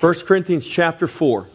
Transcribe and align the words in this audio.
1 0.00 0.14
Corinthians 0.24 0.66
chapter 0.66 1.06
4. 1.06 1.46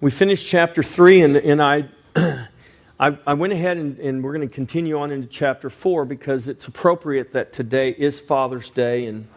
We 0.00 0.10
finished 0.10 0.48
chapter 0.48 0.82
3, 0.82 1.20
and, 1.20 1.36
and 1.36 1.62
I, 1.62 1.84
I, 2.98 3.18
I, 3.26 3.34
went 3.34 3.52
ahead 3.52 3.76
and, 3.76 3.98
and 3.98 4.24
we're 4.24 4.32
going 4.32 4.48
to 4.48 4.54
continue 4.54 4.98
on 4.98 5.10
into 5.10 5.26
chapter 5.26 5.68
4 5.68 6.06
because 6.06 6.48
it's 6.48 6.66
appropriate 6.66 7.32
that 7.32 7.52
today 7.52 7.90
is 7.90 8.18
Father's 8.18 8.70
Day. 8.70 9.04
And 9.04 9.28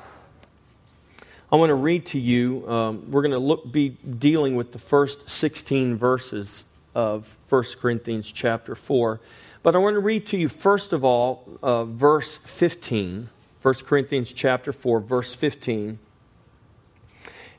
I 1.52 1.58
want 1.58 1.72
to 1.72 1.76
read 1.76 2.06
to 2.06 2.20
you, 2.20 2.66
um, 2.72 3.12
we're 3.12 3.24
going 3.24 3.34
to 3.34 3.38
look, 3.38 3.70
be 3.70 3.90
dealing 3.90 4.56
with 4.56 4.72
the 4.72 4.80
first 4.80 5.30
16 5.30 5.98
verses 5.98 6.64
of 6.96 7.36
1 7.50 7.64
Corinthians 7.82 8.32
chapter 8.32 8.76
4. 8.76 9.20
But 9.62 9.76
I 9.76 9.80
want 9.80 9.96
to 9.96 10.00
read 10.00 10.26
to 10.28 10.38
you, 10.38 10.48
first 10.48 10.94
of 10.94 11.04
all, 11.04 11.44
uh, 11.62 11.84
verse 11.84 12.38
15. 12.38 13.28
1 13.62 13.74
Corinthians 13.86 14.32
chapter 14.32 14.72
4, 14.72 15.02
verse 15.02 15.36
15. 15.36 16.00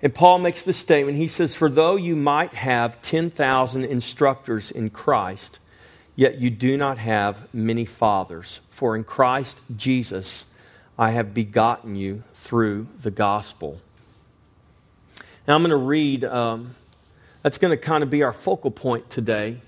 And 0.02 0.14
Paul 0.14 0.38
makes 0.38 0.62
this 0.62 0.78
statement. 0.78 1.18
He 1.18 1.28
says, 1.28 1.54
For 1.54 1.68
though 1.68 1.96
you 1.96 2.16
might 2.16 2.54
have 2.54 3.02
10,000 3.02 3.84
instructors 3.84 4.70
in 4.70 4.90
Christ, 4.90 5.60
yet 6.16 6.40
you 6.40 6.50
do 6.50 6.76
not 6.76 6.98
have 6.98 7.52
many 7.54 7.84
fathers. 7.84 8.60
For 8.68 8.96
in 8.96 9.04
Christ 9.04 9.62
Jesus 9.76 10.46
I 10.98 11.10
have 11.10 11.34
begotten 11.34 11.96
you 11.96 12.22
through 12.34 12.88
the 13.00 13.10
gospel. 13.10 13.80
Now 15.46 15.54
I'm 15.54 15.62
going 15.62 15.70
to 15.70 15.76
read, 15.76 16.24
um, 16.24 16.74
that's 17.42 17.58
going 17.58 17.76
to 17.76 17.82
kind 17.82 18.02
of 18.02 18.10
be 18.10 18.22
our 18.22 18.32
focal 18.32 18.70
point 18.70 19.10
today. 19.10 19.58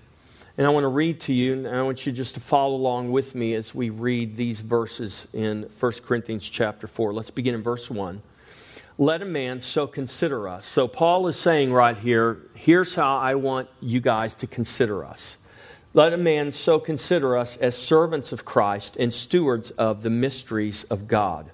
And 0.59 0.67
I 0.67 0.71
want 0.71 0.85
to 0.85 0.89
read 0.89 1.21
to 1.23 1.33
you, 1.33 1.55
and 1.55 1.69
I 1.69 1.81
want 1.83 2.05
you 2.05 2.13
just 2.13 2.35
to 2.35 2.41
follow 2.41 2.77
along 2.77 3.11
with 3.11 3.35
me 3.35 3.55
as 3.55 3.75
we 3.75 3.89
read 3.89 4.37
these 4.37 4.61
verses 4.61 5.27
in 5.33 5.63
1 5.81 5.93
Corinthians 6.05 6.49
chapter 6.49 6.87
4. 6.87 7.15
Let's 7.15 7.31
begin 7.31 7.55
in 7.55 7.63
verse 7.63 7.91
1. 7.91 8.21
Let 8.99 9.23
a 9.23 9.27
man 9.27 9.61
so 9.61 9.87
consider 9.87 10.49
us. 10.49 10.67
So, 10.67 10.87
Paul 10.87 11.27
is 11.27 11.37
saying 11.37 11.73
right 11.73 11.97
here, 11.97 12.39
here's 12.55 12.95
how 12.95 13.17
I 13.17 13.35
want 13.37 13.69
you 13.81 14.01
guys 14.01 14.35
to 14.37 14.47
consider 14.47 15.05
us. 15.05 15.39
Let 15.95 16.13
a 16.13 16.19
man 16.19 16.53
so 16.53 16.79
consider 16.79 17.37
us 17.37 17.57
as 17.57 17.77
servants 17.77 18.33
of 18.33 18.45
Christ 18.45 18.97
and 18.97 19.13
stewards 19.13 19.71
of 19.73 20.03
the 20.03 20.11
mysteries 20.11 20.85
of 20.85 21.07
God. 21.07 21.51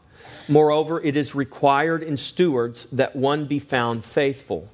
Moreover, 0.48 1.00
it 1.00 1.16
is 1.16 1.34
required 1.34 2.02
in 2.02 2.16
stewards 2.16 2.86
that 2.92 3.14
one 3.14 3.46
be 3.46 3.58
found 3.58 4.04
faithful. 4.04 4.68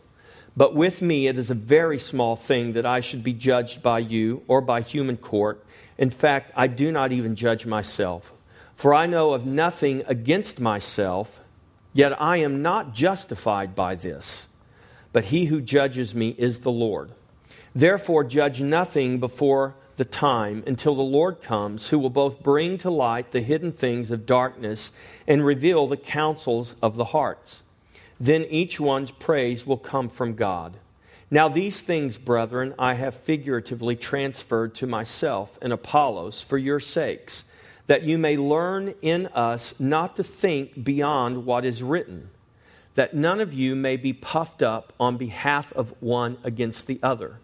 But 0.56 0.74
with 0.74 1.02
me, 1.02 1.26
it 1.26 1.36
is 1.36 1.50
a 1.50 1.54
very 1.54 1.98
small 1.98 2.36
thing 2.36 2.74
that 2.74 2.86
I 2.86 3.00
should 3.00 3.24
be 3.24 3.32
judged 3.32 3.82
by 3.82 3.98
you 3.98 4.42
or 4.46 4.60
by 4.60 4.82
human 4.82 5.16
court. 5.16 5.64
In 5.98 6.10
fact, 6.10 6.52
I 6.54 6.66
do 6.66 6.92
not 6.92 7.10
even 7.10 7.34
judge 7.34 7.66
myself. 7.66 8.32
For 8.76 8.94
I 8.94 9.06
know 9.06 9.32
of 9.32 9.46
nothing 9.46 10.02
against 10.06 10.60
myself, 10.60 11.40
yet 11.94 12.20
I 12.20 12.36
am 12.36 12.60
not 12.60 12.92
justified 12.92 13.74
by 13.74 13.94
this. 13.94 14.48
But 15.14 15.26
he 15.26 15.46
who 15.46 15.62
judges 15.62 16.14
me 16.14 16.34
is 16.36 16.58
the 16.58 16.70
Lord. 16.70 17.12
Therefore, 17.74 18.24
judge 18.24 18.60
nothing 18.60 19.18
before 19.18 19.74
the 19.96 20.04
time 20.04 20.62
until 20.66 20.94
the 20.94 21.02
Lord 21.02 21.40
comes, 21.40 21.88
who 21.88 21.98
will 21.98 22.10
both 22.10 22.42
bring 22.42 22.76
to 22.78 22.90
light 22.90 23.30
the 23.30 23.40
hidden 23.40 23.72
things 23.72 24.10
of 24.10 24.26
darkness 24.26 24.92
and 25.26 25.42
reveal 25.42 25.86
the 25.86 25.96
counsels 25.96 26.76
of 26.82 26.96
the 26.96 27.06
hearts 27.06 27.62
then 28.20 28.44
each 28.44 28.78
one's 28.78 29.10
praise 29.10 29.66
will 29.66 29.76
come 29.76 30.08
from 30.08 30.34
God. 30.34 30.76
Now, 31.30 31.48
these 31.48 31.82
things, 31.82 32.18
brethren, 32.18 32.74
I 32.78 32.94
have 32.94 33.14
figuratively 33.14 33.96
transferred 33.96 34.74
to 34.76 34.86
myself 34.86 35.58
and 35.60 35.72
Apollos 35.72 36.42
for 36.42 36.58
your 36.58 36.78
sakes, 36.78 37.44
that 37.86 38.02
you 38.02 38.16
may 38.18 38.36
learn 38.36 38.94
in 39.02 39.26
us 39.28 39.78
not 39.78 40.16
to 40.16 40.22
think 40.22 40.84
beyond 40.84 41.44
what 41.44 41.64
is 41.64 41.82
written, 41.82 42.30
that 42.94 43.14
none 43.14 43.40
of 43.40 43.52
you 43.52 43.74
may 43.74 43.96
be 43.96 44.12
puffed 44.12 44.62
up 44.62 44.92
on 44.98 45.16
behalf 45.16 45.72
of 45.72 45.94
one 46.00 46.38
against 46.42 46.86
the 46.86 46.98
other. 47.02 47.38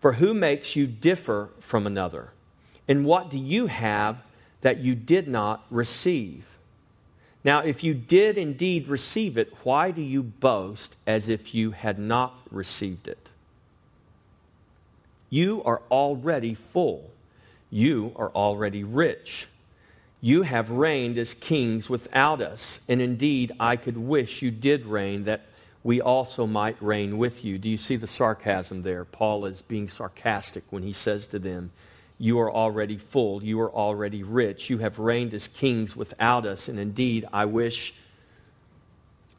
For 0.00 0.14
who 0.14 0.34
makes 0.34 0.74
you 0.76 0.86
differ 0.86 1.50
from 1.60 1.86
another? 1.86 2.30
And 2.88 3.04
what 3.04 3.30
do 3.30 3.38
you 3.38 3.66
have 3.66 4.18
that 4.62 4.78
you 4.78 4.94
did 4.94 5.28
not 5.28 5.64
receive? 5.70 6.58
Now, 7.44 7.60
if 7.60 7.82
you 7.82 7.94
did 7.94 8.38
indeed 8.38 8.86
receive 8.86 9.36
it, 9.36 9.52
why 9.64 9.90
do 9.90 10.00
you 10.00 10.22
boast 10.22 10.96
as 11.06 11.28
if 11.28 11.54
you 11.54 11.72
had 11.72 11.98
not 11.98 12.34
received 12.50 13.08
it? 13.08 13.30
You 15.28 15.62
are 15.64 15.82
already 15.90 16.54
full. 16.54 17.10
You 17.70 18.12
are 18.16 18.30
already 18.30 18.84
rich. 18.84 19.48
You 20.22 20.42
have 20.42 20.70
reigned 20.70 21.18
as 21.18 21.34
kings 21.34 21.90
without 21.90 22.40
us, 22.40 22.80
and 22.88 23.02
indeed 23.02 23.52
I 23.60 23.76
could 23.76 23.98
wish 23.98 24.40
you 24.40 24.50
did 24.50 24.86
reign 24.86 25.24
that 25.24 25.42
we 25.82 26.00
also 26.00 26.46
might 26.46 26.80
reign 26.80 27.18
with 27.18 27.44
you. 27.44 27.58
Do 27.58 27.68
you 27.68 27.76
see 27.76 27.96
the 27.96 28.06
sarcasm 28.06 28.82
there? 28.82 29.04
Paul 29.04 29.44
is 29.44 29.60
being 29.60 29.88
sarcastic 29.88 30.62
when 30.70 30.84
he 30.84 30.92
says 30.92 31.26
to 31.26 31.38
them, 31.38 31.72
you 32.22 32.38
are 32.38 32.52
already 32.52 32.98
full. 32.98 33.42
You 33.42 33.60
are 33.62 33.72
already 33.72 34.22
rich. 34.22 34.70
You 34.70 34.78
have 34.78 35.00
reigned 35.00 35.34
as 35.34 35.48
kings 35.48 35.96
without 35.96 36.46
us. 36.46 36.68
And 36.68 36.78
indeed, 36.78 37.26
I 37.32 37.46
wish, 37.46 37.94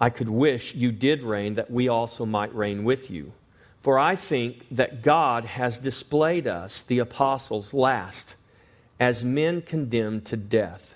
I 0.02 0.10
could 0.10 0.28
wish 0.28 0.76
you 0.76 0.92
did 0.92 1.24
reign 1.24 1.56
that 1.56 1.72
we 1.72 1.88
also 1.88 2.26
might 2.26 2.54
reign 2.54 2.84
with 2.84 3.10
you. 3.10 3.32
For 3.80 3.98
I 3.98 4.18
think 4.18 4.66
that 4.70 5.02
God 5.02 5.46
has 5.46 5.80
displayed 5.80 6.46
us, 6.46 6.82
the 6.82 7.00
apostles, 7.00 7.74
last, 7.74 8.36
as 9.04 9.22
men 9.22 9.62
condemned 9.62 10.24
to 10.24 10.38
death. 10.38 10.96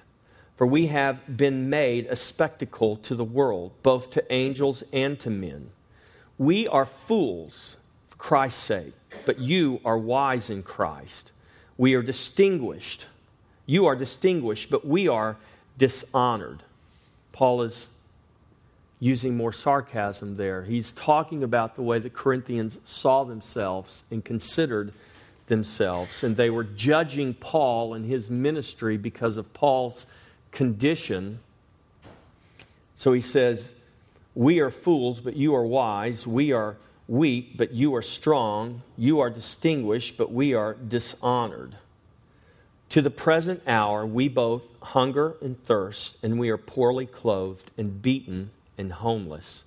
For 0.56 0.66
we 0.66 0.88
have 0.88 1.36
been 1.36 1.70
made 1.70 2.06
a 2.06 2.16
spectacle 2.16 2.96
to 2.96 3.14
the 3.16 3.24
world, 3.26 3.74
both 3.84 4.12
to 4.12 4.34
angels 4.34 4.82
and 4.94 5.20
to 5.20 5.30
men. 5.30 5.72
We 6.38 6.70
are 6.70 6.86
fools 6.86 7.76
for 8.08 8.16
Christ's 8.16 8.64
sake, 8.64 8.94
but 9.26 9.40
you 9.40 9.82
are 9.84 9.98
wise 9.98 10.50
in 10.50 10.64
Christ. 10.64 11.34
We 11.78 11.96
are 11.96 12.02
distinguished. 12.02 13.08
You 13.66 13.88
are 13.88 13.96
distinguished, 13.96 14.72
but 14.72 14.88
we 14.88 15.10
are 15.10 15.36
dishonored. 15.78 16.64
Paul 17.34 17.62
is 17.62 17.90
using 19.02 19.36
more 19.36 19.52
sarcasm 19.52 20.38
there. 20.38 20.64
He's 20.64 20.94
talking 20.94 21.44
about 21.44 21.76
the 21.76 21.84
way 21.84 22.00
the 22.00 22.10
Corinthians 22.10 22.78
saw 22.86 23.26
themselves 23.26 24.06
and 24.10 24.24
considered 24.24 24.94
themselves. 25.48 26.24
And 26.24 26.36
they 26.36 26.50
were 26.50 26.64
judging 26.64 27.34
Paul 27.34 27.94
and 27.94 28.06
his 28.06 28.30
ministry 28.30 28.98
because 28.98 29.38
of 29.38 29.54
Paul's 29.54 30.06
condition. 30.52 31.40
So 32.96 33.14
he 33.14 33.22
says, 33.22 33.76
We 34.36 34.60
are 34.60 34.70
fools, 34.70 35.20
but 35.22 35.36
you 35.36 35.56
are 35.56 35.66
wise. 35.66 36.28
We 36.28 36.52
are 36.52 36.78
weak, 37.08 37.58
but 37.58 37.72
you 37.72 37.96
are 37.96 38.02
strong. 38.02 38.82
You 38.98 39.20
are 39.20 39.30
distinguished, 39.30 40.18
but 40.18 40.32
we 40.32 40.54
are 40.54 40.76
dishonored. 40.76 41.76
To 42.90 43.02
the 43.02 43.10
present 43.10 43.62
hour, 43.68 44.06
we 44.06 44.30
both 44.30 44.64
hunger 44.82 45.36
and 45.42 45.62
thirst, 45.64 46.18
and 46.24 46.40
we 46.40 46.50
are 46.50 46.58
poorly 46.58 47.06
clothed 47.06 47.72
and 47.78 48.02
beaten 48.02 48.52
and 48.78 48.94
homeless. 48.94 49.64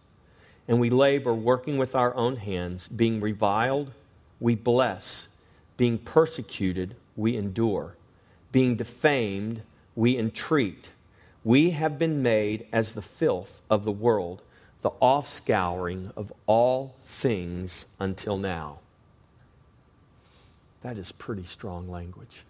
And 0.67 0.81
we 0.81 0.89
labor, 0.89 1.35
working 1.35 1.77
with 1.77 1.95
our 1.95 2.15
own 2.15 2.37
hands, 2.37 2.89
being 2.89 3.21
reviled, 3.21 3.91
we 4.39 4.55
bless, 4.55 5.29
being 5.81 5.97
persecuted, 5.97 6.95
we 7.17 7.39
endure, 7.39 7.97
being 8.53 8.77
defamed, 8.77 9.63
we 9.97 10.19
entreat. 10.19 10.91
We 11.43 11.71
have 11.71 11.99
been 11.99 12.23
made 12.23 12.67
as 12.71 12.93
the 12.93 13.01
filth 13.01 13.63
of 13.71 13.87
the 13.87 13.91
world 13.91 14.43
the 14.83 14.91
offscouring 15.01 16.13
of 16.17 16.35
all 16.47 16.97
things 17.03 17.87
until 17.99 18.37
now. 18.37 18.81
That 20.83 20.99
is 20.99 21.13
pretty 21.13 21.45
strong 21.45 21.89
language. 21.89 22.45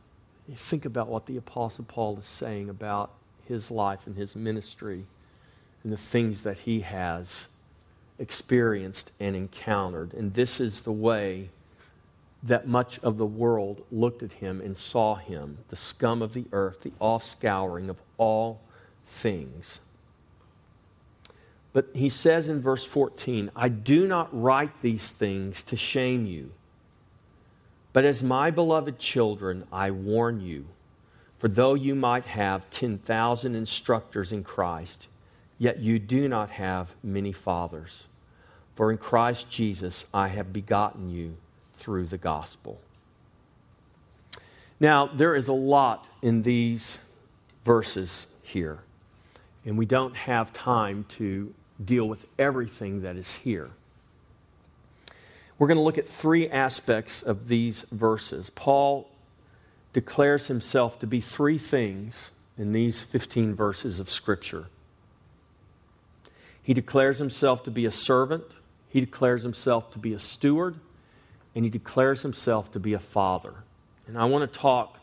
You 0.48 0.56
think 0.56 0.84
about 0.84 1.06
what 1.06 1.26
the 1.26 1.36
Apostle 1.36 1.84
Paul 1.84 2.18
is 2.18 2.24
saying 2.24 2.68
about 2.68 3.12
his 3.46 3.70
life 3.70 4.08
and 4.08 4.16
his 4.16 4.34
ministry 4.34 5.06
and 5.84 5.92
the 5.92 5.96
things 5.96 6.42
that 6.42 6.58
he 6.58 6.80
has 6.80 7.46
experienced 8.18 9.12
and 9.20 9.36
encountered. 9.36 10.14
And 10.14 10.34
this 10.34 10.58
is 10.58 10.80
the 10.80 10.90
way 10.90 11.50
that 12.42 12.66
much 12.66 12.98
of 13.00 13.18
the 13.18 13.26
world 13.26 13.84
looked 13.90 14.22
at 14.22 14.34
him 14.34 14.60
and 14.60 14.76
saw 14.76 15.14
him 15.16 15.58
the 15.68 15.76
scum 15.76 16.22
of 16.22 16.32
the 16.32 16.46
earth, 16.52 16.80
the 16.80 16.92
offscouring 17.00 17.88
of 17.88 18.00
all 18.16 18.60
things. 19.04 19.80
But 21.72 21.88
he 21.94 22.08
says 22.08 22.48
in 22.48 22.60
verse 22.60 22.84
14, 22.84 23.50
I 23.54 23.68
do 23.68 24.06
not 24.06 24.28
write 24.32 24.80
these 24.80 25.10
things 25.10 25.62
to 25.64 25.76
shame 25.76 26.26
you, 26.26 26.52
but 27.92 28.04
as 28.04 28.22
my 28.22 28.50
beloved 28.50 28.98
children, 28.98 29.64
I 29.72 29.90
warn 29.90 30.40
you. 30.40 30.66
For 31.38 31.48
though 31.48 31.74
you 31.74 31.94
might 31.94 32.26
have 32.26 32.68
10,000 32.70 33.54
instructors 33.54 34.32
in 34.32 34.44
Christ, 34.44 35.08
yet 35.58 35.78
you 35.78 35.98
do 35.98 36.28
not 36.28 36.50
have 36.50 36.94
many 37.02 37.32
fathers. 37.32 38.08
For 38.74 38.90
in 38.90 38.98
Christ 38.98 39.50
Jesus 39.50 40.06
I 40.12 40.28
have 40.28 40.52
begotten 40.52 41.10
you 41.10 41.36
through 41.80 42.06
the 42.06 42.18
gospel. 42.18 42.78
Now, 44.78 45.06
there 45.06 45.34
is 45.34 45.48
a 45.48 45.52
lot 45.52 46.06
in 46.22 46.42
these 46.42 46.98
verses 47.64 48.26
here, 48.42 48.78
and 49.64 49.76
we 49.76 49.86
don't 49.86 50.14
have 50.14 50.52
time 50.52 51.06
to 51.10 51.54
deal 51.82 52.06
with 52.06 52.26
everything 52.38 53.02
that 53.02 53.16
is 53.16 53.36
here. 53.36 53.70
We're 55.58 55.68
going 55.68 55.78
to 55.78 55.82
look 55.82 55.98
at 55.98 56.06
three 56.06 56.48
aspects 56.48 57.22
of 57.22 57.48
these 57.48 57.82
verses. 57.90 58.50
Paul 58.50 59.10
declares 59.92 60.48
himself 60.48 60.98
to 61.00 61.06
be 61.06 61.20
three 61.20 61.58
things 61.58 62.32
in 62.56 62.72
these 62.72 63.02
15 63.02 63.54
verses 63.54 64.00
of 64.00 64.08
Scripture. 64.08 64.66
He 66.62 66.74
declares 66.74 67.18
himself 67.18 67.62
to 67.64 67.70
be 67.70 67.84
a 67.84 67.90
servant, 67.90 68.44
he 68.88 69.00
declares 69.00 69.42
himself 69.42 69.90
to 69.92 69.98
be 69.98 70.12
a 70.12 70.18
steward, 70.18 70.76
and 71.54 71.64
he 71.64 71.70
declares 71.70 72.22
himself 72.22 72.70
to 72.72 72.80
be 72.80 72.92
a 72.92 72.98
father. 72.98 73.54
And 74.06 74.18
I 74.18 74.24
want 74.24 74.50
to 74.50 74.58
talk 74.58 74.98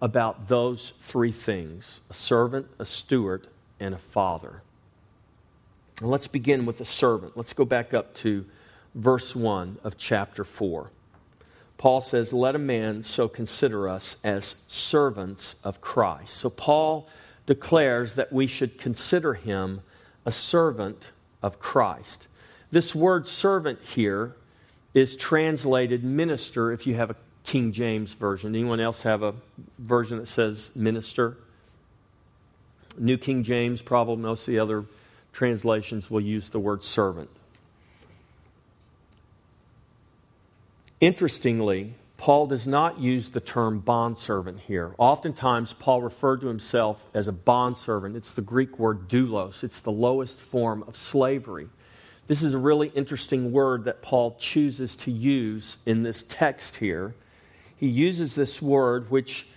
about 0.00 0.48
those 0.48 0.92
three 0.98 1.32
things 1.32 2.00
a 2.08 2.14
servant, 2.14 2.66
a 2.78 2.84
steward, 2.84 3.46
and 3.80 3.94
a 3.94 3.98
father. 3.98 4.62
And 6.00 6.10
let's 6.10 6.28
begin 6.28 6.66
with 6.66 6.78
the 6.78 6.84
servant. 6.84 7.36
Let's 7.36 7.52
go 7.52 7.64
back 7.64 7.92
up 7.92 8.14
to 8.16 8.46
verse 8.94 9.34
1 9.34 9.78
of 9.82 9.96
chapter 9.96 10.44
4. 10.44 10.90
Paul 11.76 12.00
says, 12.00 12.32
Let 12.32 12.54
a 12.54 12.58
man 12.58 13.02
so 13.02 13.28
consider 13.28 13.88
us 13.88 14.16
as 14.22 14.56
servants 14.68 15.56
of 15.64 15.80
Christ. 15.80 16.34
So 16.34 16.50
Paul 16.50 17.08
declares 17.46 18.14
that 18.14 18.32
we 18.32 18.46
should 18.46 18.78
consider 18.78 19.34
him 19.34 19.80
a 20.26 20.30
servant 20.30 21.12
of 21.42 21.58
Christ. 21.58 22.28
This 22.70 22.94
word 22.94 23.26
servant 23.26 23.80
here 23.80 24.34
is 24.94 25.16
translated 25.16 26.04
minister 26.04 26.72
if 26.72 26.86
you 26.86 26.94
have 26.94 27.10
a 27.10 27.16
King 27.44 27.72
James 27.72 28.14
version. 28.14 28.54
Anyone 28.54 28.80
else 28.80 29.02
have 29.02 29.22
a 29.22 29.34
version 29.78 30.18
that 30.18 30.26
says 30.26 30.70
minister? 30.74 31.36
New 32.98 33.16
King 33.16 33.42
James, 33.42 33.80
probably 33.80 34.22
most 34.22 34.48
of 34.48 34.52
the 34.52 34.58
other 34.58 34.84
translations 35.32 36.10
will 36.10 36.20
use 36.20 36.48
the 36.48 36.58
word 36.58 36.82
servant. 36.82 37.30
Interestingly, 41.00 41.94
Paul 42.16 42.48
does 42.48 42.66
not 42.66 42.98
use 42.98 43.30
the 43.30 43.40
term 43.40 43.78
bondservant 43.78 44.60
here. 44.60 44.94
Oftentimes, 44.98 45.72
Paul 45.72 46.02
referred 46.02 46.40
to 46.40 46.48
himself 46.48 47.06
as 47.14 47.28
a 47.28 47.32
bondservant. 47.32 48.16
It's 48.16 48.32
the 48.32 48.42
Greek 48.42 48.78
word 48.78 49.08
doulos, 49.08 49.62
it's 49.62 49.80
the 49.80 49.92
lowest 49.92 50.40
form 50.40 50.82
of 50.88 50.96
slavery. 50.96 51.68
This 52.28 52.42
is 52.42 52.52
a 52.52 52.58
really 52.58 52.88
interesting 52.88 53.52
word 53.52 53.84
that 53.84 54.02
Paul 54.02 54.36
chooses 54.38 54.94
to 54.96 55.10
use 55.10 55.78
in 55.86 56.02
this 56.02 56.22
text 56.22 56.76
here. 56.76 57.14
He 57.74 57.88
uses 57.88 58.34
this 58.34 58.60
word, 58.60 59.10
which 59.10 59.48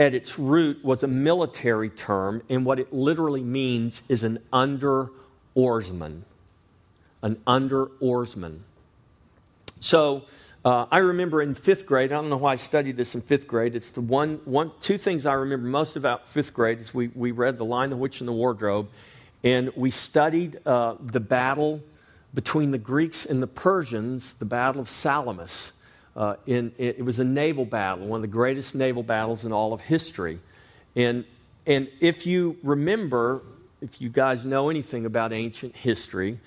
at 0.00 0.14
its 0.14 0.36
root 0.36 0.84
was 0.84 1.04
a 1.04 1.08
military 1.08 1.88
term, 1.88 2.42
and 2.48 2.64
what 2.64 2.80
it 2.80 2.92
literally 2.92 3.42
means 3.42 4.02
is 4.08 4.24
an 4.24 4.40
under 4.52 5.10
oarsman. 5.54 6.24
An 7.22 7.40
under 7.46 7.86
oarsman. 8.00 8.64
So, 9.78 10.24
uh, 10.64 10.86
I 10.90 10.98
remember 10.98 11.40
in 11.40 11.54
fifth 11.54 11.86
grade, 11.86 12.10
I 12.10 12.16
don't 12.16 12.30
know 12.30 12.36
why 12.36 12.54
I 12.54 12.56
studied 12.56 12.96
this 12.96 13.14
in 13.14 13.20
fifth 13.20 13.46
grade. 13.46 13.76
It's 13.76 13.90
the 13.90 14.00
one, 14.00 14.40
one, 14.44 14.72
two 14.80 14.98
things 14.98 15.24
I 15.24 15.34
remember 15.34 15.68
most 15.68 15.96
about 15.96 16.28
fifth 16.28 16.52
grade 16.52 16.80
is 16.80 16.92
we, 16.92 17.08
we 17.14 17.30
read 17.30 17.58
The 17.58 17.64
Lion, 17.64 17.90
the 17.90 17.96
Witch, 17.96 18.20
and 18.20 18.26
the 18.26 18.32
Wardrobe, 18.32 18.88
and 19.44 19.70
we 19.76 19.92
studied 19.92 20.58
uh, 20.66 20.96
the 21.00 21.20
battle 21.20 21.80
between 22.34 22.70
the 22.70 22.78
Greeks 22.78 23.24
and 23.24 23.42
the 23.42 23.46
Persians, 23.46 24.34
the 24.34 24.44
Battle 24.44 24.80
of 24.80 24.88
Salamis. 24.88 25.72
Uh, 26.16 26.34
in, 26.46 26.72
it, 26.78 26.96
it, 26.98 27.04
was 27.04 27.20
a 27.20 27.24
naval 27.24 27.64
battle, 27.64 28.06
one 28.08 28.18
of 28.18 28.22
the 28.22 28.26
greatest 28.26 28.74
naval 28.74 29.04
battles 29.04 29.44
in 29.44 29.52
all 29.52 29.72
of 29.72 29.80
history. 29.80 30.40
And, 30.96 31.24
and 31.64 31.88
if 32.00 32.26
you 32.26 32.56
remember, 32.64 33.42
if 33.80 34.00
you 34.00 34.08
guys 34.08 34.44
know 34.44 34.68
anything 34.68 35.06
about 35.06 35.32
ancient 35.32 35.76
history, 35.76 36.38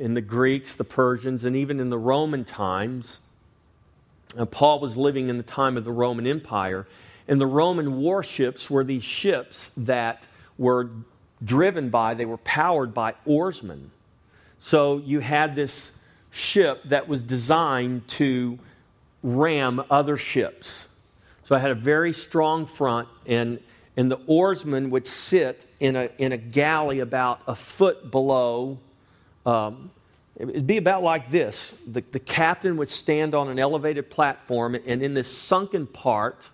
in 0.00 0.14
the 0.14 0.20
Greeks, 0.22 0.74
the 0.74 0.84
Persians, 0.84 1.44
and 1.44 1.54
even 1.54 1.78
in 1.78 1.90
the 1.90 1.98
Roman 1.98 2.44
times, 2.44 3.20
uh, 4.36 4.46
Paul 4.46 4.80
was 4.80 4.96
living 4.96 5.28
in 5.28 5.36
the 5.36 5.42
time 5.42 5.76
of 5.76 5.84
the 5.84 5.92
Roman 5.92 6.26
Empire, 6.26 6.86
and 7.28 7.38
the 7.38 7.46
Roman 7.46 8.00
warships 8.00 8.70
were 8.70 8.82
these 8.82 9.04
ships 9.04 9.70
that 9.76 10.26
were 10.56 10.88
driven 11.44 11.90
by, 11.90 12.14
they 12.14 12.24
were 12.24 12.38
powered 12.38 12.94
by 12.94 13.14
oarsmen. 13.26 13.90
So 14.60 14.98
you 14.98 15.20
had 15.20 15.56
this 15.56 15.92
ship 16.30 16.82
that 16.84 17.08
was 17.08 17.22
designed 17.22 18.06
to 18.08 18.58
ram 19.22 19.82
other 19.90 20.16
ships. 20.16 20.86
So 21.44 21.56
it 21.56 21.60
had 21.60 21.72
a 21.72 21.74
very 21.74 22.12
strong 22.12 22.66
front, 22.66 23.08
and, 23.26 23.58
and 23.96 24.10
the 24.10 24.20
oarsmen 24.26 24.90
would 24.90 25.06
sit 25.06 25.66
in 25.80 25.96
a, 25.96 26.10
in 26.18 26.32
a 26.32 26.36
galley 26.36 27.00
about 27.00 27.40
a 27.48 27.54
foot 27.56 28.10
below. 28.10 28.78
Um, 29.44 29.90
it'd 30.36 30.66
be 30.66 30.76
about 30.76 31.02
like 31.02 31.30
this 31.30 31.74
the, 31.86 32.04
the 32.12 32.20
captain 32.20 32.76
would 32.76 32.90
stand 32.90 33.34
on 33.34 33.48
an 33.48 33.58
elevated 33.58 34.10
platform, 34.10 34.74
and 34.74 35.02
in 35.02 35.14
this 35.14 35.34
sunken 35.34 35.86
part 35.86 36.50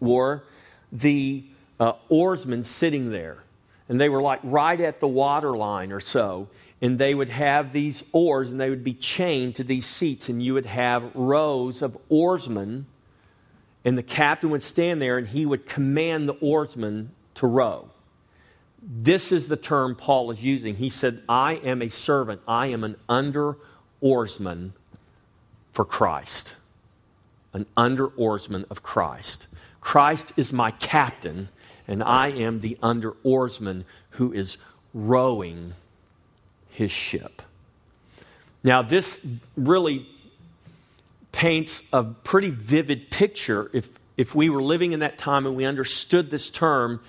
were 0.00 0.42
the 0.90 1.44
uh, 1.78 1.92
oarsmen 2.08 2.62
sitting 2.62 3.10
there. 3.10 3.38
And 3.88 4.00
they 4.00 4.08
were 4.08 4.22
like 4.22 4.40
right 4.42 4.80
at 4.80 5.00
the 5.00 5.08
water 5.08 5.54
line 5.54 5.92
or 5.92 6.00
so 6.00 6.48
and 6.84 6.98
they 6.98 7.14
would 7.14 7.30
have 7.30 7.72
these 7.72 8.04
oars 8.12 8.52
and 8.52 8.60
they 8.60 8.68
would 8.68 8.84
be 8.84 8.92
chained 8.92 9.56
to 9.56 9.64
these 9.64 9.86
seats 9.86 10.28
and 10.28 10.42
you 10.42 10.52
would 10.52 10.66
have 10.66 11.10
rows 11.14 11.80
of 11.80 11.96
oarsmen 12.10 12.84
and 13.86 13.96
the 13.96 14.02
captain 14.02 14.50
would 14.50 14.62
stand 14.62 15.00
there 15.00 15.16
and 15.16 15.28
he 15.28 15.46
would 15.46 15.66
command 15.66 16.28
the 16.28 16.34
oarsmen 16.42 17.10
to 17.32 17.46
row. 17.46 17.88
This 18.82 19.32
is 19.32 19.48
the 19.48 19.56
term 19.56 19.96
paul 19.96 20.30
is 20.30 20.44
using. 20.44 20.76
He 20.76 20.90
said 20.90 21.22
i 21.26 21.54
am 21.54 21.80
a 21.80 21.88
servant. 21.88 22.42
I 22.46 22.66
am 22.66 22.84
an 22.84 22.96
under 23.08 23.56
oarsman 24.02 24.74
for 25.72 25.86
christ. 25.86 26.54
An 27.54 27.64
under 27.78 28.08
oarsman 28.08 28.66
of 28.68 28.82
christ. 28.82 29.46
Christ 29.80 30.34
is 30.36 30.52
my 30.52 30.70
captain 30.70 31.48
and 31.88 32.02
i 32.02 32.28
am 32.28 32.60
the 32.60 32.76
under 32.82 33.12
oarsman 33.22 33.86
who 34.10 34.34
is 34.34 34.58
rowing 34.92 35.72
his 36.74 36.90
ship. 36.90 37.40
Now, 38.64 38.82
this 38.82 39.24
really 39.56 40.06
paints 41.30 41.84
a 41.92 42.02
pretty 42.02 42.50
vivid 42.50 43.12
picture. 43.12 43.70
If, 43.72 43.88
if 44.16 44.34
we 44.34 44.50
were 44.50 44.62
living 44.62 44.90
in 44.90 45.00
that 45.00 45.16
time 45.16 45.46
and 45.46 45.54
we 45.54 45.64
understood 45.64 46.30
this 46.30 46.50
term, 46.50 47.00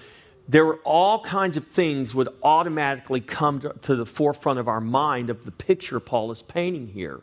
there 0.47 0.63
were 0.63 0.79
all 0.83 1.23
kinds 1.23 1.57
of 1.57 1.65
things 1.65 2.13
would 2.13 2.29
automatically 2.43 3.21
come 3.21 3.59
to, 3.61 3.73
to 3.81 3.95
the 3.95 4.05
forefront 4.05 4.59
of 4.59 4.67
our 4.67 4.81
mind 4.81 5.31
of 5.31 5.45
the 5.45 5.51
picture 5.51 5.99
Paul 5.99 6.29
is 6.29 6.43
painting 6.43 6.89
here. 6.89 7.21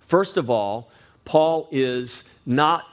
First 0.00 0.38
of 0.38 0.48
all, 0.48 0.90
Paul 1.26 1.68
is 1.70 2.24
not 2.46 2.86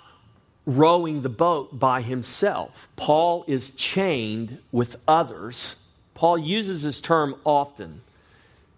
rowing 0.65 1.21
the 1.21 1.29
boat 1.29 1.79
by 1.79 2.01
himself. 2.01 2.89
Paul 2.97 3.45
is 3.47 3.71
chained 3.71 4.57
with 4.73 4.97
others. 5.07 5.77
Paul 6.13 6.37
uses 6.37 6.83
this 6.83 6.99
term 6.99 7.35
often. 7.45 8.01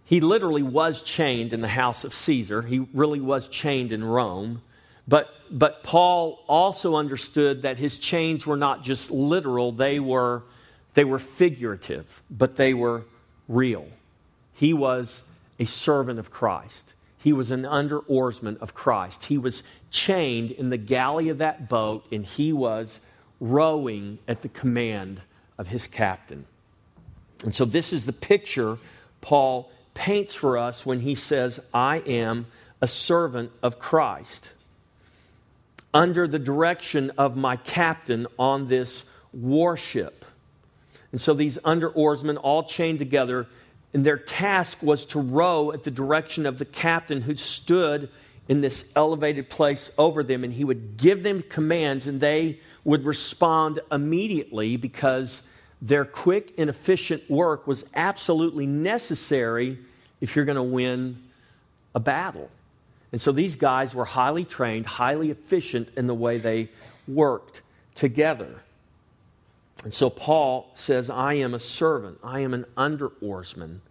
He 0.09 0.21
literally 0.21 0.63
was 0.63 1.03
chained 1.03 1.53
in 1.53 1.61
the 1.61 1.67
house 1.67 2.03
of 2.03 2.15
Caesar. 2.15 2.63
He 2.63 2.79
really 2.95 3.19
was 3.19 3.47
chained 3.47 3.91
in 3.91 4.03
Rome. 4.03 4.63
But, 5.07 5.29
but 5.51 5.83
Paul 5.83 6.43
also 6.47 6.95
understood 6.95 7.61
that 7.61 7.77
his 7.77 7.99
chains 7.99 8.47
were 8.47 8.57
not 8.57 8.81
just 8.81 9.11
literal, 9.11 9.71
they 9.71 9.99
were, 9.99 10.41
they 10.95 11.03
were 11.03 11.19
figurative, 11.19 12.23
but 12.27 12.55
they 12.55 12.73
were 12.73 13.03
real. 13.47 13.87
He 14.51 14.73
was 14.73 15.25
a 15.59 15.65
servant 15.65 16.17
of 16.17 16.31
Christ. 16.31 16.95
He 17.19 17.31
was 17.31 17.51
an 17.51 17.63
under 17.63 17.99
oarsman 17.99 18.57
of 18.61 18.73
Christ. 18.73 19.25
He 19.25 19.37
was 19.37 19.61
chained 19.91 20.49
in 20.49 20.71
the 20.71 20.77
galley 20.77 21.29
of 21.29 21.37
that 21.37 21.69
boat, 21.69 22.07
and 22.11 22.25
he 22.25 22.51
was 22.51 22.99
rowing 23.39 24.17
at 24.27 24.41
the 24.41 24.49
command 24.49 25.21
of 25.59 25.67
his 25.67 25.85
captain. 25.85 26.45
And 27.43 27.53
so, 27.53 27.63
this 27.63 27.93
is 27.93 28.07
the 28.07 28.11
picture 28.11 28.79
Paul 29.21 29.71
paints 29.99 30.33
for 30.33 30.57
us 30.57 30.85
when 30.85 30.99
he 30.99 31.13
says, 31.13 31.59
I 31.73 31.97
am 31.97 32.45
a 32.81 32.87
servant 32.87 33.51
of 33.61 33.79
Christ 33.79 34.53
under 35.93 36.25
the 36.25 36.39
direction 36.39 37.11
of 37.17 37.35
my 37.35 37.57
captain 37.57 38.25
on 38.37 38.69
this 38.69 39.03
warship. 39.33 40.23
And 41.11 41.19
so 41.19 41.33
these 41.33 41.59
under 41.65 41.89
oarsmen 41.89 42.37
all 42.37 42.63
chained 42.63 42.99
together, 42.99 43.47
and 43.93 44.05
their 44.05 44.17
task 44.17 44.81
was 44.81 45.05
to 45.07 45.19
row 45.19 45.73
at 45.73 45.83
the 45.83 45.91
direction 45.91 46.45
of 46.45 46.59
the 46.59 46.65
captain 46.65 47.21
who 47.21 47.35
stood 47.35 48.09
in 48.47 48.61
this 48.61 48.89
elevated 48.95 49.49
place 49.49 49.91
over 49.97 50.23
them, 50.23 50.45
and 50.45 50.53
he 50.53 50.63
would 50.63 50.95
give 50.95 51.23
them 51.23 51.41
commands, 51.41 52.07
and 52.07 52.21
they 52.21 52.61
would 52.85 53.03
respond 53.03 53.81
immediately 53.91 54.77
because 54.77 55.43
their 55.81 56.05
quick 56.05 56.53
and 56.57 56.69
efficient 56.69 57.29
work 57.29 57.67
was 57.67 57.85
absolutely 57.93 58.65
necessary 58.65 59.77
if 60.21 60.35
you're 60.35 60.45
going 60.45 60.55
to 60.55 60.63
win 60.63 61.21
a 61.95 61.99
battle. 61.99 62.49
And 63.11 63.19
so 63.19 63.31
these 63.31 63.55
guys 63.55 63.95
were 63.95 64.05
highly 64.05 64.45
trained, 64.45 64.85
highly 64.85 65.31
efficient 65.31 65.89
in 65.97 66.07
the 66.07 66.13
way 66.13 66.37
they 66.37 66.69
worked 67.07 67.61
together. 67.95 68.61
And 69.83 69.93
so 69.93 70.09
Paul 70.09 70.69
says, 70.73 71.09
I 71.09 71.33
am 71.35 71.53
a 71.53 71.59
servant, 71.59 72.19
I 72.23 72.41
am 72.41 72.53
an 72.53 72.65
under 72.75 73.11
oarsman 73.21 73.81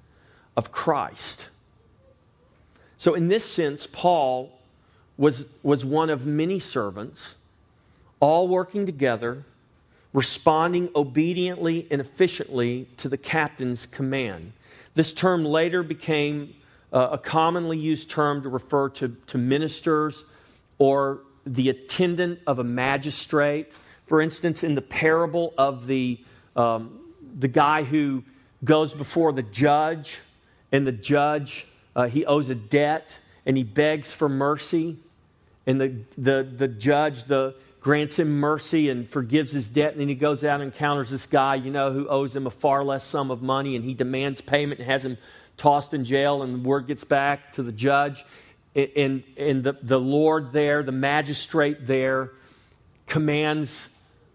of 0.57 0.71
Christ. 0.71 1.49
So, 2.97 3.15
in 3.15 3.29
this 3.29 3.45
sense, 3.45 3.87
Paul 3.87 4.59
was, 5.17 5.49
was 5.63 5.85
one 5.85 6.11
of 6.11 6.27
many 6.27 6.59
servants, 6.59 7.37
all 8.19 8.49
working 8.49 8.87
together, 8.87 9.45
responding 10.13 10.91
obediently 10.97 11.87
and 11.93 12.01
efficiently 12.01 12.89
to 12.97 13.09
the 13.09 13.17
captain's 13.17 13.87
command. 13.87 14.53
This 14.99 15.13
term 15.13 15.45
later 15.45 15.85
became 15.85 16.57
uh, 16.93 17.11
a 17.13 17.19
commonly 17.19 17.79
used 17.79 18.11
term 18.11 18.43
to 18.43 18.49
refer 18.49 18.89
to, 18.89 19.17
to 19.29 19.39
ministers 19.39 20.25
or 20.79 21.21
the 21.47 21.71
attendant 21.71 22.41
of 22.49 22.59
a 22.59 22.65
magistrate. 22.65 23.73
For 24.07 24.21
instance, 24.21 24.65
in 24.65 24.75
the 24.75 24.83
parable 24.83 25.55
of 25.57 25.87
the, 25.87 26.19
um, 26.57 26.99
the 27.39 27.47
guy 27.47 27.85
who 27.85 28.25
goes 28.65 28.93
before 28.93 29.31
the 29.33 29.45
judge, 29.45 30.19
and 30.73 30.85
the 30.85 30.91
judge 30.91 31.69
uh, 31.95 32.09
he 32.09 32.27
owes 32.27 32.49
a 32.49 32.57
debt 32.57 33.21
and 33.47 33.57
he 33.57 33.63
begs 33.63 34.13
for 34.13 34.29
mercy. 34.29 34.97
And 35.65 35.81
the, 35.81 35.95
the, 36.17 36.43
the 36.43 36.67
judge 36.67 37.23
the, 37.23 37.55
grants 37.89 38.19
him 38.19 38.39
mercy 38.39 38.91
and 38.91 39.09
forgives 39.09 39.51
his 39.51 39.67
debt. 39.67 39.93
And 39.93 40.01
then 40.03 40.09
he 40.11 40.15
goes 40.15 40.45
out 40.45 40.61
and 40.61 40.75
encounters 40.75 41.09
this 41.09 41.25
guy, 41.25 41.55
you 41.55 41.71
know, 41.71 41.91
who 41.91 42.07
owes 42.07 42.37
him 42.37 42.47
a 42.47 42.51
far 42.51 42.85
less 42.85 43.03
sum 43.03 43.31
of 43.31 43.41
money. 43.41 43.77
And 43.77 43.83
he 43.83 43.95
demands 43.95 44.43
payment 44.43 44.79
and 44.79 44.91
has 44.91 45.07
him 45.07 45.17
tossed 45.57 45.95
in 45.95 46.05
jail. 46.05 46.43
And 46.43 46.63
the 46.63 46.69
word 46.69 46.87
gets 46.87 47.03
back 47.03 47.51
to 47.55 47.63
the 47.63 47.73
judge. 47.73 48.27
And, 48.77 49.23
and 49.39 49.65
the, 49.65 49.79
the 49.83 49.99
Lord 49.99 50.53
there, 50.53 50.83
the 50.83 50.93
magistrate 50.93 51.87
there, 51.87 52.33
commands 53.07 53.89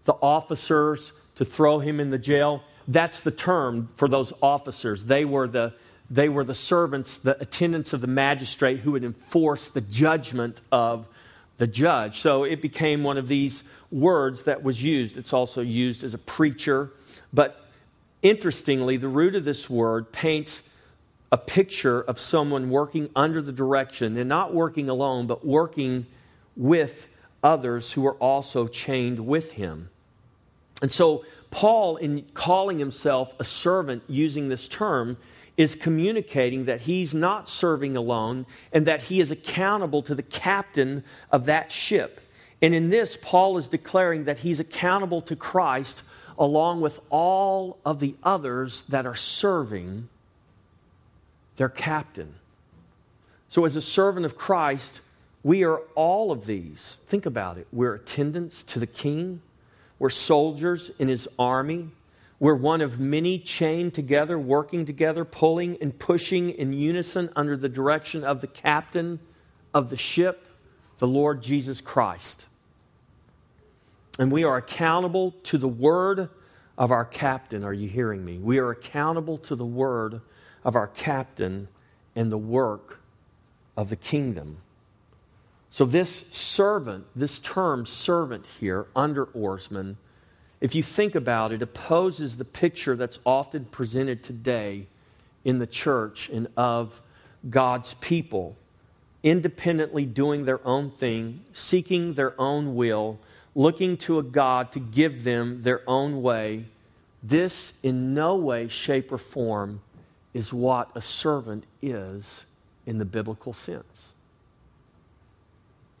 the 0.04 0.14
officers 0.14 1.12
to 1.36 1.44
throw 1.44 1.78
him 1.78 2.00
in 2.00 2.10
the 2.10 2.18
jail. 2.18 2.64
That's 2.88 3.20
the 3.20 3.30
term 3.30 3.88
for 3.94 4.08
those 4.08 4.32
officers. 4.42 5.04
They 5.04 5.24
were 5.24 5.46
the, 5.46 5.74
they 6.10 6.28
were 6.28 6.42
the 6.42 6.56
servants, 6.56 7.18
the 7.18 7.40
attendants 7.40 7.92
of 7.92 8.00
the 8.00 8.08
magistrate 8.08 8.80
who 8.80 8.90
would 8.90 9.04
enforce 9.04 9.68
the 9.68 9.80
judgment 9.80 10.60
of 10.72 11.06
the 11.58 11.66
judge. 11.66 12.18
So 12.18 12.44
it 12.44 12.60
became 12.60 13.02
one 13.02 13.18
of 13.18 13.28
these 13.28 13.64
words 13.90 14.44
that 14.44 14.62
was 14.62 14.84
used. 14.84 15.16
It's 15.16 15.32
also 15.32 15.60
used 15.60 16.04
as 16.04 16.14
a 16.14 16.18
preacher. 16.18 16.90
But 17.32 17.64
interestingly, 18.22 18.96
the 18.96 19.08
root 19.08 19.34
of 19.34 19.44
this 19.44 19.70
word 19.70 20.12
paints 20.12 20.62
a 21.30 21.38
picture 21.38 22.00
of 22.00 22.18
someone 22.18 22.70
working 22.70 23.10
under 23.16 23.42
the 23.42 23.52
direction 23.52 24.16
and 24.16 24.28
not 24.28 24.54
working 24.54 24.88
alone, 24.88 25.26
but 25.26 25.44
working 25.44 26.06
with 26.56 27.08
others 27.42 27.92
who 27.92 28.06
are 28.06 28.14
also 28.14 28.68
chained 28.68 29.26
with 29.26 29.52
him. 29.52 29.90
And 30.80 30.92
so, 30.92 31.24
Paul, 31.50 31.96
in 31.96 32.22
calling 32.34 32.78
himself 32.78 33.34
a 33.38 33.44
servant 33.44 34.02
using 34.06 34.48
this 34.48 34.68
term, 34.68 35.16
is 35.56 35.74
communicating 35.74 36.64
that 36.64 36.82
he's 36.82 37.14
not 37.14 37.48
serving 37.48 37.96
alone 37.96 38.46
and 38.72 38.86
that 38.86 39.02
he 39.02 39.20
is 39.20 39.30
accountable 39.30 40.02
to 40.02 40.14
the 40.14 40.22
captain 40.22 41.04
of 41.30 41.46
that 41.46 41.70
ship. 41.70 42.20
And 42.60 42.74
in 42.74 42.90
this, 42.90 43.16
Paul 43.20 43.56
is 43.56 43.68
declaring 43.68 44.24
that 44.24 44.40
he's 44.40 44.58
accountable 44.58 45.20
to 45.22 45.36
Christ 45.36 46.02
along 46.38 46.80
with 46.80 46.98
all 47.10 47.78
of 47.84 48.00
the 48.00 48.14
others 48.22 48.82
that 48.84 49.06
are 49.06 49.14
serving 49.14 50.08
their 51.56 51.68
captain. 51.68 52.34
So, 53.48 53.64
as 53.64 53.76
a 53.76 53.82
servant 53.82 54.26
of 54.26 54.36
Christ, 54.36 55.00
we 55.44 55.62
are 55.62 55.78
all 55.94 56.32
of 56.32 56.46
these. 56.46 57.00
Think 57.06 57.26
about 57.26 57.58
it. 57.58 57.68
We're 57.72 57.94
attendants 57.94 58.64
to 58.64 58.80
the 58.80 58.86
king, 58.86 59.42
we're 59.98 60.10
soldiers 60.10 60.90
in 60.98 61.08
his 61.08 61.28
army. 61.38 61.90
We're 62.44 62.54
one 62.54 62.82
of 62.82 63.00
many 63.00 63.38
chained 63.38 63.94
together, 63.94 64.38
working 64.38 64.84
together, 64.84 65.24
pulling 65.24 65.78
and 65.80 65.98
pushing 65.98 66.50
in 66.50 66.74
unison 66.74 67.30
under 67.34 67.56
the 67.56 67.70
direction 67.70 68.22
of 68.22 68.42
the 68.42 68.46
captain 68.46 69.18
of 69.72 69.88
the 69.88 69.96
ship, 69.96 70.46
the 70.98 71.06
Lord 71.06 71.42
Jesus 71.42 71.80
Christ. 71.80 72.44
And 74.18 74.30
we 74.30 74.44
are 74.44 74.58
accountable 74.58 75.30
to 75.44 75.56
the 75.56 75.66
word 75.66 76.28
of 76.76 76.92
our 76.92 77.06
captain. 77.06 77.64
Are 77.64 77.72
you 77.72 77.88
hearing 77.88 78.22
me? 78.22 78.36
We 78.36 78.58
are 78.58 78.68
accountable 78.68 79.38
to 79.38 79.56
the 79.56 79.64
word 79.64 80.20
of 80.64 80.76
our 80.76 80.88
captain 80.88 81.68
and 82.14 82.30
the 82.30 82.36
work 82.36 83.00
of 83.74 83.88
the 83.88 83.96
kingdom. 83.96 84.58
So, 85.70 85.86
this 85.86 86.26
servant, 86.30 87.06
this 87.16 87.38
term 87.38 87.86
servant 87.86 88.44
here, 88.60 88.86
under 88.94 89.24
oarsman, 89.32 89.96
if 90.64 90.74
you 90.74 90.82
think 90.82 91.14
about 91.14 91.52
it, 91.52 91.60
opposes 91.60 92.38
the 92.38 92.44
picture 92.46 92.96
that's 92.96 93.18
often 93.26 93.66
presented 93.66 94.22
today 94.22 94.86
in 95.44 95.58
the 95.58 95.66
church 95.66 96.30
and 96.30 96.48
of 96.56 97.02
God's 97.50 97.92
people 97.92 98.56
independently 99.22 100.06
doing 100.06 100.46
their 100.46 100.66
own 100.66 100.90
thing, 100.90 101.44
seeking 101.52 102.14
their 102.14 102.34
own 102.40 102.74
will, 102.74 103.20
looking 103.54 103.98
to 103.98 104.18
a 104.18 104.22
God 104.22 104.72
to 104.72 104.80
give 104.80 105.22
them 105.22 105.64
their 105.64 105.82
own 105.86 106.22
way. 106.22 106.64
This, 107.22 107.74
in 107.82 108.14
no 108.14 108.34
way, 108.34 108.66
shape, 108.68 109.12
or 109.12 109.18
form, 109.18 109.82
is 110.32 110.50
what 110.50 110.90
a 110.94 111.00
servant 111.02 111.64
is 111.82 112.46
in 112.86 112.96
the 112.96 113.04
biblical 113.04 113.52
sense. 113.52 114.14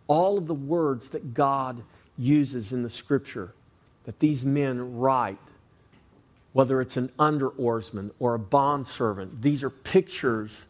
All 0.06 0.38
of 0.38 0.46
the 0.46 0.54
words 0.54 1.10
that 1.10 1.34
God 1.34 1.82
uses 2.16 2.72
in 2.72 2.82
the 2.82 2.88
scripture 2.88 3.52
that 4.04 4.20
these 4.20 4.44
men 4.44 4.96
write, 4.96 5.38
whether 6.52 6.80
it's 6.80 6.96
an 6.96 7.10
under 7.18 7.48
oarsman 7.48 8.10
or 8.18 8.34
a 8.34 8.38
bondservant, 8.38 9.42
these 9.42 9.64
are 9.64 9.70
pictures 9.70 10.66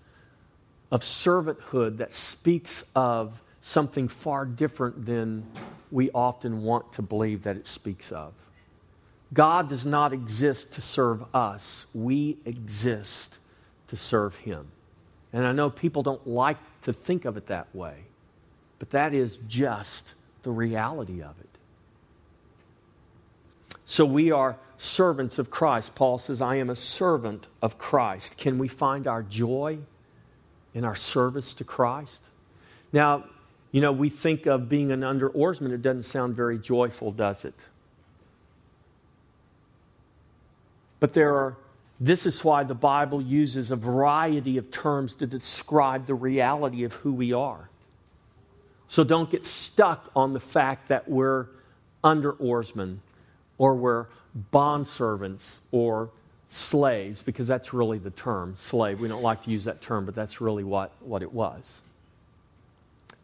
of 0.90 1.00
servanthood 1.00 1.98
that 1.98 2.14
speaks 2.14 2.84
of 2.94 3.42
something 3.60 4.08
far 4.08 4.44
different 4.44 5.06
than 5.06 5.46
we 5.90 6.10
often 6.12 6.62
want 6.62 6.92
to 6.92 7.02
believe 7.02 7.42
that 7.42 7.56
it 7.56 7.66
speaks 7.66 8.12
of. 8.12 8.32
God 9.32 9.68
does 9.68 9.86
not 9.86 10.12
exist 10.12 10.74
to 10.74 10.80
serve 10.80 11.24
us, 11.34 11.86
we 11.92 12.38
exist 12.44 13.38
to 13.88 13.96
serve 13.96 14.36
Him. 14.36 14.68
And 15.32 15.44
I 15.44 15.52
know 15.52 15.68
people 15.68 16.02
don't 16.02 16.26
like 16.26 16.58
to 16.82 16.92
think 16.92 17.24
of 17.24 17.36
it 17.36 17.46
that 17.46 17.74
way, 17.74 18.04
but 18.78 18.90
that 18.90 19.12
is 19.12 19.38
just 19.48 20.14
the 20.42 20.52
reality 20.52 21.20
of 21.22 21.34
it. 21.40 21.53
So 23.84 24.04
we 24.04 24.30
are 24.32 24.56
servants 24.78 25.38
of 25.38 25.50
Christ. 25.50 25.94
Paul 25.94 26.18
says, 26.18 26.40
I 26.40 26.56
am 26.56 26.70
a 26.70 26.76
servant 26.76 27.48
of 27.62 27.78
Christ. 27.78 28.36
Can 28.36 28.58
we 28.58 28.68
find 28.68 29.06
our 29.06 29.22
joy 29.22 29.78
in 30.72 30.84
our 30.84 30.94
service 30.94 31.54
to 31.54 31.64
Christ? 31.64 32.22
Now, 32.92 33.24
you 33.70 33.80
know, 33.80 33.92
we 33.92 34.08
think 34.08 34.46
of 34.46 34.68
being 34.68 34.92
an 34.92 35.02
under 35.02 35.28
oarsman, 35.28 35.72
it 35.72 35.82
doesn't 35.82 36.04
sound 36.04 36.36
very 36.36 36.58
joyful, 36.58 37.12
does 37.12 37.44
it? 37.44 37.66
But 41.00 41.12
there 41.12 41.34
are, 41.34 41.56
this 42.00 42.24
is 42.24 42.44
why 42.44 42.64
the 42.64 42.74
Bible 42.74 43.20
uses 43.20 43.70
a 43.70 43.76
variety 43.76 44.56
of 44.58 44.70
terms 44.70 45.14
to 45.16 45.26
describe 45.26 46.06
the 46.06 46.14
reality 46.14 46.84
of 46.84 46.94
who 46.94 47.12
we 47.12 47.32
are. 47.32 47.68
So 48.86 49.02
don't 49.02 49.28
get 49.28 49.44
stuck 49.44 50.10
on 50.14 50.32
the 50.32 50.40
fact 50.40 50.88
that 50.88 51.08
we're 51.08 51.46
under 52.02 52.32
oarsmen 52.32 53.00
or 53.58 53.74
were 53.74 54.08
bondservants 54.52 55.60
or 55.70 56.10
slaves, 56.48 57.22
because 57.22 57.46
that's 57.46 57.72
really 57.72 57.98
the 57.98 58.10
term, 58.10 58.54
slave. 58.56 59.00
We 59.00 59.08
don't 59.08 59.22
like 59.22 59.42
to 59.44 59.50
use 59.50 59.64
that 59.64 59.80
term, 59.80 60.04
but 60.04 60.14
that's 60.14 60.40
really 60.40 60.64
what, 60.64 60.92
what 61.00 61.22
it 61.22 61.32
was. 61.32 61.82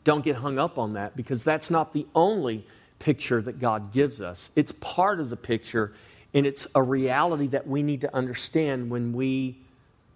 Don't 0.04 0.24
get 0.24 0.36
hung 0.36 0.58
up 0.58 0.78
on 0.78 0.94
that 0.94 1.16
because 1.16 1.44
that's 1.44 1.70
not 1.70 1.92
the 1.92 2.06
only 2.14 2.64
picture 2.98 3.40
that 3.42 3.60
God 3.60 3.92
gives 3.92 4.20
us. 4.20 4.50
It's 4.56 4.72
part 4.72 5.20
of 5.20 5.30
the 5.30 5.36
picture, 5.36 5.92
and 6.32 6.46
it's 6.46 6.66
a 6.74 6.82
reality 6.82 7.48
that 7.48 7.66
we 7.66 7.82
need 7.82 8.00
to 8.02 8.14
understand 8.14 8.90
when 8.90 9.12
we, 9.12 9.58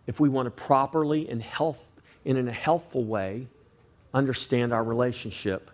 if 0.07 0.21
we 0.21 0.29
want 0.29 0.47
to 0.47 0.51
properly 0.51 1.29
and 1.29 1.43
health, 1.43 1.85
and 2.25 2.39
in 2.39 2.49
a 2.49 2.53
healthful 2.53 3.05
way, 3.05 3.47
understand 4.13 4.73
our 4.73 4.83
relationship 4.83 5.71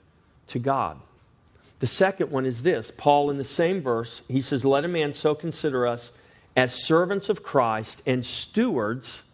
to 0.49 0.59
God. 0.59 0.99
The 1.80 1.87
second 1.87 2.30
one 2.30 2.46
is 2.46 2.62
this 2.62 2.90
Paul, 2.90 3.30
in 3.30 3.38
the 3.38 3.44
same 3.44 3.82
verse, 3.82 4.22
he 4.28 4.40
says, 4.40 4.64
Let 4.64 4.84
a 4.84 4.88
man 4.88 5.12
so 5.12 5.34
consider 5.34 5.87
us 5.87 6.12
as 6.54 6.72
servants 6.72 7.28
of 7.28 7.42
Christ 7.42 8.02
and 8.06 8.25
stewards 8.25 9.25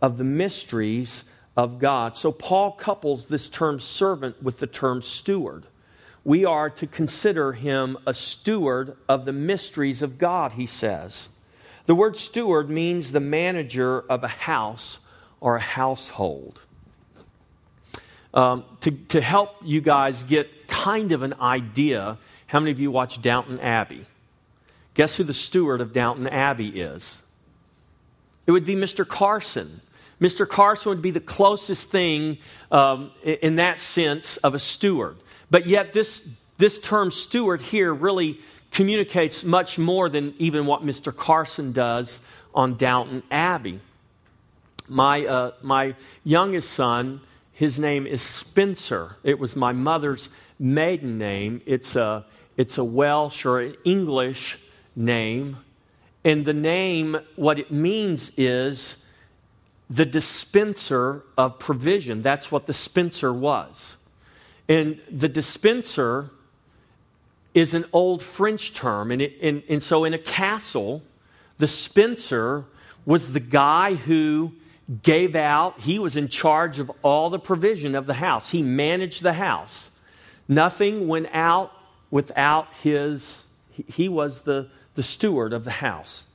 of 0.00 0.16
the 0.16 0.24
mysteries 0.24 1.24
of 1.56 1.78
God. 1.78 2.16
So 2.16 2.30
Paul 2.30 2.72
couples 2.72 3.26
this 3.26 3.48
term 3.48 3.80
servant 3.80 4.42
with 4.42 4.60
the 4.60 4.66
term 4.66 5.02
steward. 5.02 5.66
We 6.22 6.44
are 6.44 6.70
to 6.70 6.86
consider 6.86 7.52
him 7.52 7.96
a 8.06 8.14
steward 8.14 8.96
of 9.08 9.24
the 9.24 9.32
mysteries 9.32 10.02
of 10.02 10.18
God, 10.18 10.52
he 10.52 10.66
says. 10.66 11.28
The 11.86 11.94
word 11.94 12.16
steward 12.16 12.68
means 12.68 13.12
the 13.12 13.20
manager 13.20 14.00
of 14.00 14.22
a 14.22 14.28
house 14.28 14.98
or 15.40 15.56
a 15.56 15.60
household. 15.60 16.62
Um, 18.36 18.64
to, 18.82 18.90
to 18.90 19.20
help 19.22 19.56
you 19.64 19.80
guys 19.80 20.22
get 20.22 20.68
kind 20.68 21.10
of 21.12 21.22
an 21.22 21.34
idea, 21.40 22.18
how 22.46 22.60
many 22.60 22.70
of 22.70 22.78
you 22.78 22.90
watch 22.90 23.22
Downton 23.22 23.58
Abbey? 23.60 24.04
Guess 24.92 25.16
who 25.16 25.24
the 25.24 25.34
steward 25.34 25.80
of 25.80 25.94
Downton 25.94 26.28
Abbey 26.28 26.80
is? 26.80 27.22
It 28.46 28.52
would 28.52 28.66
be 28.66 28.76
Mr. 28.76 29.08
Carson. 29.08 29.80
Mr. 30.20 30.48
Carson 30.48 30.90
would 30.90 31.02
be 31.02 31.10
the 31.10 31.20
closest 31.20 31.90
thing 31.90 32.38
um, 32.70 33.10
in 33.22 33.56
that 33.56 33.78
sense 33.78 34.36
of 34.38 34.54
a 34.54 34.58
steward. 34.58 35.16
But 35.50 35.66
yet, 35.66 35.92
this, 35.92 36.28
this 36.58 36.78
term 36.78 37.10
steward 37.10 37.60
here 37.60 37.92
really 37.92 38.38
communicates 38.70 39.44
much 39.44 39.78
more 39.78 40.08
than 40.08 40.34
even 40.38 40.66
what 40.66 40.82
Mr. 40.82 41.14
Carson 41.14 41.72
does 41.72 42.20
on 42.54 42.76
Downton 42.76 43.22
Abbey. 43.30 43.80
My, 44.88 45.26
uh, 45.26 45.50
my 45.62 45.94
youngest 46.24 46.70
son, 46.70 47.20
his 47.56 47.80
name 47.80 48.06
is 48.06 48.20
Spencer. 48.20 49.16
It 49.24 49.38
was 49.38 49.56
my 49.56 49.72
mother's 49.72 50.28
maiden 50.58 51.16
name. 51.16 51.62
It's 51.64 51.96
a, 51.96 52.26
it's 52.58 52.76
a 52.76 52.84
Welsh 52.84 53.46
or 53.46 53.60
an 53.60 53.76
English 53.82 54.58
name. 54.94 55.56
And 56.22 56.44
the 56.44 56.52
name, 56.52 57.16
what 57.34 57.58
it 57.58 57.72
means 57.72 58.30
is 58.36 59.06
the 59.88 60.04
dispenser 60.04 61.22
of 61.38 61.58
provision. 61.58 62.20
That's 62.20 62.52
what 62.52 62.66
the 62.66 62.74
Spencer 62.74 63.32
was. 63.32 63.96
And 64.68 65.00
the 65.10 65.28
dispenser 65.30 66.32
is 67.54 67.72
an 67.72 67.86
old 67.90 68.22
French 68.22 68.74
term. 68.74 69.10
And, 69.10 69.22
it, 69.22 69.32
and, 69.40 69.62
and 69.66 69.82
so 69.82 70.04
in 70.04 70.12
a 70.12 70.18
castle, 70.18 71.02
the 71.56 71.66
Spencer 71.66 72.66
was 73.06 73.32
the 73.32 73.40
guy 73.40 73.94
who 73.94 74.52
gave 75.02 75.34
out, 75.34 75.80
he 75.80 75.98
was 75.98 76.16
in 76.16 76.28
charge 76.28 76.78
of 76.78 76.90
all 77.02 77.30
the 77.30 77.38
provision 77.38 77.94
of 77.94 78.06
the 78.06 78.14
house. 78.14 78.50
He 78.50 78.62
managed 78.62 79.22
the 79.22 79.32
house. 79.32 79.90
Nothing 80.48 81.08
went 81.08 81.28
out 81.32 81.72
without 82.10 82.72
his, 82.82 83.44
he 83.70 84.08
was 84.08 84.42
the, 84.42 84.68
the 84.94 85.02
steward 85.02 85.52
of 85.52 85.64
the 85.64 85.70
house. 85.70 86.26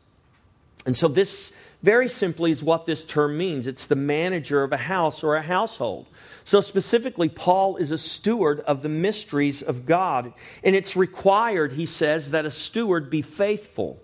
And 0.86 0.96
so, 0.96 1.08
this 1.08 1.54
very 1.84 2.08
simply 2.08 2.52
is 2.52 2.64
what 2.64 2.86
this 2.86 3.04
term 3.04 3.38
means 3.38 3.68
it's 3.68 3.88
the 3.88 3.96
manager 3.96 4.64
of 4.64 4.72
a 4.72 4.78
house 4.78 5.24
or 5.24 5.36
a 5.36 5.42
household. 5.42 6.08
So, 6.44 6.60
specifically, 6.60 7.30
Paul 7.30 7.78
is 7.78 7.92
a 7.92 7.98
steward 7.98 8.60
of 8.62 8.82
the 8.82 8.90
mysteries 8.90 9.62
of 9.62 9.86
God. 9.86 10.34
And 10.64 10.76
it's 10.76 10.96
required, 10.96 11.74
he 11.74 11.86
says, 11.86 12.32
that 12.32 12.46
a 12.46 12.52
steward 12.52 13.10
be 13.10 13.22
faithful. 13.22 14.02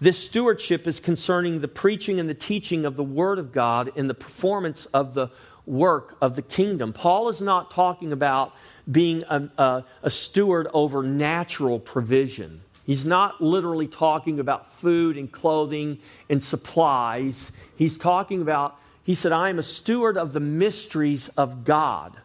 This 0.00 0.18
stewardship 0.18 0.86
is 0.86 1.00
concerning 1.00 1.60
the 1.60 1.68
preaching 1.68 2.20
and 2.20 2.28
the 2.28 2.34
teaching 2.34 2.84
of 2.84 2.94
the 2.94 3.04
Word 3.04 3.38
of 3.38 3.50
God 3.50 3.90
in 3.96 4.06
the 4.06 4.14
performance 4.14 4.86
of 4.86 5.14
the 5.14 5.30
work 5.66 6.16
of 6.20 6.36
the 6.36 6.42
kingdom. 6.42 6.92
Paul 6.92 7.28
is 7.28 7.42
not 7.42 7.70
talking 7.70 8.12
about 8.12 8.54
being 8.90 9.24
a, 9.28 9.50
a, 9.58 9.84
a, 10.02 10.10
steward 10.10 10.68
over 10.72 11.02
natural 11.02 11.78
provision. 11.78 12.62
He's 12.86 13.04
not 13.04 13.42
literally 13.42 13.86
talking 13.86 14.40
about 14.40 14.72
food 14.72 15.18
and 15.18 15.30
clothing 15.30 15.98
and 16.30 16.42
supplies. 16.42 17.52
He's 17.76 17.98
talking 17.98 18.40
about, 18.40 18.80
he 19.04 19.14
said, 19.14 19.32
I 19.32 19.50
am 19.50 19.58
a 19.58 19.62
steward 19.62 20.16
of 20.16 20.32
the 20.32 20.40
mysteries 20.40 21.28
of 21.30 21.64
God. 21.64 22.16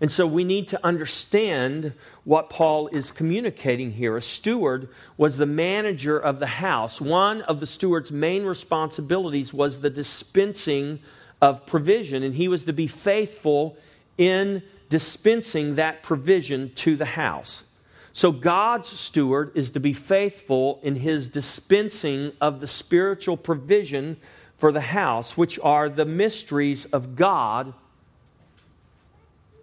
And 0.00 0.10
so 0.10 0.26
we 0.26 0.44
need 0.44 0.68
to 0.68 0.84
understand 0.84 1.94
what 2.24 2.50
Paul 2.50 2.88
is 2.88 3.10
communicating 3.10 3.92
here. 3.92 4.16
A 4.16 4.22
steward 4.22 4.88
was 5.16 5.38
the 5.38 5.46
manager 5.46 6.18
of 6.18 6.38
the 6.38 6.46
house. 6.46 7.00
One 7.00 7.42
of 7.42 7.60
the 7.60 7.66
steward's 7.66 8.12
main 8.12 8.44
responsibilities 8.44 9.54
was 9.54 9.80
the 9.80 9.90
dispensing 9.90 11.00
of 11.40 11.66
provision, 11.66 12.22
and 12.22 12.34
he 12.34 12.48
was 12.48 12.64
to 12.66 12.72
be 12.72 12.86
faithful 12.86 13.76
in 14.18 14.62
dispensing 14.88 15.74
that 15.76 16.02
provision 16.02 16.72
to 16.74 16.96
the 16.96 17.04
house. 17.04 17.64
So 18.12 18.32
God's 18.32 18.88
steward 18.88 19.52
is 19.54 19.70
to 19.72 19.80
be 19.80 19.92
faithful 19.92 20.80
in 20.82 20.94
his 20.94 21.28
dispensing 21.28 22.32
of 22.40 22.60
the 22.60 22.66
spiritual 22.66 23.36
provision 23.36 24.16
for 24.56 24.72
the 24.72 24.80
house, 24.80 25.36
which 25.36 25.58
are 25.60 25.90
the 25.90 26.06
mysteries 26.06 26.86
of 26.86 27.14
God 27.14 27.74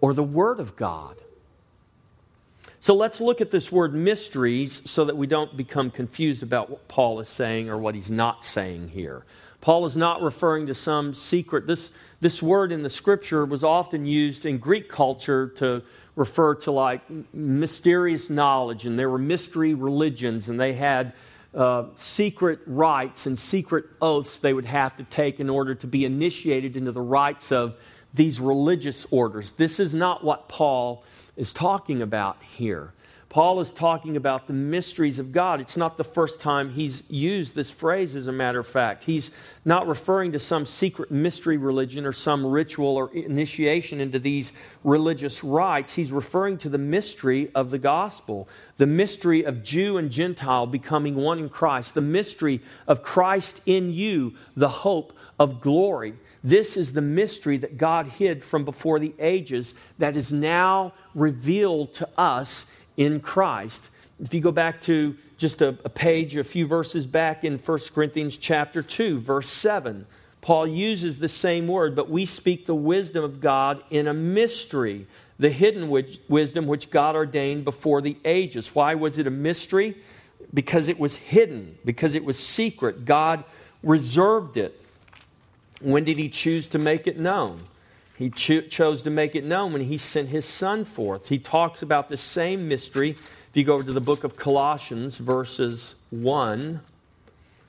or 0.04 0.12
the 0.12 0.22
Word 0.22 0.60
of 0.60 0.76
God. 0.76 1.16
So 2.78 2.94
let's 2.94 3.22
look 3.22 3.40
at 3.40 3.50
this 3.50 3.72
word 3.72 3.94
mysteries 3.94 4.82
so 4.84 5.06
that 5.06 5.16
we 5.16 5.26
don't 5.26 5.56
become 5.56 5.90
confused 5.90 6.42
about 6.42 6.68
what 6.68 6.86
Paul 6.88 7.20
is 7.20 7.28
saying 7.28 7.70
or 7.70 7.78
what 7.78 7.94
he's 7.94 8.10
not 8.10 8.44
saying 8.44 8.88
here. 8.88 9.24
Paul 9.62 9.86
is 9.86 9.96
not 9.96 10.20
referring 10.20 10.66
to 10.66 10.74
some 10.74 11.14
secret. 11.14 11.66
This, 11.66 11.90
this 12.20 12.42
word 12.42 12.70
in 12.70 12.82
the 12.82 12.90
scripture 12.90 13.46
was 13.46 13.64
often 13.64 14.04
used 14.04 14.44
in 14.44 14.58
Greek 14.58 14.90
culture 14.90 15.48
to 15.56 15.82
refer 16.16 16.54
to 16.56 16.70
like 16.70 17.00
mysterious 17.32 18.28
knowledge, 18.28 18.84
and 18.84 18.98
there 18.98 19.08
were 19.08 19.16
mystery 19.16 19.72
religions, 19.72 20.50
and 20.50 20.60
they 20.60 20.74
had 20.74 21.14
uh, 21.54 21.84
secret 21.96 22.58
rites 22.66 23.24
and 23.24 23.38
secret 23.38 23.86
oaths 24.02 24.38
they 24.38 24.52
would 24.52 24.66
have 24.66 24.94
to 24.98 25.04
take 25.04 25.40
in 25.40 25.48
order 25.48 25.74
to 25.74 25.86
be 25.86 26.04
initiated 26.04 26.76
into 26.76 26.92
the 26.92 27.00
rites 27.00 27.50
of 27.50 27.74
these 28.14 28.40
religious 28.40 29.06
orders. 29.10 29.52
This 29.52 29.80
is 29.80 29.94
not 29.94 30.24
what 30.24 30.48
Paul 30.48 31.04
is 31.36 31.52
talking 31.52 32.00
about 32.00 32.42
here. 32.42 32.92
Paul 33.34 33.58
is 33.58 33.72
talking 33.72 34.16
about 34.16 34.46
the 34.46 34.52
mysteries 34.52 35.18
of 35.18 35.32
God. 35.32 35.60
It's 35.60 35.76
not 35.76 35.96
the 35.96 36.04
first 36.04 36.40
time 36.40 36.70
he's 36.70 37.02
used 37.10 37.56
this 37.56 37.68
phrase, 37.68 38.14
as 38.14 38.28
a 38.28 38.32
matter 38.32 38.60
of 38.60 38.68
fact. 38.68 39.02
He's 39.02 39.32
not 39.64 39.88
referring 39.88 40.30
to 40.32 40.38
some 40.38 40.64
secret 40.64 41.10
mystery 41.10 41.56
religion 41.56 42.06
or 42.06 42.12
some 42.12 42.46
ritual 42.46 42.96
or 42.96 43.12
initiation 43.12 44.00
into 44.00 44.20
these 44.20 44.52
religious 44.84 45.42
rites. 45.42 45.96
He's 45.96 46.12
referring 46.12 46.58
to 46.58 46.68
the 46.68 46.78
mystery 46.78 47.50
of 47.56 47.72
the 47.72 47.78
gospel, 47.78 48.48
the 48.76 48.86
mystery 48.86 49.42
of 49.42 49.64
Jew 49.64 49.96
and 49.96 50.12
Gentile 50.12 50.68
becoming 50.68 51.16
one 51.16 51.40
in 51.40 51.48
Christ, 51.48 51.94
the 51.94 52.00
mystery 52.00 52.60
of 52.86 53.02
Christ 53.02 53.62
in 53.66 53.92
you, 53.92 54.34
the 54.54 54.68
hope 54.68 55.12
of 55.40 55.60
glory. 55.60 56.14
This 56.44 56.76
is 56.76 56.92
the 56.92 57.00
mystery 57.00 57.56
that 57.56 57.78
God 57.78 58.06
hid 58.06 58.44
from 58.44 58.66
before 58.66 58.98
the 58.98 59.14
ages 59.18 59.74
that 59.96 60.14
is 60.14 60.30
now 60.30 60.92
revealed 61.14 61.94
to 61.94 62.08
us 62.18 62.66
in 62.98 63.20
Christ. 63.20 63.88
If 64.20 64.34
you 64.34 64.42
go 64.42 64.52
back 64.52 64.82
to 64.82 65.16
just 65.38 65.62
a, 65.62 65.68
a, 65.84 65.88
page, 65.88 66.36
a 66.36 66.44
few 66.44 66.66
verses 66.66 67.06
back 67.06 67.44
in 67.44 67.58
1 67.58 67.78
Corinthians 67.94 68.36
chapter 68.36 68.82
2, 68.82 69.20
verse 69.20 69.48
7, 69.48 70.06
Paul 70.42 70.66
uses 70.66 71.18
the 71.18 71.28
same 71.28 71.66
word, 71.66 71.96
but 71.96 72.10
we 72.10 72.26
speak 72.26 72.66
the 72.66 72.74
wisdom 72.74 73.24
of 73.24 73.40
God 73.40 73.82
in 73.88 74.06
a 74.06 74.12
mystery, 74.12 75.06
the 75.38 75.48
hidden 75.48 75.88
wisdom 76.28 76.66
which 76.66 76.90
God 76.90 77.16
ordained 77.16 77.64
before 77.64 78.02
the 78.02 78.18
ages. 78.26 78.74
Why 78.74 78.94
was 78.94 79.18
it 79.18 79.26
a 79.26 79.30
mystery? 79.30 79.96
Because 80.52 80.88
it 80.88 80.98
was 80.98 81.16
hidden, 81.16 81.78
because 81.86 82.14
it 82.14 82.22
was 82.22 82.38
secret. 82.38 83.06
God 83.06 83.44
reserved 83.82 84.58
it. 84.58 84.78
When 85.84 86.04
did 86.04 86.16
he 86.16 86.30
choose 86.30 86.66
to 86.68 86.78
make 86.78 87.06
it 87.06 87.18
known? 87.18 87.60
He 88.16 88.30
cho- 88.30 88.62
chose 88.62 89.02
to 89.02 89.10
make 89.10 89.34
it 89.34 89.44
known 89.44 89.72
when 89.72 89.82
he 89.82 89.98
sent 89.98 90.30
his 90.30 90.46
son 90.46 90.86
forth. 90.86 91.28
He 91.28 91.38
talks 91.38 91.82
about 91.82 92.08
the 92.08 92.16
same 92.16 92.68
mystery. 92.68 93.10
If 93.10 93.50
you 93.52 93.64
go 93.64 93.74
over 93.74 93.84
to 93.84 93.92
the 93.92 94.00
book 94.00 94.24
of 94.24 94.34
Colossians, 94.34 95.18
verses 95.18 95.96
1, 96.08 96.80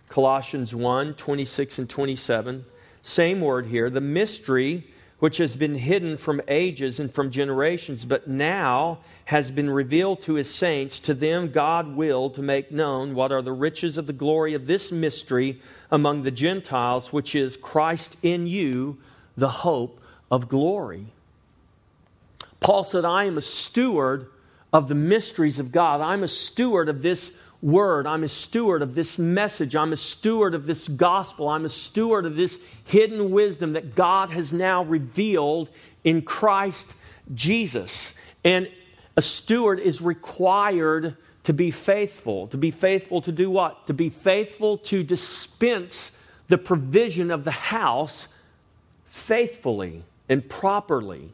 Colossians 0.08 0.74
1 0.74 1.16
26 1.16 1.80
and 1.80 1.90
27, 1.90 2.66
same 3.02 3.42
word 3.42 3.66
here. 3.66 3.90
The 3.90 4.00
mystery 4.02 4.86
which 5.20 5.38
has 5.38 5.56
been 5.56 5.76
hidden 5.76 6.18
from 6.18 6.42
ages 6.48 7.00
and 7.00 7.14
from 7.14 7.32
generations, 7.32 8.04
but 8.04 8.28
now 8.28 9.00
has 9.26 9.50
been 9.50 9.70
revealed 9.70 10.22
to 10.22 10.34
his 10.34 10.54
saints. 10.54 11.00
To 11.00 11.14
them, 11.14 11.52
God 11.52 11.96
willed 11.96 12.36
to 12.36 12.42
make 12.42 12.72
known 12.72 13.16
what 13.16 13.32
are 13.32 13.42
the 13.42 13.54
riches 13.54 13.98
of 13.98 14.08
the 14.08 14.14
glory 14.14 14.54
of 14.54 14.68
this 14.68 14.92
mystery 14.92 15.62
among 15.90 16.24
the 16.24 16.32
Gentiles, 16.32 17.14
which 17.14 17.34
is 17.34 17.56
Christ 17.56 18.18
in 18.24 18.46
you, 18.46 18.98
the 19.38 19.50
hope 19.50 20.02
of 20.30 20.50
glory. 20.50 21.08
Paul 22.60 22.84
said, 22.84 23.06
I 23.06 23.26
am 23.26 23.38
a 23.38 23.42
steward 23.42 24.28
of 24.74 24.90
the 24.90 24.96
mysteries 24.96 25.60
of 25.60 25.72
God. 25.72 26.02
I'm 26.02 26.24
a 26.24 26.28
steward 26.28 26.90
of 26.90 27.02
this 27.02 27.38
word. 27.62 28.08
I'm 28.08 28.24
a 28.24 28.30
steward 28.30 28.82
of 28.82 28.96
this 28.96 29.18
message. 29.18 29.76
I'm 29.76 29.94
a 29.94 29.98
steward 29.98 30.54
of 30.54 30.66
this 30.66 30.88
gospel. 30.88 31.50
I'm 31.50 31.66
a 31.66 31.70
steward 31.70 32.26
of 32.26 32.36
this 32.36 32.60
hidden 32.84 33.32
wisdom 33.32 33.74
that 33.74 33.96
God 33.96 34.30
has 34.30 34.54
now 34.54 34.84
revealed 34.84 35.70
in 36.04 36.22
Christ 36.22 36.96
Jesus. 37.34 38.14
And 38.44 38.70
a 39.18 39.22
steward 39.22 39.80
is 39.80 40.02
required 40.02 41.18
to 41.44 41.54
be 41.54 41.72
faithful. 41.72 42.48
To 42.48 42.58
be 42.58 42.72
faithful 42.72 43.22
to 43.22 43.32
do 43.32 43.50
what? 43.50 43.88
To 43.88 43.94
be 43.94 44.10
faithful 44.10 44.78
to 44.80 45.04
dispense 45.04 46.18
the 46.48 46.58
provision 46.58 47.32
of 47.32 47.44
the 47.44 47.52
house 47.52 48.28
faithfully 49.06 50.04
and 50.28 50.48
properly. 50.48 51.32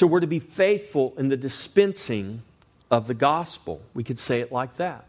So 0.00 0.06
we're 0.06 0.20
to 0.20 0.26
be 0.26 0.38
faithful 0.38 1.12
in 1.18 1.28
the 1.28 1.36
dispensing 1.36 2.40
of 2.90 3.06
the 3.06 3.12
gospel. 3.12 3.82
We 3.92 4.02
could 4.02 4.18
say 4.18 4.40
it 4.40 4.50
like 4.50 4.76
that. 4.76 5.04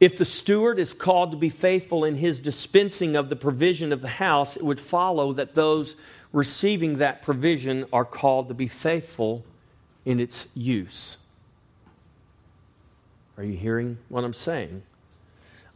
If 0.00 0.18
the 0.18 0.24
steward 0.24 0.80
is 0.80 0.92
called 0.92 1.30
to 1.30 1.36
be 1.36 1.50
faithful 1.50 2.04
in 2.04 2.16
his 2.16 2.40
dispensing 2.40 3.14
of 3.14 3.28
the 3.28 3.36
provision 3.36 3.92
of 3.92 4.02
the 4.02 4.08
house, 4.08 4.56
it 4.56 4.64
would 4.64 4.80
follow 4.80 5.32
that 5.34 5.54
those 5.54 5.94
receiving 6.32 6.98
that 6.98 7.22
provision 7.22 7.86
are 7.92 8.04
called 8.04 8.48
to 8.48 8.54
be 8.54 8.66
faithful 8.66 9.44
in 10.04 10.18
its 10.18 10.48
use. 10.52 11.18
Are 13.38 13.44
you 13.44 13.56
hearing 13.56 13.98
what 14.08 14.24
I'm 14.24 14.34
saying? 14.34 14.82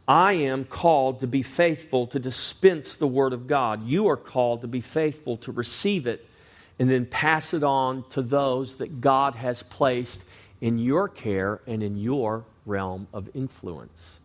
I 0.05 0.33
am 0.33 0.65
called 0.65 1.21
to 1.21 1.27
be 1.27 1.43
faithful 1.43 2.07
to 2.07 2.19
dispense 2.19 2.95
the 2.95 3.07
Word 3.07 3.31
of 3.31 3.47
God. 3.47 3.87
You 3.87 4.09
are 4.09 4.17
called 4.17 4.59
to 4.63 4.67
be 4.67 4.81
faithful 4.81 5.37
to 5.37 5.53
receive 5.53 6.05
it 6.05 6.26
and 6.79 6.89
then 6.89 7.05
pass 7.05 7.53
it 7.53 7.63
on 7.63 8.07
to 8.09 8.21
those 8.21 8.77
that 8.77 9.01
God 9.01 9.35
has 9.35 9.63
placed 9.63 10.23
in 10.61 10.77
your 10.77 11.07
care 11.07 11.61
and 11.67 11.81
in 11.81 11.97
your 11.97 12.45
realm 12.65 13.07
of 13.13 13.29
influence. 13.33 14.19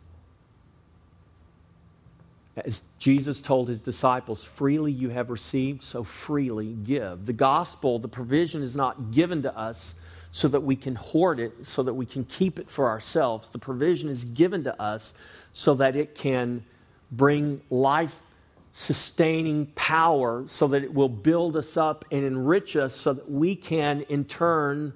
As 2.57 2.83
Jesus 2.99 3.41
told 3.41 3.69
his 3.69 3.81
disciples, 3.81 4.45
freely 4.45 4.93
you 4.93 5.09
have 5.09 5.31
received, 5.31 5.83
so 5.83 6.05
freely 6.05 6.75
give. 6.85 7.25
The 7.25 7.33
gospel, 7.33 7.99
the 7.99 8.09
provision 8.09 8.62
is 8.62 8.77
not 8.77 9.11
given 9.11 9.43
to 9.43 9.57
us 9.57 9.95
so 10.33 10.49
that 10.49 10.61
we 10.61 10.77
can 10.77 10.95
hoard 10.95 11.41
it, 11.41 11.67
so 11.67 11.83
that 11.83 11.95
we 11.95 12.05
can 12.05 12.25
keep 12.25 12.59
it 12.59 12.69
for 12.69 12.88
ourselves. 12.88 13.49
The 13.49 13.59
provision 13.59 14.11
is 14.11 14.25
given 14.25 14.65
to 14.65 14.81
us 14.81 15.15
so 15.53 15.75
that 15.75 15.97
it 15.97 16.15
can 16.15 16.65
bring 17.11 17.62
life 17.71 18.19
sustaining 18.72 19.66
power, 19.74 20.44
so 20.46 20.66
that 20.68 20.82
it 20.82 20.94
will 20.94 21.08
build 21.08 21.56
us 21.56 21.76
up 21.76 22.04
and 22.11 22.24
enrich 22.24 22.74
us, 22.74 22.94
so 22.94 23.12
that 23.12 23.30
we 23.30 23.54
can 23.54 24.02
in 24.02 24.24
turn 24.24 24.92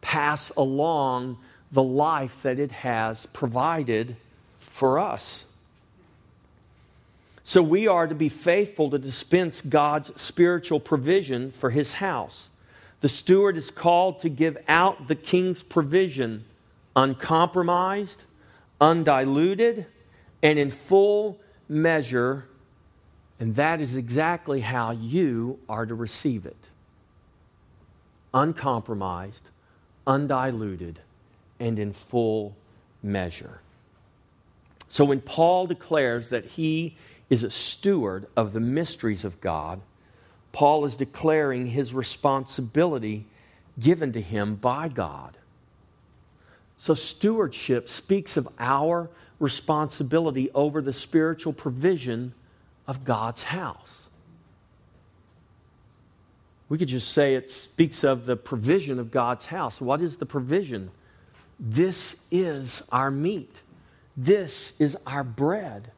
pass 0.00 0.50
along 0.56 1.38
the 1.70 1.82
life 1.82 2.42
that 2.42 2.58
it 2.58 2.72
has 2.72 3.26
provided 3.26 4.16
for 4.58 4.98
us. 4.98 5.46
So 7.44 7.62
we 7.62 7.88
are 7.88 8.06
to 8.06 8.14
be 8.14 8.28
faithful 8.28 8.90
to 8.90 8.98
dispense 8.98 9.60
God's 9.60 10.12
spiritual 10.20 10.80
provision 10.80 11.50
for 11.50 11.70
his 11.70 11.94
house. 11.94 12.50
The 13.00 13.08
steward 13.08 13.56
is 13.56 13.70
called 13.70 14.20
to 14.20 14.28
give 14.28 14.56
out 14.68 15.08
the 15.08 15.16
king's 15.16 15.62
provision 15.62 16.44
uncompromised, 16.94 18.24
undiluted, 18.80 19.86
and 20.42 20.58
in 20.58 20.70
full 20.70 21.40
measure. 21.68 22.46
And 23.40 23.56
that 23.56 23.80
is 23.80 23.96
exactly 23.96 24.60
how 24.60 24.92
you 24.92 25.58
are 25.68 25.86
to 25.86 25.94
receive 25.94 26.46
it 26.46 26.68
uncompromised, 28.34 29.50
undiluted, 30.06 31.00
and 31.60 31.78
in 31.78 31.92
full 31.92 32.56
measure. 33.02 33.60
So 34.88 35.04
when 35.04 35.20
Paul 35.20 35.66
declares 35.66 36.30
that 36.30 36.44
he 36.44 36.96
is 37.28 37.44
a 37.44 37.50
steward 37.50 38.26
of 38.36 38.52
the 38.52 38.60
mysteries 38.60 39.24
of 39.24 39.40
God, 39.40 39.80
Paul 40.52 40.84
is 40.84 40.96
declaring 40.96 41.66
his 41.66 41.94
responsibility 41.94 43.26
given 43.80 44.12
to 44.12 44.20
him 44.20 44.56
by 44.56 44.88
God. 44.88 45.36
So, 46.76 46.94
stewardship 46.94 47.88
speaks 47.88 48.36
of 48.36 48.48
our 48.58 49.08
responsibility 49.38 50.50
over 50.52 50.82
the 50.82 50.92
spiritual 50.92 51.52
provision 51.52 52.34
of 52.92 53.06
God's 53.06 53.44
house. 53.44 54.10
We 56.68 56.76
could 56.76 56.88
just 56.88 57.10
say 57.10 57.34
it 57.34 57.48
speaks 57.48 58.04
of 58.04 58.26
the 58.26 58.36
provision 58.36 58.98
of 58.98 59.10
God's 59.10 59.46
house. 59.46 59.80
What 59.80 60.02
is 60.02 60.18
the 60.18 60.26
provision? 60.26 60.90
This 61.58 62.26
is 62.30 62.82
our 62.92 63.10
meat, 63.10 63.62
this 64.14 64.78
is 64.78 64.94
our 65.06 65.24
bread. 65.24 65.90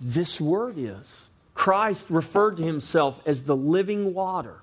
This 0.00 0.40
word 0.40 0.74
is. 0.76 1.30
Christ 1.54 2.10
referred 2.10 2.56
to 2.56 2.64
himself 2.64 3.20
as 3.24 3.44
the 3.44 3.54
living 3.54 4.14
water. 4.14 4.62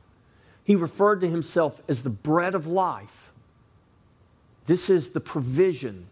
He 0.65 0.75
referred 0.75 1.21
to 1.21 1.29
himself 1.29 1.81
as 1.87 2.03
the 2.03 2.09
bread 2.09 2.55
of 2.55 2.67
life. 2.67 3.31
This 4.65 4.89
is 4.89 5.11
the 5.11 5.21
provision 5.21 6.07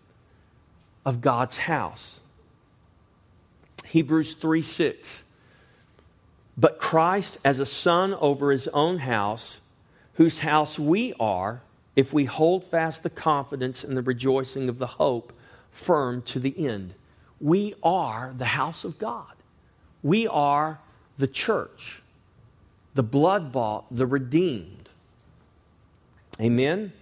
of 1.06 1.20
God's 1.20 1.58
house. 1.58 2.22
Hebrews 3.88 4.34
3 4.36 4.62
6. 4.62 5.24
But 6.58 6.80
Christ 6.80 7.38
as 7.46 7.60
a 7.60 7.66
son 7.66 8.14
over 8.16 8.52
his 8.52 8.68
own 8.70 9.00
house, 9.00 9.62
whose 10.14 10.40
house 10.40 10.80
we 10.80 11.14
are, 11.20 11.62
if 11.96 12.14
we 12.14 12.26
hold 12.26 12.64
fast 12.64 13.04
the 13.04 13.10
confidence 13.10 13.84
and 13.84 13.96
the 13.96 14.02
rejoicing 14.02 14.70
of 14.70 14.78
the 14.78 14.88
hope 14.88 15.34
firm 15.72 16.22
to 16.24 16.40
the 16.40 16.68
end. 16.68 16.96
We 17.40 17.76
are 17.84 18.34
the 18.38 18.46
house 18.46 18.84
of 18.84 18.98
God. 18.98 19.34
We 20.02 20.28
are 20.28 20.80
the 21.18 21.28
church, 21.28 22.02
the 22.94 23.04
blood 23.04 23.52
bought, 23.52 23.86
the 23.92 24.06
redeemed. 24.06 24.90
Amen? 26.40 26.94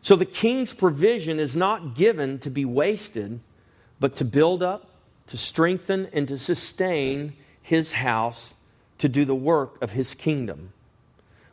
So 0.00 0.16
the 0.16 0.24
king's 0.24 0.72
provision 0.72 1.38
is 1.38 1.56
not 1.56 1.94
given 1.94 2.38
to 2.40 2.50
be 2.50 2.64
wasted, 2.64 3.40
but 4.00 4.16
to 4.16 4.24
build 4.24 4.62
up, 4.62 4.88
to 5.32 5.38
strengthen, 5.38 6.10
and 6.12 6.28
to 6.28 6.36
sustain 6.36 7.32
his 7.62 7.92
house 7.92 8.52
to 8.98 9.08
do 9.08 9.24
the 9.24 9.34
work 9.34 9.80
of 9.80 9.92
his 9.92 10.14
kingdom. 10.14 10.74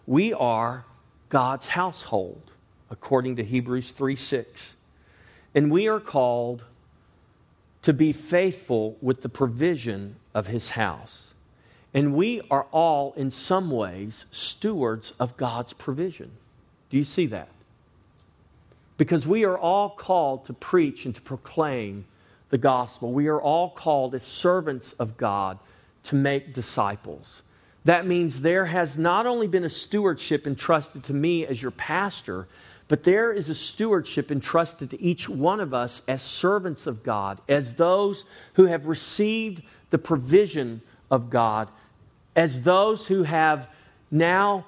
We 0.05 0.33
are 0.33 0.83
God's 1.29 1.67
household, 1.67 2.51
according 2.91 3.37
to 3.37 3.43
Hebrews 3.45 3.91
3 3.91 4.17
6. 4.17 4.75
And 5.55 5.71
we 5.71 5.87
are 5.87 6.01
called 6.01 6.65
to 7.81 7.93
be 7.93 8.11
faithful 8.11 8.97
with 8.99 9.21
the 9.21 9.29
provision 9.29 10.17
of 10.33 10.47
his 10.47 10.71
house. 10.71 11.33
And 11.93 12.13
we 12.13 12.41
are 12.51 12.65
all, 12.73 13.13
in 13.13 13.31
some 13.31 13.71
ways, 13.71 14.25
stewards 14.29 15.13
of 15.21 15.37
God's 15.37 15.71
provision. 15.71 16.31
Do 16.89 16.97
you 16.97 17.05
see 17.05 17.27
that? 17.27 17.47
Because 18.97 19.25
we 19.25 19.45
are 19.45 19.57
all 19.57 19.89
called 19.89 20.43
to 20.47 20.53
preach 20.53 21.05
and 21.05 21.15
to 21.15 21.21
proclaim 21.21 22.03
the 22.49 22.57
gospel. 22.57 23.12
We 23.12 23.27
are 23.27 23.41
all 23.41 23.69
called 23.69 24.15
as 24.15 24.23
servants 24.23 24.93
of 24.93 25.17
God 25.17 25.59
to 26.03 26.15
make 26.15 26.53
disciples. 26.53 27.41
That 27.85 28.05
means 28.05 28.41
there 28.41 28.65
has 28.65 28.97
not 28.97 29.25
only 29.25 29.47
been 29.47 29.63
a 29.63 29.69
stewardship 29.69 30.45
entrusted 30.45 31.03
to 31.05 31.13
me 31.13 31.45
as 31.45 31.62
your 31.62 31.71
pastor, 31.71 32.47
but 32.88 33.03
there 33.03 33.31
is 33.31 33.49
a 33.49 33.55
stewardship 33.55 34.31
entrusted 34.31 34.89
to 34.89 35.01
each 35.01 35.29
one 35.29 35.59
of 35.59 35.73
us 35.73 36.01
as 36.07 36.21
servants 36.21 36.88
of 36.88 37.03
God, 37.03 37.39
as 37.47 37.75
those 37.75 38.25
who 38.55 38.65
have 38.65 38.88
received 38.88 39.62
the 39.91 39.97
provision 39.97 40.81
of 41.09 41.29
God, 41.29 41.69
as 42.35 42.63
those 42.63 43.07
who 43.07 43.23
have 43.23 43.69
now 44.12 44.65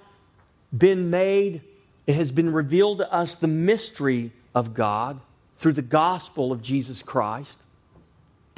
been 0.76 1.10
made, 1.10 1.62
it 2.08 2.16
has 2.16 2.32
been 2.32 2.54
revealed 2.54 3.00
to 3.00 3.12
us 3.12 3.36
the 3.36 3.48
mystery 3.48 4.32
of 4.54 4.74
God 4.74 5.20
through 5.56 5.74
the 5.74 5.82
gospel 5.82 6.52
of 6.52 6.62
Jesus 6.62 7.02
Christ. 7.02 7.60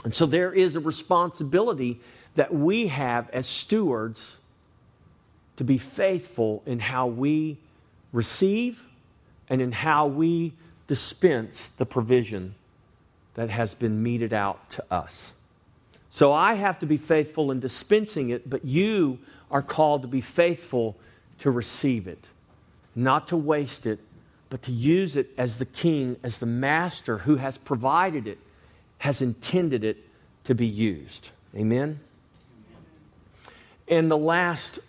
And 0.03 0.13
so 0.13 0.25
there 0.25 0.51
is 0.51 0.75
a 0.75 0.79
responsibility 0.79 1.99
that 2.35 2.53
we 2.53 2.87
have 2.87 3.29
as 3.29 3.47
stewards 3.47 4.37
to 5.55 5.63
be 5.63 5.77
faithful 5.77 6.63
in 6.65 6.79
how 6.79 7.07
we 7.07 7.57
receive 8.11 8.85
and 9.49 9.61
in 9.61 9.71
how 9.71 10.07
we 10.07 10.53
dispense 10.87 11.69
the 11.69 11.85
provision 11.85 12.55
that 13.35 13.49
has 13.49 13.73
been 13.73 14.03
meted 14.03 14.33
out 14.33 14.69
to 14.71 14.83
us. 14.91 15.33
So 16.09 16.31
I 16.31 16.53
have 16.53 16.77
to 16.79 16.85
be 16.85 16.97
faithful 16.97 17.51
in 17.51 17.59
dispensing 17.59 18.29
it, 18.29 18.49
but 18.49 18.65
you 18.65 19.19
are 19.49 19.61
called 19.61 20.03
to 20.03 20.07
be 20.07 20.21
faithful 20.21 20.95
to 21.39 21.49
receive 21.49 22.07
it, 22.07 22.27
not 22.95 23.27
to 23.29 23.37
waste 23.37 23.85
it, 23.85 23.99
but 24.49 24.61
to 24.63 24.71
use 24.71 25.15
it 25.15 25.31
as 25.37 25.57
the 25.57 25.65
king, 25.65 26.17
as 26.21 26.37
the 26.37 26.45
master 26.45 27.19
who 27.19 27.37
has 27.37 27.57
provided 27.57 28.27
it, 28.27 28.37
has 29.03 29.21
intended 29.21 29.83
it 29.83 29.97
to 30.45 30.55
be 30.55 30.65
used. 30.65 31.31
Amen? 31.53 31.99
And 33.85 34.09
the 34.09 34.17
last 34.17 34.79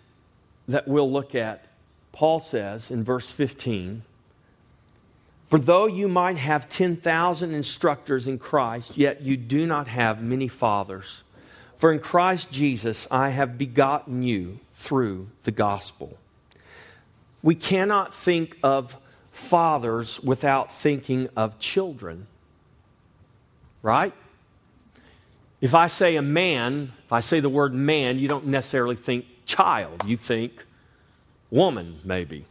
that 0.69 0.87
we'll 0.87 1.11
look 1.11 1.35
at, 1.35 1.65
Paul 2.13 2.39
says 2.39 2.91
in 2.91 3.03
verse 3.03 3.29
15, 3.29 4.03
for 5.47 5.59
though 5.59 5.85
you 5.85 6.07
might 6.07 6.37
have 6.37 6.69
10,000 6.69 7.53
instructors 7.53 8.25
in 8.29 8.39
Christ, 8.39 8.97
yet 8.97 9.21
you 9.21 9.35
do 9.35 9.67
not 9.67 9.89
have 9.89 10.23
many 10.23 10.47
fathers. 10.47 11.25
For 11.75 11.91
in 11.91 11.99
Christ 11.99 12.49
Jesus 12.49 13.09
I 13.11 13.31
have 13.31 13.57
begotten 13.57 14.23
you 14.23 14.61
through 14.71 15.27
the 15.43 15.51
gospel. 15.51 16.17
We 17.43 17.53
cannot 17.53 18.13
think 18.13 18.57
of 18.63 18.97
fathers 19.33 20.21
without 20.21 20.71
thinking 20.71 21.27
of 21.35 21.59
children, 21.59 22.27
right? 23.85 24.13
If 25.61 25.75
I 25.75 25.85
say 25.85 26.15
a 26.15 26.21
man, 26.23 26.91
if 27.05 27.13
I 27.13 27.19
say 27.19 27.39
the 27.39 27.49
word 27.49 27.73
man, 27.73 28.17
you 28.17 28.27
don't 28.27 28.47
necessarily 28.47 28.95
think 28.95 29.25
child, 29.45 30.03
you 30.07 30.17
think 30.17 30.65
woman, 31.51 31.99
maybe. 32.03 32.45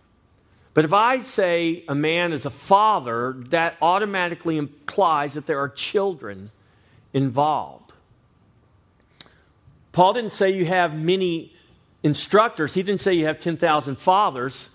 But 0.75 0.85
if 0.85 0.93
I 0.93 1.19
say 1.21 1.85
a 1.89 1.95
man 1.95 2.33
is 2.33 2.47
a 2.47 2.51
father, 2.51 3.35
that 3.49 3.77
automatically 3.83 4.57
implies 4.57 5.35
that 5.35 5.47
there 5.47 5.59
are 5.59 5.69
children 5.69 6.51
involved. 7.13 7.93
Paul 9.91 10.13
didn't 10.13 10.33
say 10.33 10.51
you 10.51 10.67
have 10.67 10.95
many 10.95 11.53
instructors, 12.05 12.75
he 12.75 12.85
didn't 12.85 13.01
say 13.01 13.13
you 13.13 13.27
have 13.27 13.41
10,000 13.41 13.97
fathers. 13.99 14.71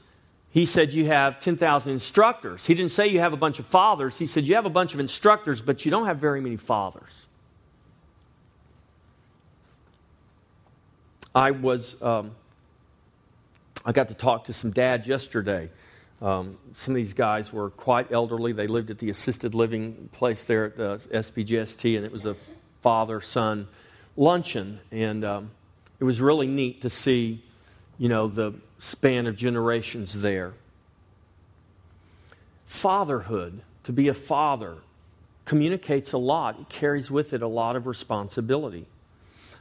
He 0.51 0.65
said 0.65 0.93
you 0.93 1.05
have 1.05 1.39
10,000 1.39 1.93
instructors. 1.93 2.65
He 2.65 2.73
didn't 2.73 2.91
say 2.91 3.07
you 3.07 3.19
have 3.19 3.33
a 3.33 3.37
bunch 3.37 3.59
of 3.59 3.65
fathers. 3.65 4.17
He 4.17 4.25
said 4.25 4.45
you 4.45 4.55
have 4.55 4.65
a 4.65 4.69
bunch 4.69 4.93
of 4.93 4.99
instructors, 4.99 5.61
but 5.61 5.85
you 5.85 5.91
don't 5.91 6.05
have 6.05 6.17
very 6.17 6.41
many 6.41 6.57
fathers. 6.57 7.27
I 11.35 11.51
was, 11.51 12.01
um, 12.01 12.35
I 13.85 13.91
got 13.91 14.07
to 14.07 14.15
talk 14.15 14.45
to 14.45 14.53
some 14.53 14.71
dads 14.71 15.07
yesterday. 15.07 15.69
Um, 16.21 16.57
some 16.73 16.93
of 16.93 16.95
these 16.95 17.13
guys 17.13 17.53
were 17.53 17.69
quite 17.69 18.11
elderly. 18.11 18.51
They 18.51 18.67
lived 18.67 18.89
at 18.89 18.97
the 18.97 19.09
assisted 19.09 19.53
living 19.53 20.09
place 20.11 20.43
there 20.43 20.65
at 20.65 20.75
the 20.75 20.95
SBGST, 21.13 21.95
and 21.95 22.05
it 22.05 22.11
was 22.11 22.25
a 22.25 22.35
father 22.81 23.21
son 23.21 23.67
luncheon. 24.17 24.79
And 24.91 25.23
um, 25.23 25.51
it 25.99 26.03
was 26.03 26.19
really 26.19 26.47
neat 26.47 26.81
to 26.81 26.89
see, 26.89 27.43
you 27.99 28.09
know, 28.09 28.27
the 28.27 28.53
span 28.79 29.27
of 29.27 29.35
generations 29.35 30.21
there. 30.21 30.53
Fatherhood, 32.65 33.61
to 33.83 33.91
be 33.91 34.07
a 34.07 34.13
father, 34.13 34.77
communicates 35.45 36.13
a 36.13 36.17
lot, 36.17 36.59
it 36.59 36.69
carries 36.69 37.11
with 37.11 37.33
it 37.33 37.41
a 37.41 37.47
lot 37.47 37.75
of 37.75 37.85
responsibility. 37.85 38.87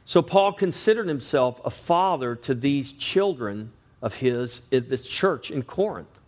So 0.05 0.21
Paul 0.21 0.53
considered 0.53 1.07
himself 1.07 1.61
a 1.63 1.69
father 1.69 2.35
to 2.37 2.55
these 2.55 2.93
children 2.93 3.71
of 4.01 4.15
his 4.15 4.61
at 4.71 4.89
this 4.89 5.07
church 5.07 5.51
in 5.51 5.63
Corinth. 5.63 6.19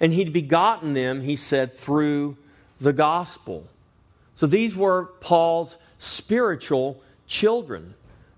And 0.00 0.12
he'd 0.12 0.32
begotten 0.32 0.92
them, 0.94 1.20
he 1.20 1.36
said, 1.36 1.76
through 1.76 2.36
the 2.80 2.92
gospel. 2.92 3.68
So 4.34 4.46
these 4.46 4.76
were 4.76 5.04
Paul's 5.20 5.76
spiritual 5.98 7.00
children. 7.26 7.94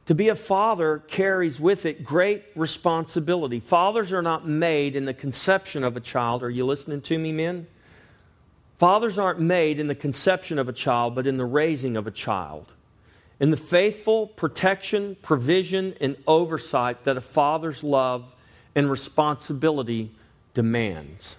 To 0.06 0.14
be 0.14 0.28
a 0.28 0.34
father 0.34 0.98
carries 1.08 1.58
with 1.58 1.86
it 1.86 2.04
great 2.04 2.44
responsibility. 2.54 3.58
Fathers 3.58 4.12
are 4.12 4.22
not 4.22 4.46
made 4.46 4.96
in 4.96 5.06
the 5.06 5.14
conception 5.14 5.82
of 5.82 5.96
a 5.96 6.00
child. 6.00 6.42
Are 6.42 6.50
you 6.50 6.66
listening 6.66 7.00
to 7.02 7.18
me, 7.18 7.32
men? 7.32 7.66
Fathers 8.76 9.18
aren't 9.18 9.40
made 9.40 9.80
in 9.80 9.86
the 9.86 9.94
conception 9.94 10.58
of 10.58 10.68
a 10.68 10.72
child, 10.72 11.14
but 11.14 11.26
in 11.26 11.38
the 11.38 11.44
raising 11.44 11.96
of 11.96 12.06
a 12.06 12.10
child. 12.10 12.72
In 13.40 13.50
the 13.50 13.56
faithful 13.56 14.26
protection, 14.26 15.16
provision, 15.22 15.94
and 16.00 16.16
oversight 16.26 17.04
that 17.04 17.16
a 17.16 17.22
father's 17.22 17.82
love 17.82 18.34
and 18.74 18.90
responsibility 18.90 20.10
demands. 20.52 21.38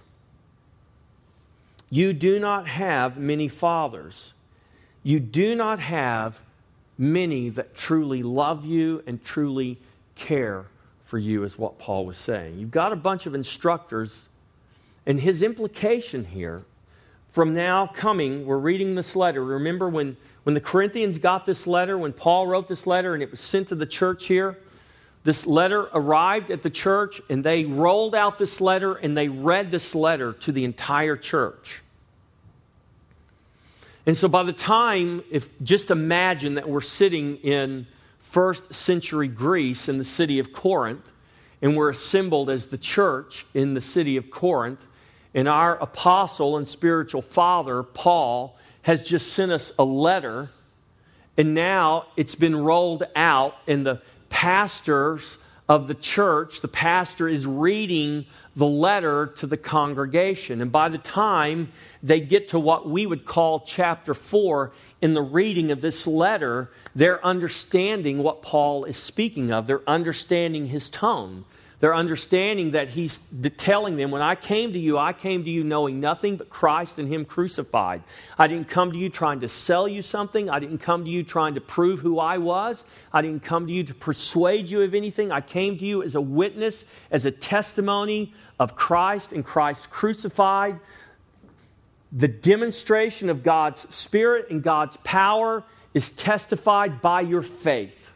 You 1.88 2.12
do 2.12 2.40
not 2.40 2.66
have 2.66 3.16
many 3.16 3.46
fathers. 3.46 4.34
You 5.02 5.20
do 5.20 5.54
not 5.54 5.78
have 5.78 6.42
many 6.98 7.48
that 7.50 7.74
truly 7.74 8.22
love 8.22 8.64
you 8.64 9.02
and 9.06 9.22
truly 9.22 9.78
care 10.14 10.66
for 11.02 11.18
you, 11.18 11.44
is 11.44 11.58
what 11.58 11.78
Paul 11.78 12.04
was 12.06 12.16
saying. 12.16 12.58
You've 12.58 12.70
got 12.70 12.92
a 12.92 12.96
bunch 12.96 13.26
of 13.26 13.34
instructors, 13.34 14.28
and 15.06 15.20
his 15.20 15.42
implication 15.42 16.24
here 16.24 16.64
from 17.36 17.52
now 17.52 17.86
coming, 17.86 18.46
we're 18.46 18.56
reading 18.56 18.94
this 18.94 19.14
letter. 19.14 19.44
Remember 19.44 19.90
when, 19.90 20.16
when 20.44 20.54
the 20.54 20.60
Corinthians 20.60 21.18
got 21.18 21.44
this 21.44 21.66
letter, 21.66 21.98
when 21.98 22.14
Paul 22.14 22.46
wrote 22.46 22.66
this 22.66 22.86
letter 22.86 23.12
and 23.12 23.22
it 23.22 23.30
was 23.30 23.40
sent 23.40 23.68
to 23.68 23.74
the 23.74 23.84
church 23.84 24.24
here? 24.24 24.56
This 25.22 25.46
letter 25.46 25.90
arrived 25.92 26.50
at 26.50 26.62
the 26.62 26.70
church 26.70 27.20
and 27.28 27.44
they 27.44 27.66
rolled 27.66 28.14
out 28.14 28.38
this 28.38 28.58
letter 28.58 28.94
and 28.94 29.14
they 29.14 29.28
read 29.28 29.70
this 29.70 29.94
letter 29.94 30.32
to 30.32 30.50
the 30.50 30.64
entire 30.64 31.14
church. 31.14 31.82
And 34.06 34.16
so 34.16 34.28
by 34.28 34.44
the 34.44 34.52
time, 34.52 35.24
if 35.30 35.60
just 35.62 35.90
imagine 35.90 36.54
that 36.54 36.68
we're 36.68 36.80
sitting 36.80 37.36
in 37.38 37.88
first 38.20 38.72
century 38.72 39.26
Greece 39.26 39.88
in 39.88 39.98
the 39.98 40.04
city 40.04 40.38
of 40.38 40.52
Corinth, 40.52 41.10
and 41.60 41.76
we're 41.76 41.90
assembled 41.90 42.48
as 42.48 42.66
the 42.66 42.78
church 42.78 43.46
in 43.52 43.74
the 43.74 43.80
city 43.80 44.16
of 44.16 44.30
Corinth, 44.30 44.86
and 45.34 45.48
our 45.48 45.76
apostle 45.76 46.56
and 46.56 46.68
spiritual 46.68 47.22
father, 47.22 47.82
Paul, 47.82 48.56
has 48.82 49.02
just 49.02 49.32
sent 49.32 49.50
us 49.50 49.72
a 49.78 49.84
letter, 49.84 50.50
and 51.36 51.52
now 51.52 52.06
it's 52.16 52.36
been 52.36 52.56
rolled 52.56 53.02
out, 53.16 53.56
and 53.66 53.84
the 53.84 54.00
pastors 54.28 55.38
of 55.68 55.88
the 55.88 55.94
church, 55.94 56.60
the 56.60 56.68
pastor 56.68 57.28
is 57.28 57.46
reading 57.46 58.26
the 58.54 58.66
letter 58.66 59.26
to 59.26 59.46
the 59.46 59.56
congregation. 59.56 60.60
And 60.60 60.70
by 60.70 60.88
the 60.88 60.98
time 60.98 61.72
they 62.02 62.20
get 62.20 62.48
to 62.50 62.58
what 62.58 62.88
we 62.88 63.04
would 63.04 63.24
call 63.24 63.60
chapter 63.60 64.14
4 64.14 64.72
in 65.02 65.14
the 65.14 65.22
reading 65.22 65.72
of 65.72 65.80
this 65.80 66.06
letter, 66.06 66.70
they're 66.94 67.24
understanding 67.24 68.22
what 68.22 68.42
Paul 68.42 68.84
is 68.84 68.96
speaking 68.96 69.50
of. 69.50 69.66
They're 69.66 69.88
understanding 69.88 70.66
his 70.66 70.88
tone. 70.88 71.44
They're 71.78 71.94
understanding 71.94 72.70
that 72.70 72.88
he's 72.88 73.20
telling 73.58 73.96
them, 73.96 74.10
when 74.10 74.22
I 74.22 74.34
came 74.34 74.72
to 74.72 74.78
you, 74.78 74.96
I 74.96 75.12
came 75.12 75.44
to 75.44 75.50
you 75.50 75.62
knowing 75.62 76.00
nothing 76.00 76.36
but 76.36 76.48
Christ 76.48 76.98
and 76.98 77.06
Him 77.06 77.26
crucified. 77.26 78.02
I 78.38 78.46
didn't 78.46 78.68
come 78.68 78.92
to 78.92 78.98
you 78.98 79.10
trying 79.10 79.40
to 79.40 79.48
sell 79.48 79.86
you 79.86 80.00
something. 80.00 80.48
I 80.48 80.58
didn't 80.58 80.78
come 80.78 81.04
to 81.04 81.10
you 81.10 81.22
trying 81.22 81.54
to 81.54 81.60
prove 81.60 82.00
who 82.00 82.18
I 82.18 82.38
was. 82.38 82.86
I 83.12 83.20
didn't 83.20 83.42
come 83.42 83.66
to 83.66 83.72
you 83.72 83.84
to 83.84 83.94
persuade 83.94 84.70
you 84.70 84.80
of 84.82 84.94
anything. 84.94 85.30
I 85.30 85.42
came 85.42 85.76
to 85.76 85.84
you 85.84 86.02
as 86.02 86.14
a 86.14 86.20
witness, 86.20 86.86
as 87.10 87.26
a 87.26 87.30
testimony 87.30 88.32
of 88.58 88.74
Christ 88.74 89.32
and 89.32 89.44
Christ 89.44 89.90
crucified. 89.90 90.80
The 92.10 92.28
demonstration 92.28 93.28
of 93.28 93.42
God's 93.42 93.94
Spirit 93.94 94.48
and 94.48 94.62
God's 94.62 94.96
power 95.04 95.62
is 95.92 96.10
testified 96.10 97.02
by 97.02 97.20
your 97.20 97.42
faith. 97.42 98.12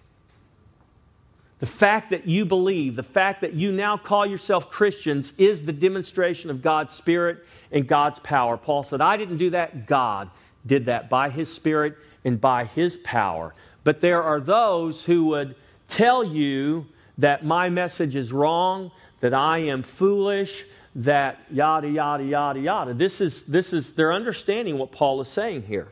The 1.61 1.67
fact 1.67 2.11
that 2.11 2.27
you 2.27 2.47
believe, 2.47 2.97
the 2.97 3.03
fact 3.03 3.43
that 3.43 3.53
you 3.53 3.71
now 3.71 3.99
call 3.99 4.25
yourself 4.25 4.71
Christians, 4.71 5.35
is 5.37 5.65
the 5.67 5.75
demonstration 5.75 6.51
of 6.51 6.63
God's 6.63 6.93
Spirit 6.93 7.47
and 7.71 7.87
God's 7.87 8.19
power. 8.19 8.57
Paul 8.57 8.83
said, 8.83 9.03
I 9.03 9.19
didn't 9.19 9.37
do 9.37 9.51
that. 9.51 9.87
God 9.87 10.31
did 10.67 10.87
that 10.87 11.11
by 11.11 11.29
His 11.29 11.53
Spirit 11.53 11.97
and 12.25 12.41
by 12.41 12.65
His 12.65 12.97
power. 12.97 13.55
But 13.85 14.01
there 14.01 14.23
are 14.23 14.41
those 14.41 15.05
who 15.05 15.27
would 15.27 15.55
tell 15.87 16.25
you 16.25 16.87
that 17.19 17.45
my 17.45 17.69
message 17.69 18.17
is 18.17 18.33
wrong, 18.33 18.91
that 19.21 19.35
I 19.35 19.59
am 19.59 19.83
foolish, 19.83 20.65
that 20.95 21.41
yada, 21.51 21.89
yada, 21.89 22.25
yada, 22.25 22.59
yada. 22.59 22.95
This 22.95 23.21
is, 23.21 23.43
this 23.43 23.75
is, 23.75 23.95
they're 23.95 24.13
understanding 24.13 24.79
what 24.79 24.93
Paul 24.93 25.21
is 25.21 25.29
saying 25.29 25.65
here. 25.65 25.89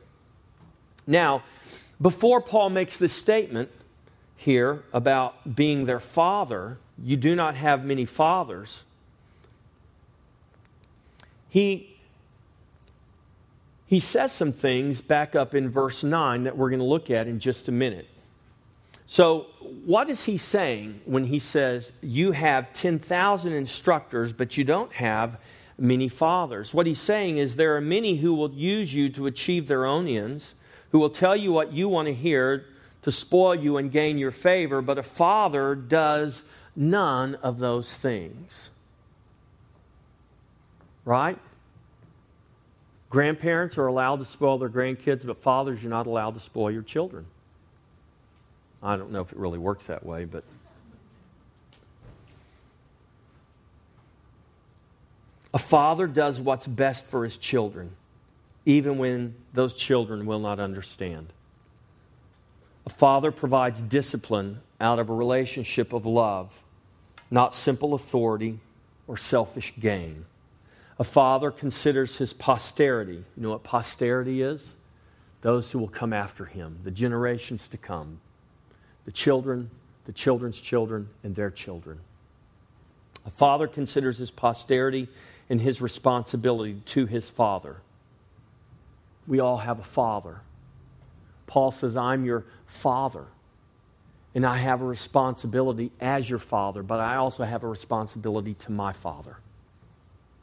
Now, 1.06 1.42
before 2.00 2.40
Paul 2.40 2.70
makes 2.70 2.96
this 2.96 3.12
statement, 3.12 3.70
here 4.38 4.84
about 4.92 5.56
being 5.56 5.84
their 5.84 5.98
father. 5.98 6.78
You 7.02 7.16
do 7.16 7.34
not 7.34 7.56
have 7.56 7.84
many 7.84 8.04
fathers. 8.04 8.84
He, 11.48 11.96
he 13.84 13.98
says 13.98 14.30
some 14.30 14.52
things 14.52 15.00
back 15.00 15.34
up 15.34 15.56
in 15.56 15.68
verse 15.68 16.04
9 16.04 16.44
that 16.44 16.56
we're 16.56 16.70
going 16.70 16.78
to 16.78 16.84
look 16.84 17.10
at 17.10 17.26
in 17.26 17.40
just 17.40 17.68
a 17.68 17.72
minute. 17.72 18.06
So, 19.06 19.46
what 19.84 20.08
is 20.08 20.24
he 20.26 20.36
saying 20.36 21.00
when 21.04 21.24
he 21.24 21.40
says, 21.40 21.90
You 22.00 22.30
have 22.30 22.72
10,000 22.74 23.52
instructors, 23.52 24.32
but 24.32 24.56
you 24.56 24.62
don't 24.62 24.92
have 24.92 25.40
many 25.76 26.08
fathers? 26.08 26.72
What 26.72 26.86
he's 26.86 27.00
saying 27.00 27.38
is, 27.38 27.56
There 27.56 27.74
are 27.74 27.80
many 27.80 28.18
who 28.18 28.34
will 28.34 28.52
use 28.52 28.94
you 28.94 29.08
to 29.08 29.26
achieve 29.26 29.66
their 29.66 29.84
own 29.84 30.06
ends, 30.06 30.54
who 30.92 31.00
will 31.00 31.10
tell 31.10 31.34
you 31.34 31.50
what 31.50 31.72
you 31.72 31.88
want 31.88 32.06
to 32.06 32.14
hear 32.14 32.66
to 33.02 33.12
spoil 33.12 33.54
you 33.54 33.76
and 33.76 33.90
gain 33.90 34.18
your 34.18 34.30
favor, 34.30 34.82
but 34.82 34.98
a 34.98 35.02
father 35.02 35.74
does 35.74 36.44
none 36.74 37.34
of 37.36 37.58
those 37.58 37.94
things. 37.94 38.70
Right? 41.04 41.38
Grandparents 43.10 43.78
are 43.78 43.86
allowed 43.86 44.16
to 44.16 44.24
spoil 44.24 44.58
their 44.58 44.68
grandkids, 44.68 45.26
but 45.26 45.42
fathers, 45.42 45.82
you're 45.82 45.90
not 45.90 46.06
allowed 46.06 46.34
to 46.34 46.40
spoil 46.40 46.70
your 46.70 46.82
children. 46.82 47.24
I 48.82 48.96
don't 48.96 49.10
know 49.10 49.22
if 49.22 49.32
it 49.32 49.38
really 49.38 49.58
works 49.58 49.86
that 49.86 50.04
way, 50.04 50.24
but. 50.24 50.44
A 55.54 55.58
father 55.58 56.06
does 56.06 56.38
what's 56.38 56.66
best 56.66 57.06
for 57.06 57.24
his 57.24 57.38
children, 57.38 57.92
even 58.66 58.98
when 58.98 59.34
those 59.54 59.72
children 59.72 60.26
will 60.26 60.38
not 60.38 60.60
understand. 60.60 61.32
A 62.88 62.90
father 62.90 63.30
provides 63.30 63.82
discipline 63.82 64.60
out 64.80 64.98
of 64.98 65.10
a 65.10 65.14
relationship 65.14 65.92
of 65.92 66.06
love, 66.06 66.64
not 67.30 67.54
simple 67.54 67.92
authority 67.92 68.60
or 69.06 69.18
selfish 69.18 69.74
gain. 69.78 70.24
A 70.98 71.04
father 71.04 71.50
considers 71.50 72.16
his 72.16 72.32
posterity. 72.32 73.24
You 73.36 73.42
know 73.42 73.50
what 73.50 73.62
posterity 73.62 74.40
is? 74.40 74.78
Those 75.42 75.70
who 75.70 75.78
will 75.78 75.88
come 75.88 76.14
after 76.14 76.46
him, 76.46 76.78
the 76.82 76.90
generations 76.90 77.68
to 77.68 77.76
come, 77.76 78.20
the 79.04 79.12
children, 79.12 79.68
the 80.06 80.12
children's 80.14 80.58
children, 80.58 81.10
and 81.22 81.34
their 81.34 81.50
children. 81.50 82.00
A 83.26 83.30
father 83.30 83.68
considers 83.68 84.16
his 84.16 84.30
posterity 84.30 85.08
and 85.50 85.60
his 85.60 85.82
responsibility 85.82 86.80
to 86.86 87.04
his 87.04 87.28
father. 87.28 87.82
We 89.26 89.40
all 89.40 89.58
have 89.58 89.78
a 89.78 89.84
father. 89.84 90.40
Paul 91.48 91.72
says, 91.72 91.96
I'm 91.96 92.24
your 92.24 92.44
father. 92.66 93.24
And 94.34 94.46
I 94.46 94.58
have 94.58 94.82
a 94.82 94.84
responsibility 94.84 95.90
as 96.00 96.30
your 96.30 96.38
father, 96.38 96.84
but 96.84 97.00
I 97.00 97.16
also 97.16 97.42
have 97.42 97.64
a 97.64 97.68
responsibility 97.68 98.54
to 98.54 98.70
my 98.70 98.92
father. 98.92 99.38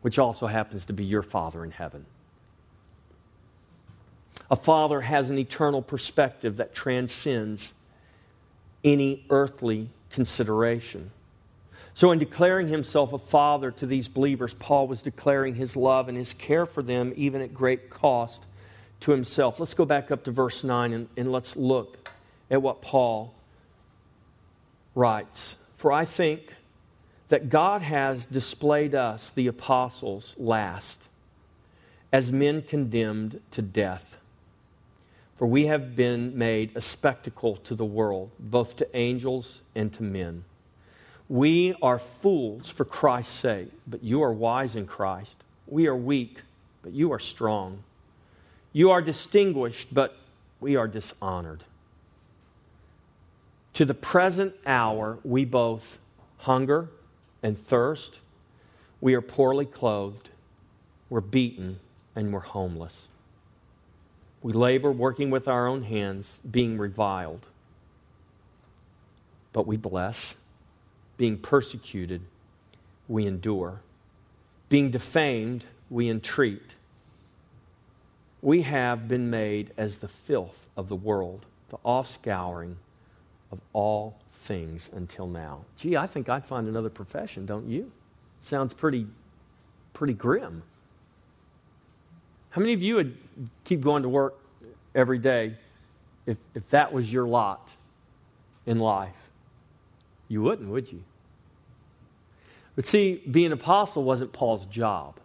which 0.06 0.20
also 0.20 0.46
happens 0.46 0.86
to 0.86 0.94
be 0.94 1.04
your 1.04 1.24
Father 1.24 1.64
in 1.64 1.72
heaven. 1.72 2.06
A 4.52 4.56
father 4.56 5.02
has 5.02 5.32
an 5.32 5.40
eternal 5.40 5.82
perspective 5.82 6.58
that 6.58 6.76
transcends 6.76 7.74
any 8.84 9.26
earthly 9.32 9.90
consideration. 10.12 11.10
So, 11.96 12.12
in 12.12 12.20
declaring 12.20 12.68
himself 12.68 13.14
a 13.14 13.18
father 13.18 13.72
to 13.72 13.88
these 13.88 14.08
believers, 14.08 14.54
Paul 14.54 14.88
was 14.88 15.02
declaring 15.02 15.56
his 15.56 15.76
love 15.76 16.08
and 16.08 16.16
his 16.16 16.36
care 16.36 16.68
for 16.68 16.84
them, 16.84 17.12
even 17.16 17.42
at 17.42 17.56
great 17.56 17.90
cost 17.90 18.48
to 19.02 19.12
himself. 19.12 19.60
Let's 19.60 19.74
go 19.74 19.86
back 19.86 20.12
up 20.12 20.24
to 20.24 20.32
verse 20.32 20.64
9 20.64 20.94
and, 20.94 21.10
and 21.16 21.32
let's 21.32 21.56
look 21.56 22.10
at 22.50 22.62
what 22.62 22.82
Paul 22.82 23.34
writes. 24.94 25.58
For 25.78 25.92
I 25.92 26.06
think 26.06 26.54
that 27.28 27.50
God 27.50 27.82
has 27.82 28.26
displayed 28.26 28.96
us, 28.96 29.30
the 29.30 29.48
apostles, 29.48 30.36
last, 30.38 31.10
as 32.12 32.32
men 32.32 32.62
condemned 32.62 33.42
to 33.52 33.62
death 33.62 34.18
for 35.36 35.48
we 35.48 35.66
have 35.66 35.96
been 35.96 36.38
made 36.38 36.72
a 36.76 36.82
spectacle 36.82 37.58
to 37.58 37.76
the 37.76 37.86
world, 37.86 38.32
both 38.40 38.78
to 38.78 38.98
angels 38.98 39.62
and 39.76 39.92
to 39.94 40.04
men. 40.04 40.46
We 41.28 41.76
are 41.82 42.00
fools 42.00 42.70
for 42.70 42.86
Christ's 42.86 43.34
sake, 43.34 43.72
but 43.86 44.04
you 44.04 44.24
are 44.24 44.32
wise 44.32 44.76
in 44.76 44.86
Christ. 44.86 45.44
We 45.68 45.88
are 45.88 45.96
weak, 45.96 46.42
but 46.84 46.94
you 46.94 47.12
are 47.12 47.20
strong. 47.20 47.84
You 48.76 48.92
are 48.92 49.02
distinguished, 49.02 49.94
but 49.94 50.18
we 50.60 50.76
are 50.76 50.86
dishonored. 50.86 51.64
To 53.76 53.86
the 53.86 53.94
present 53.94 54.54
hour, 54.66 55.18
we 55.24 55.46
both 55.46 55.98
hunger 56.40 56.90
and 57.42 57.58
thirst. 57.58 58.20
We 59.00 59.14
are 59.14 59.22
poorly 59.22 59.66
clothed, 59.66 60.30
we're 61.10 61.22
beaten, 61.22 61.80
and 62.18 62.34
we're 62.34 62.42
homeless. 62.42 63.08
We 64.42 64.52
labor 64.52 64.92
working 64.92 65.30
with 65.30 65.48
our 65.48 65.68
own 65.68 65.84
hands, 65.84 66.42
being 66.42 66.78
reviled. 66.78 67.46
But 69.54 69.66
we 69.66 69.78
bless. 69.78 70.36
Being 71.16 71.38
persecuted, 71.38 72.24
we 73.08 73.26
endure. 73.26 73.80
Being 74.68 74.92
defamed, 74.92 75.68
we 75.90 76.10
entreat. 76.10 76.76
We 78.46 78.62
have 78.62 79.08
been 79.08 79.32
made 79.32 79.72
as 79.76 79.98
the 79.98 80.08
filth 80.08 80.70
of 80.78 80.88
the 80.88 80.96
world, 80.96 81.48
the 81.70 81.80
offscouring 81.80 82.76
of 83.52 83.60
all 83.74 84.20
things 84.30 84.88
until 84.94 85.26
now. 85.26 85.66
Gee, 85.78 85.98
I 85.98 86.06
think 86.06 86.30
I'd 86.30 86.46
find 86.46 86.68
another 86.68 86.92
profession, 86.92 87.48
don't 87.48 87.68
you? 87.68 87.92
Sounds 88.42 88.72
pretty, 88.72 89.08
pretty 89.94 90.14
grim. 90.14 90.62
How 92.52 92.62
many 92.62 92.74
of 92.74 92.84
you 92.84 92.98
would 92.98 93.18
keep 93.64 93.82
going 93.82 94.04
to 94.04 94.10
work 94.10 94.38
every 94.94 95.18
day 95.18 95.56
if, 96.28 96.38
if 96.54 96.70
that 96.70 96.94
was 96.94 97.12
your 97.12 97.26
lot 97.26 97.74
in 98.68 98.78
life? 98.78 99.32
You 100.28 100.44
wouldn't, 100.44 100.70
would 100.70 100.92
you? 100.92 101.04
But 102.76 102.86
see, 102.86 103.24
being 103.28 103.48
an 103.48 103.54
apostle 103.54 104.04
wasn't 104.04 104.34
Paul's 104.34 104.68
job. 104.68 105.16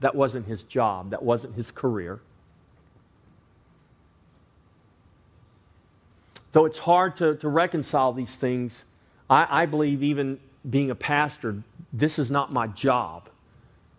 That 0.00 0.14
wasn't 0.14 0.44
his 0.44 0.62
job. 0.62 1.12
That 1.12 1.22
wasn't 1.22 1.54
his 1.54 1.70
career. 1.70 2.20
Though 6.52 6.66
it's 6.66 6.78
hard 6.78 7.16
to, 7.16 7.34
to 7.36 7.48
reconcile 7.48 8.12
these 8.12 8.36
things, 8.36 8.84
I, 9.28 9.62
I 9.62 9.66
believe 9.66 10.02
even 10.02 10.38
being 10.68 10.90
a 10.90 10.94
pastor, 10.94 11.62
this 11.92 12.18
is 12.18 12.30
not 12.30 12.52
my 12.52 12.66
job. 12.66 13.28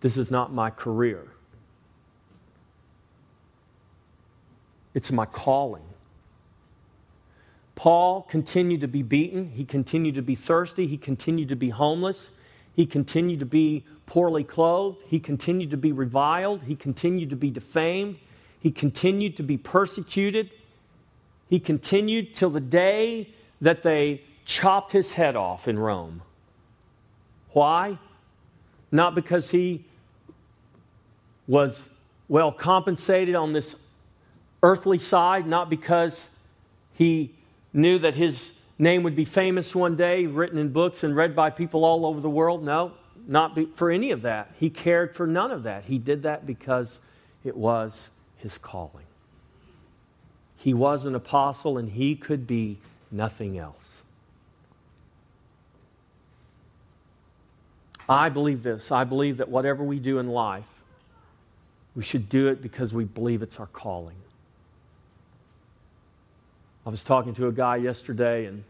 This 0.02 0.18
is 0.18 0.30
not 0.30 0.54
my 0.54 0.70
career. 0.70 1.28
It's 4.94 5.12
my 5.12 5.26
calling. 5.26 5.84
Paul 7.76 8.22
continued 8.24 8.82
to 8.82 8.88
be 8.88 9.02
beaten. 9.02 9.50
He 9.50 9.66
continued 9.66 10.16
to 10.16 10.22
be 10.22 10.36
thirsty. 10.36 10.86
He 10.86 10.98
continued 10.98 11.50
to 11.50 11.56
be 11.56 11.70
homeless. 11.70 12.30
He 12.76 12.86
continued 12.86 13.40
to 13.40 13.46
be 13.46 13.84
poorly 14.06 14.44
clothed. 14.44 15.00
He 15.08 15.20
continued 15.20 15.72
to 15.72 15.78
be 15.78 15.92
reviled. 15.92 16.64
He 16.64 16.76
continued 16.76 17.32
to 17.32 17.36
be 17.36 17.50
defamed. 17.50 18.18
He 18.60 18.72
continued 18.72 19.36
to 19.38 19.44
be 19.44 19.58
persecuted. 19.58 20.52
He 21.50 21.60
continued 21.60 22.34
till 22.34 22.50
the 22.50 22.62
day 22.62 23.30
that 23.62 23.84
they 23.84 24.22
chopped 24.46 24.92
his 24.92 25.14
head 25.14 25.36
off 25.36 25.68
in 25.68 25.80
Rome. 25.80 26.22
Why? 27.52 27.98
Not 28.92 29.16
because 29.16 29.52
he 29.52 29.86
was 31.48 31.90
well 32.28 32.52
compensated 32.52 33.36
on 33.36 33.54
this 33.54 33.76
earthly 34.62 34.98
side, 34.98 35.46
not 35.46 35.70
because 35.70 36.30
he 36.94 37.34
knew 37.74 38.00
that 38.00 38.16
his 38.16 38.54
name 38.80 39.04
would 39.04 39.16
be 39.16 39.26
famous 39.26 39.76
one 39.76 39.96
day, 39.96 40.26
written 40.26 40.58
in 40.58 40.70
books 40.70 41.04
and 41.04 41.16
read 41.16 41.36
by 41.36 41.50
people 41.50 41.86
all 41.86 42.06
over 42.06 42.22
the 42.22 42.30
world. 42.30 42.64
No, 42.64 42.94
not 43.28 43.58
for 43.76 43.92
any 43.92 44.12
of 44.12 44.22
that. 44.24 44.52
He 44.60 44.70
cared 44.70 45.16
for 45.16 45.28
none 45.28 45.52
of 45.52 45.64
that. 45.64 45.86
He 45.86 45.98
did 45.98 46.24
that 46.24 46.46
because 46.46 47.00
it 47.44 47.56
was 47.56 48.10
his 48.38 48.58
calling. 48.58 49.06
He 50.64 50.74
was 50.74 51.06
an 51.06 51.14
apostle 51.14 51.78
and 51.78 51.90
he 51.90 52.16
could 52.16 52.48
be 52.48 52.78
nothing 53.12 53.58
else. 53.58 54.02
I 58.08 58.30
believe 58.30 58.64
this. 58.64 58.90
I 58.90 59.04
believe 59.04 59.38
that 59.38 59.50
whatever 59.50 59.84
we 59.84 60.00
do 60.00 60.20
in 60.20 60.28
life, 60.28 60.64
we 61.98 62.04
should 62.04 62.30
do 62.30 62.48
it 62.48 62.62
because 62.62 62.94
we 62.94 63.04
believe 63.04 63.42
it's 63.42 63.60
our 63.60 63.68
calling. 63.68 64.16
I 66.86 66.90
was 66.90 67.04
talking 67.04 67.34
to 67.34 67.48
a 67.48 67.52
guy 67.52 67.76
yesterday, 67.76 68.46
and 68.46 68.64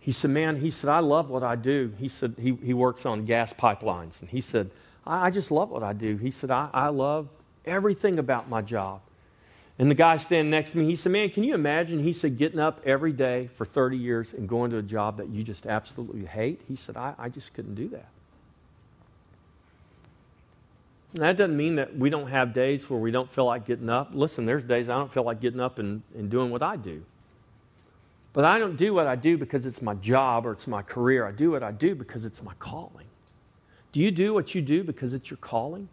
he 0.00 0.12
said, 0.12 0.30
Man, 0.30 0.56
he 0.56 0.70
said, 0.70 0.88
I 0.88 1.00
love 1.00 1.28
what 1.28 1.42
I 1.42 1.54
do. 1.54 1.92
He 1.98 2.08
said, 2.08 2.36
he, 2.40 2.54
he 2.64 2.72
works 2.72 3.04
on 3.04 3.26
gas 3.26 3.52
pipelines. 3.52 4.22
And 4.22 4.30
he 4.30 4.40
said, 4.40 4.70
I, 5.06 5.26
I 5.26 5.30
just 5.30 5.50
love 5.50 5.68
what 5.68 5.82
I 5.82 5.92
do. 5.92 6.16
He 6.16 6.30
said, 6.30 6.50
I, 6.50 6.70
I 6.72 6.88
love 6.88 7.28
everything 7.66 8.18
about 8.18 8.48
my 8.48 8.62
job. 8.62 9.00
And 9.78 9.90
the 9.90 9.94
guy 9.94 10.16
standing 10.16 10.50
next 10.50 10.72
to 10.72 10.78
me, 10.78 10.86
he 10.86 10.96
said, 10.96 11.12
Man, 11.12 11.28
can 11.28 11.44
you 11.44 11.54
imagine? 11.54 11.98
He 11.98 12.12
said, 12.12 12.38
getting 12.38 12.58
up 12.58 12.80
every 12.84 13.12
day 13.12 13.50
for 13.54 13.66
30 13.66 13.96
years 13.96 14.32
and 14.32 14.48
going 14.48 14.70
to 14.70 14.78
a 14.78 14.82
job 14.82 15.18
that 15.18 15.28
you 15.28 15.42
just 15.42 15.66
absolutely 15.66 16.24
hate? 16.24 16.62
He 16.66 16.76
said, 16.76 16.96
I, 16.96 17.14
I 17.18 17.28
just 17.28 17.52
couldn't 17.52 17.74
do 17.74 17.88
that. 17.88 18.08
And 21.14 21.22
that 21.22 21.36
doesn't 21.36 21.56
mean 21.56 21.76
that 21.76 21.96
we 21.96 22.10
don't 22.10 22.28
have 22.28 22.52
days 22.52 22.88
where 22.88 22.98
we 22.98 23.10
don't 23.10 23.30
feel 23.30 23.46
like 23.46 23.64
getting 23.64 23.88
up. 23.88 24.10
Listen, 24.12 24.46
there's 24.46 24.62
days 24.62 24.88
I 24.88 24.96
don't 24.96 25.12
feel 25.12 25.24
like 25.24 25.40
getting 25.40 25.60
up 25.60 25.78
and, 25.78 26.02
and 26.14 26.30
doing 26.30 26.50
what 26.50 26.62
I 26.62 26.76
do. 26.76 27.02
But 28.32 28.44
I 28.44 28.58
don't 28.58 28.76
do 28.76 28.92
what 28.92 29.06
I 29.06 29.16
do 29.16 29.38
because 29.38 29.64
it's 29.64 29.80
my 29.80 29.94
job 29.94 30.46
or 30.46 30.52
it's 30.52 30.66
my 30.66 30.82
career. 30.82 31.26
I 31.26 31.32
do 31.32 31.52
what 31.52 31.62
I 31.62 31.72
do 31.72 31.94
because 31.94 32.26
it's 32.26 32.42
my 32.42 32.52
calling. 32.58 33.06
Do 33.92 34.00
you 34.00 34.10
do 34.10 34.34
what 34.34 34.54
you 34.54 34.60
do 34.60 34.84
because 34.84 35.14
it's 35.14 35.30
your 35.30 35.38
calling? 35.38 35.88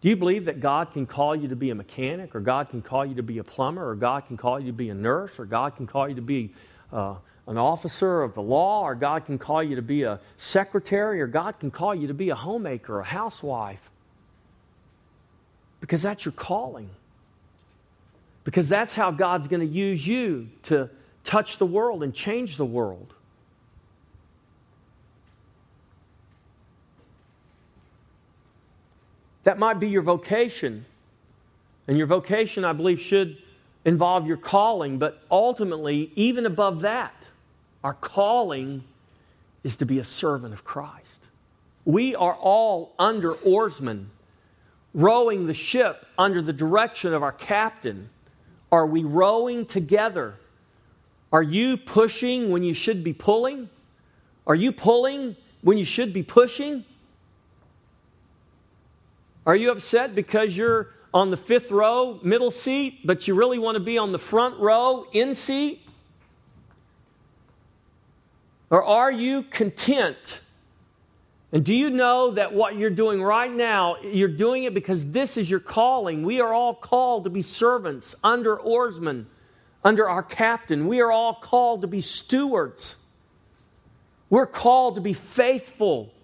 Do 0.00 0.08
you 0.08 0.16
believe 0.16 0.46
that 0.46 0.60
God 0.60 0.92
can 0.92 1.06
call 1.06 1.36
you 1.36 1.48
to 1.48 1.56
be 1.56 1.70
a 1.70 1.74
mechanic, 1.74 2.34
or 2.34 2.40
God 2.40 2.70
can 2.70 2.80
call 2.80 3.04
you 3.04 3.16
to 3.16 3.22
be 3.22 3.38
a 3.38 3.44
plumber, 3.44 3.90
or 3.90 3.94
God 3.94 4.26
can 4.26 4.36
call 4.36 4.58
you 4.58 4.66
to 4.68 4.72
be 4.72 4.88
a 4.88 4.94
nurse, 4.94 5.38
or 5.38 5.44
God 5.44 5.76
can 5.76 5.86
call 5.86 6.08
you 6.08 6.14
to 6.14 6.22
be 6.22 6.50
uh, 6.90 7.16
an 7.46 7.58
officer 7.58 8.22
of 8.22 8.34
the 8.34 8.40
law, 8.40 8.82
or 8.82 8.94
God 8.94 9.26
can 9.26 9.38
call 9.38 9.62
you 9.62 9.76
to 9.76 9.82
be 9.82 10.04
a 10.04 10.18
secretary, 10.38 11.20
or 11.20 11.26
God 11.26 11.60
can 11.60 11.70
call 11.70 11.94
you 11.94 12.06
to 12.06 12.14
be 12.14 12.30
a 12.30 12.34
homemaker, 12.34 13.00
a 13.00 13.04
housewife? 13.04 13.90
Because 15.80 16.00
that's 16.00 16.24
your 16.24 16.32
calling. 16.32 16.88
Because 18.44 18.70
that's 18.70 18.94
how 18.94 19.10
God's 19.10 19.48
going 19.48 19.60
to 19.60 19.66
use 19.66 20.06
you 20.06 20.48
to 20.64 20.88
touch 21.24 21.58
the 21.58 21.66
world 21.66 22.02
and 22.02 22.14
change 22.14 22.56
the 22.56 22.64
world. 22.64 23.12
That 29.44 29.58
might 29.58 29.78
be 29.78 29.88
your 29.88 30.02
vocation. 30.02 30.84
And 31.88 31.96
your 31.96 32.06
vocation, 32.06 32.64
I 32.64 32.72
believe, 32.72 33.00
should 33.00 33.38
involve 33.84 34.26
your 34.26 34.36
calling. 34.36 34.98
But 34.98 35.22
ultimately, 35.30 36.12
even 36.14 36.46
above 36.46 36.80
that, 36.82 37.14
our 37.82 37.94
calling 37.94 38.84
is 39.64 39.76
to 39.76 39.86
be 39.86 39.98
a 39.98 40.04
servant 40.04 40.52
of 40.52 40.64
Christ. 40.64 41.26
We 41.84 42.14
are 42.14 42.34
all 42.34 42.94
under 42.98 43.32
oarsmen, 43.32 44.10
rowing 44.92 45.46
the 45.46 45.54
ship 45.54 46.06
under 46.18 46.42
the 46.42 46.52
direction 46.52 47.14
of 47.14 47.22
our 47.22 47.32
captain. 47.32 48.10
Are 48.70 48.86
we 48.86 49.02
rowing 49.02 49.66
together 49.66 50.36
are 51.32 51.42
you 51.42 51.76
pushing 51.76 52.50
when 52.50 52.62
you 52.62 52.74
should 52.74 53.04
be 53.04 53.12
pulling? 53.12 53.70
Are 54.46 54.54
you 54.54 54.72
pulling 54.72 55.36
when 55.62 55.78
you 55.78 55.84
should 55.84 56.12
be 56.12 56.22
pushing? 56.22 56.84
Are 59.50 59.56
you 59.56 59.72
upset 59.72 60.14
because 60.14 60.56
you're 60.56 60.90
on 61.12 61.32
the 61.32 61.36
fifth 61.36 61.72
row, 61.72 62.20
middle 62.22 62.52
seat, 62.52 63.04
but 63.04 63.26
you 63.26 63.34
really 63.34 63.58
want 63.58 63.74
to 63.74 63.80
be 63.82 63.98
on 63.98 64.12
the 64.12 64.18
front 64.20 64.56
row, 64.60 65.08
in 65.10 65.34
seat? 65.34 65.84
Or 68.70 68.84
are 68.84 69.10
you 69.10 69.42
content 69.42 70.42
And 71.50 71.64
do 71.64 71.74
you 71.74 71.90
know 71.90 72.30
that 72.30 72.54
what 72.54 72.76
you're 72.76 72.90
doing 72.90 73.20
right 73.20 73.52
now, 73.52 73.96
you're 74.02 74.28
doing 74.28 74.62
it 74.62 74.72
because 74.72 75.10
this 75.10 75.36
is 75.36 75.50
your 75.50 75.58
calling? 75.58 76.22
We 76.22 76.40
are 76.40 76.52
all 76.52 76.74
called 76.74 77.24
to 77.24 77.30
be 77.30 77.42
servants 77.42 78.14
under 78.22 78.56
oarsmen, 78.56 79.26
under 79.82 80.08
our 80.08 80.22
captain. 80.22 80.86
We 80.86 81.00
are 81.00 81.10
all 81.10 81.34
called 81.34 81.80
to 81.80 81.88
be 81.88 82.02
stewards. 82.02 82.98
We're 84.28 84.46
called 84.46 84.94
to 84.94 85.00
be 85.00 85.12
faithful. 85.12 86.14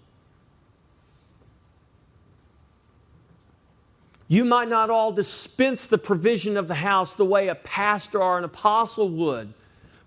You 4.27 4.43
might 4.43 4.67
not 4.67 4.89
all 4.89 5.11
dispense 5.11 5.85
the 5.85 5.97
provision 5.97 6.57
of 6.57 6.67
the 6.67 6.75
house 6.75 7.13
the 7.13 7.25
way 7.25 7.47
a 7.47 7.55
pastor 7.55 8.21
or 8.21 8.37
an 8.37 8.43
apostle 8.43 9.09
would. 9.09 9.53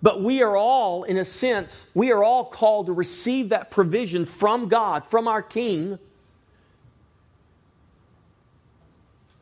But 0.03 0.23
we 0.23 0.43
are 0.43 0.57
all, 0.57 1.05
in 1.05 1.16
a 1.16 1.25
sense, 1.25 1.87
we 1.95 2.11
are 2.11 2.23
all 2.23 2.45
called 2.45 2.87
to 2.87 2.93
receive 2.93 3.51
that 3.51 3.71
provision 3.71 4.27
from 4.27 4.68
God, 4.68 5.07
from 5.07 5.29
our 5.29 5.43
King. 5.43 5.99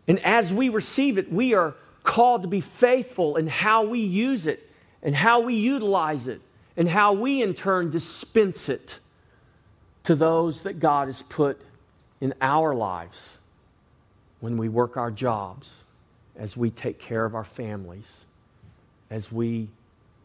And 0.07 0.19
as 0.25 0.53
we 0.53 0.69
receive 0.69 1.19
it, 1.19 1.33
we 1.33 1.55
are 1.55 1.75
called 2.03 2.43
to 2.43 2.49
be 2.49 2.61
faithful 2.61 3.37
in 3.37 3.47
how 3.47 3.85
we 3.85 4.01
use 4.01 4.47
it 4.47 4.71
and 5.03 5.15
how 5.15 5.41
we 5.41 5.55
utilize 5.55 6.27
it 6.27 6.41
and 6.77 6.89
how 6.89 7.13
we, 7.13 7.43
in 7.43 7.55
turn, 7.55 7.91
dispense 7.91 8.69
it 8.69 8.99
to 10.05 10.15
those 10.15 10.63
that 10.63 10.79
God 10.79 11.09
has 11.09 11.23
put 11.23 11.61
in 12.21 12.33
our 12.41 12.75
lives 12.75 13.38
when 14.41 14.57
we 14.57 14.69
work 14.69 14.97
our 14.97 15.11
jobs, 15.11 15.75
as 16.37 16.57
we 16.57 16.71
take 16.71 16.99
care 16.99 17.25
of 17.25 17.35
our 17.35 17.45
families, 17.45 18.25
as 19.11 19.33
we 19.33 19.69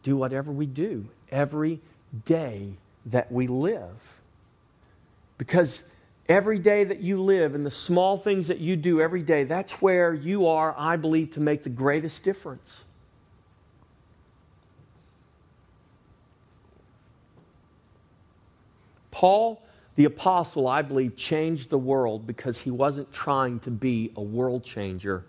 do 0.02 0.16
whatever 0.16 0.52
we 0.52 0.66
do 0.66 1.06
every 1.30 1.80
day 2.24 2.74
that 3.06 3.32
we 3.32 3.46
live. 3.46 4.20
Because 5.36 5.88
every 6.28 6.58
day 6.58 6.84
that 6.84 7.00
you 7.00 7.20
live 7.20 7.54
and 7.54 7.66
the 7.66 7.70
small 7.70 8.16
things 8.16 8.48
that 8.48 8.58
you 8.58 8.76
do 8.76 9.00
every 9.00 9.22
day, 9.22 9.44
that's 9.44 9.82
where 9.82 10.14
you 10.14 10.46
are, 10.46 10.74
I 10.78 10.96
believe, 10.96 11.32
to 11.32 11.40
make 11.40 11.64
the 11.64 11.70
greatest 11.70 12.22
difference. 12.22 12.84
Paul, 19.10 19.62
the 19.96 20.04
apostle, 20.04 20.66
I 20.66 20.82
believe, 20.82 21.16
changed 21.16 21.70
the 21.70 21.78
world 21.78 22.26
because 22.26 22.62
he 22.62 22.70
wasn't 22.70 23.12
trying 23.12 23.60
to 23.60 23.70
be 23.70 24.12
a 24.16 24.22
world 24.22 24.64
changer. 24.64 25.24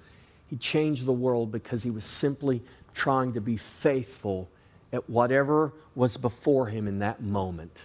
He 0.47 0.57
changed 0.57 1.05
the 1.05 1.13
world 1.13 1.51
because 1.51 1.84
he 1.84 1.91
was 1.91 2.05
simply 2.05 2.61
trying 2.93 3.34
to 3.34 3.41
be 3.41 3.57
faithful 3.57 4.49
at 4.91 5.09
whatever 5.09 5.74
was 5.93 6.18
before 6.18 6.68
him 6.68 6.88
in 6.88 6.99
that 6.99 7.22
moment. 7.22 7.84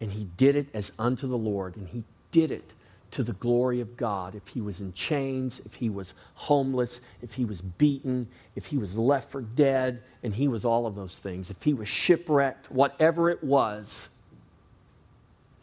And 0.00 0.12
he 0.12 0.28
did 0.36 0.54
it 0.54 0.68
as 0.74 0.92
unto 0.98 1.26
the 1.26 1.38
Lord, 1.38 1.76
and 1.76 1.88
he 1.88 2.04
did 2.30 2.50
it 2.50 2.74
to 3.12 3.22
the 3.22 3.32
glory 3.32 3.80
of 3.80 3.96
God. 3.96 4.34
If 4.34 4.48
he 4.48 4.60
was 4.60 4.80
in 4.80 4.92
chains, 4.92 5.60
if 5.64 5.76
he 5.76 5.90
was 5.90 6.14
homeless, 6.34 7.00
if 7.20 7.34
he 7.34 7.44
was 7.44 7.60
beaten, 7.60 8.28
if 8.56 8.66
he 8.66 8.78
was 8.78 8.98
left 8.98 9.30
for 9.30 9.42
dead, 9.42 10.02
and 10.22 10.34
he 10.34 10.48
was 10.48 10.64
all 10.64 10.86
of 10.86 10.94
those 10.94 11.18
things, 11.18 11.50
if 11.50 11.62
he 11.62 11.74
was 11.74 11.88
shipwrecked, 11.88 12.70
whatever 12.70 13.28
it 13.30 13.44
was, 13.44 14.08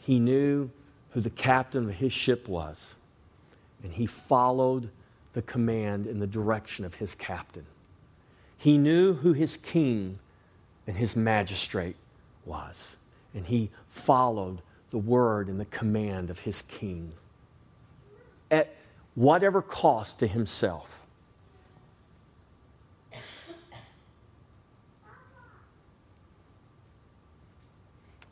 he 0.09 0.19
knew 0.19 0.71
who 1.11 1.21
the 1.21 1.29
captain 1.29 1.87
of 1.87 1.93
his 1.97 2.11
ship 2.11 2.47
was. 2.47 2.95
And 3.83 3.93
he 3.93 4.07
followed 4.07 4.89
the 5.33 5.43
command 5.43 6.07
in 6.07 6.17
the 6.17 6.25
direction 6.25 6.83
of 6.83 6.95
his 6.95 7.13
captain. 7.13 7.67
He 8.57 8.75
knew 8.75 9.13
who 9.13 9.33
his 9.33 9.55
king 9.55 10.17
and 10.87 10.97
his 10.97 11.15
magistrate 11.15 11.95
was. 12.43 12.97
And 13.35 13.45
he 13.45 13.69
followed 13.87 14.63
the 14.89 14.97
word 14.97 15.47
and 15.47 15.59
the 15.59 15.65
command 15.65 16.31
of 16.31 16.39
his 16.39 16.63
king 16.63 17.11
at 18.49 18.75
whatever 19.13 19.61
cost 19.61 20.17
to 20.21 20.27
himself. 20.27 21.05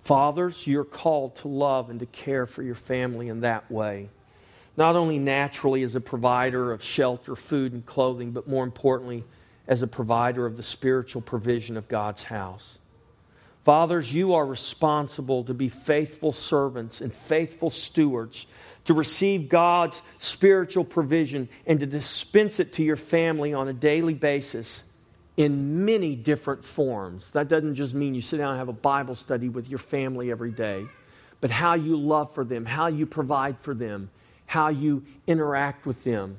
Fathers, 0.08 0.66
you're 0.66 0.86
called 0.86 1.36
to 1.36 1.50
love 1.50 1.90
and 1.90 2.00
to 2.00 2.06
care 2.06 2.46
for 2.46 2.64
your 2.64 2.76
family 2.76 3.28
in 3.28 3.42
that 3.42 3.70
way. 3.70 4.08
Not 4.78 4.96
only 4.96 5.20
naturally 5.20 5.84
as 5.84 5.96
a 5.96 6.00
provider 6.00 6.72
of 6.72 6.82
shelter, 6.82 7.36
food, 7.36 7.74
and 7.74 7.86
clothing, 7.86 8.32
but 8.32 8.48
more 8.48 8.64
importantly, 8.64 9.26
as 9.68 9.82
a 9.82 9.88
provider 9.88 10.46
of 10.46 10.56
the 10.56 10.64
spiritual 10.64 11.22
provision 11.22 11.76
of 11.76 11.90
God's 11.90 12.24
house. 12.24 12.80
Fathers, 13.66 14.14
you 14.14 14.34
are 14.34 14.46
responsible 14.46 15.44
to 15.44 15.54
be 15.54 15.68
faithful 15.68 16.32
servants 16.32 17.02
and 17.02 17.12
faithful 17.12 17.70
stewards, 17.70 18.48
to 18.86 18.94
receive 18.94 19.50
God's 19.50 20.02
spiritual 20.20 20.86
provision 20.86 21.50
and 21.66 21.82
to 21.82 21.86
dispense 21.86 22.62
it 22.62 22.72
to 22.74 22.82
your 22.82 22.96
family 22.96 23.54
on 23.54 23.68
a 23.68 23.74
daily 23.74 24.14
basis 24.14 24.86
in 25.38 25.86
many 25.86 26.16
different 26.16 26.66
forms. 26.66 27.32
That 27.32 27.48
doesn't 27.48 27.76
just 27.76 27.94
mean 27.94 28.16
you 28.16 28.22
sit 28.22 28.38
down 28.38 28.50
and 28.50 28.58
have 28.58 28.70
a 28.70 28.74
Bible 28.74 29.16
study 29.16 29.48
with 29.48 29.70
your 29.70 29.78
family 29.78 30.32
every 30.32 30.52
day, 30.52 30.86
but 31.40 31.52
how 31.52 31.76
you 31.76 31.96
love 31.96 32.34
for 32.34 32.44
them, 32.44 32.66
how 32.66 32.88
you 32.88 33.06
provide 33.06 33.60
for 33.60 33.76
them, 33.76 34.10
how 34.48 34.70
you 34.70 35.06
interact 35.28 35.86
with 35.86 36.04
them, 36.04 36.38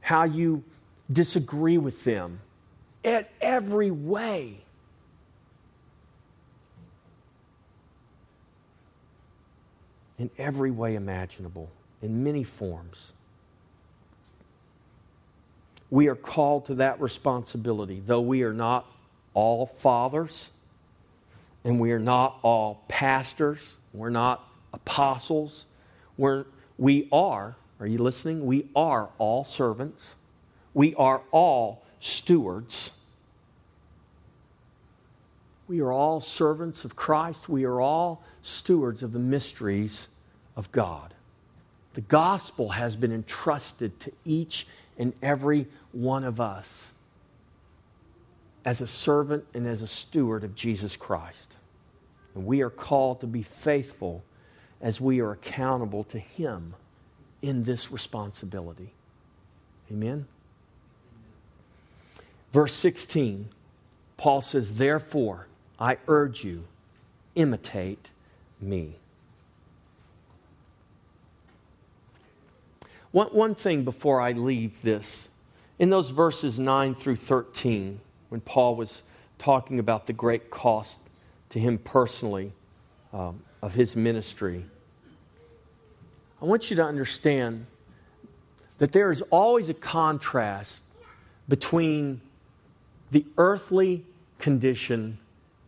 how 0.00 0.22
you 0.22 0.62
disagree 1.12 1.78
with 1.78 2.04
them 2.04 2.40
at 3.04 3.30
every 3.40 3.90
way. 3.90 4.60
In 10.18 10.30
every 10.38 10.70
way 10.70 10.94
imaginable, 10.94 11.68
in 12.00 12.24
many 12.24 12.42
forms. 12.42 13.12
We 15.90 16.08
are 16.08 16.14
called 16.14 16.66
to 16.66 16.74
that 16.76 17.00
responsibility, 17.00 18.00
though 18.00 18.20
we 18.20 18.42
are 18.42 18.52
not 18.52 18.90
all 19.34 19.66
fathers 19.66 20.50
and 21.64 21.80
we 21.80 21.92
are 21.92 21.98
not 21.98 22.38
all 22.42 22.82
pastors, 22.88 23.76
we're 23.92 24.10
not 24.10 24.48
apostles, 24.72 25.66
we're, 26.16 26.44
we 26.78 27.08
are, 27.12 27.56
are 27.80 27.86
you 27.86 27.98
listening? 27.98 28.46
We 28.46 28.68
are 28.74 29.10
all 29.18 29.44
servants 29.44 30.16
we 30.76 30.94
are 30.96 31.22
all 31.30 31.82
stewards. 32.00 32.90
We 35.66 35.80
are 35.80 35.90
all 35.90 36.20
servants 36.20 36.84
of 36.84 36.94
Christ. 36.94 37.48
We 37.48 37.64
are 37.64 37.80
all 37.80 38.22
stewards 38.42 39.02
of 39.02 39.14
the 39.14 39.18
mysteries 39.18 40.08
of 40.54 40.70
God. 40.72 41.14
The 41.94 42.02
gospel 42.02 42.68
has 42.68 42.94
been 42.94 43.10
entrusted 43.10 43.98
to 44.00 44.12
each 44.26 44.66
and 44.98 45.12
every 45.22 45.66
one 45.92 46.24
of 46.24 46.40
us 46.40 46.92
as 48.64 48.80
a 48.80 48.86
servant 48.86 49.44
and 49.54 49.66
as 49.66 49.82
a 49.82 49.86
steward 49.86 50.42
of 50.42 50.54
Jesus 50.54 50.96
Christ. 50.96 51.56
And 52.34 52.44
we 52.44 52.62
are 52.62 52.70
called 52.70 53.20
to 53.20 53.26
be 53.26 53.42
faithful 53.42 54.24
as 54.80 55.00
we 55.00 55.20
are 55.20 55.32
accountable 55.32 56.04
to 56.04 56.18
Him 56.18 56.74
in 57.40 57.62
this 57.62 57.90
responsibility. 57.92 58.92
Amen. 59.90 60.26
Verse 62.52 62.74
16, 62.74 63.48
Paul 64.16 64.40
says, 64.40 64.78
Therefore, 64.78 65.46
I 65.78 65.98
urge 66.08 66.44
you, 66.44 66.64
imitate 67.34 68.10
me. 68.60 68.96
One, 73.12 73.28
one 73.28 73.54
thing 73.54 73.84
before 73.84 74.20
I 74.20 74.32
leave 74.32 74.82
this, 74.82 75.28
in 75.78 75.90
those 75.90 76.10
verses 76.10 76.58
9 76.58 76.94
through 76.94 77.16
13, 77.16 78.00
when 78.28 78.40
Paul 78.40 78.76
was 78.76 79.02
talking 79.38 79.78
about 79.78 80.06
the 80.06 80.12
great 80.12 80.50
cost 80.50 81.00
to 81.50 81.58
him 81.58 81.78
personally 81.78 82.52
um, 83.12 83.42
of 83.62 83.74
his 83.74 83.94
ministry, 83.94 84.64
I 86.40 86.44
want 86.44 86.70
you 86.70 86.76
to 86.76 86.84
understand 86.84 87.66
that 88.78 88.92
there 88.92 89.10
is 89.10 89.22
always 89.30 89.68
a 89.68 89.74
contrast 89.74 90.82
between 91.48 92.20
the 93.10 93.24
earthly 93.38 94.04
condition 94.38 95.18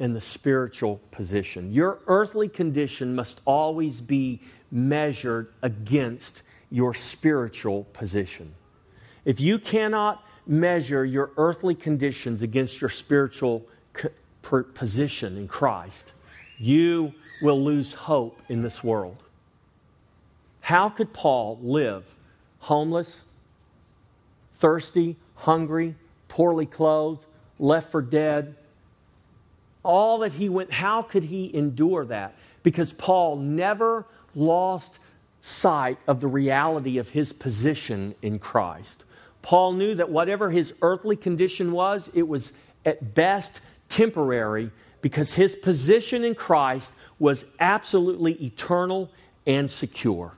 and 0.01 0.13
the 0.13 0.21
spiritual 0.21 1.01
position. 1.11 1.73
Your 1.73 1.99
earthly 2.07 2.49
condition 2.49 3.15
must 3.15 3.41
always 3.45 4.01
be 4.01 4.41
measured 4.71 5.53
against 5.63 6.43
your 6.71 6.95
spiritual 6.95 7.85
position. 7.93 8.55
If 9.25 9.41
you 9.41 9.59
cannot 9.59 10.25
measure 10.47 11.05
your 11.05 11.31
earthly 11.37 11.75
conditions 11.75 12.43
against 12.43 12.81
your 12.81 12.91
spiritual 12.91 13.67
position 14.75 15.37
in 15.37 15.49
Christ, 15.49 16.13
you 16.59 17.15
will 17.43 17.63
lose 17.63 17.93
hope 17.93 18.41
in 18.49 18.63
this 18.63 18.83
world. 18.83 19.23
How 20.61 20.89
could 20.89 21.13
Paul 21.13 21.59
live 21.63 22.05
homeless, 22.61 23.25
thirsty, 24.55 25.17
hungry, 25.37 25.95
poorly 26.29 26.67
clothed, 26.67 27.25
left 27.59 27.91
for 27.91 28.03
dead. 28.03 28.55
All 29.83 30.19
that 30.19 30.35
he 30.35 30.49
went, 30.49 30.73
how 30.73 31.03
could 31.03 31.25
he 31.25 31.55
endure 31.55 32.05
that? 32.07 32.35
Because 32.63 32.93
Paul 32.93 33.37
never 33.37 34.07
lost 34.35 34.99
sight 35.41 35.99
of 36.07 36.21
the 36.21 36.27
reality 36.27 36.99
of 36.99 37.11
his 37.11 37.33
position 37.33 38.15
in 38.23 38.39
Christ. 38.39 39.05
Paul 39.43 39.73
knew 39.73 39.95
that 39.95 40.11
whatever 40.11 40.51
his 40.51 40.75
earthly 40.83 41.17
condition 41.17 41.73
was, 41.73 42.11
it 42.13 42.29
was 42.29 42.53
at 42.85 43.15
best 43.15 43.61
temporary 43.89 44.71
because 45.01 45.35
his 45.35 45.55
position 45.57 46.25
in 46.25 46.35
Christ 46.35 46.93
was 47.19 47.47
absolutely 47.61 48.33
eternal 48.45 49.11
and 49.47 49.71
secure. 49.71 50.33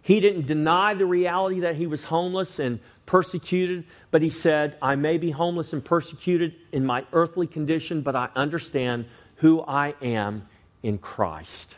He 0.00 0.18
didn't 0.18 0.46
deny 0.46 0.94
the 0.94 1.06
reality 1.06 1.60
that 1.60 1.76
he 1.76 1.86
was 1.86 2.04
homeless 2.04 2.58
and 2.58 2.80
persecuted, 3.06 3.84
but 4.10 4.22
he 4.22 4.30
said, 4.30 4.76
I 4.82 4.96
may 4.96 5.16
be 5.18 5.30
homeless 5.30 5.72
and 5.72 5.84
persecuted 5.84 6.54
in 6.72 6.84
my 6.84 7.04
earthly 7.12 7.46
condition, 7.46 8.00
but 8.00 8.16
I 8.16 8.30
understand 8.34 9.04
who 9.36 9.62
I 9.62 9.94
am 10.02 10.48
in 10.82 10.98
Christ. 10.98 11.76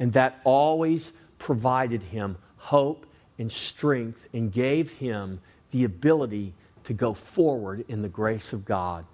And 0.00 0.14
that 0.14 0.40
always 0.42 1.12
provided 1.38 2.02
him 2.02 2.36
hope 2.56 3.06
and 3.38 3.52
strength 3.52 4.26
and 4.32 4.50
gave 4.50 4.92
him 4.94 5.40
the 5.70 5.84
ability 5.84 6.54
to 6.84 6.92
go 6.92 7.14
forward 7.14 7.84
in 7.88 8.00
the 8.00 8.08
grace 8.08 8.52
of 8.52 8.64
God 8.64 9.04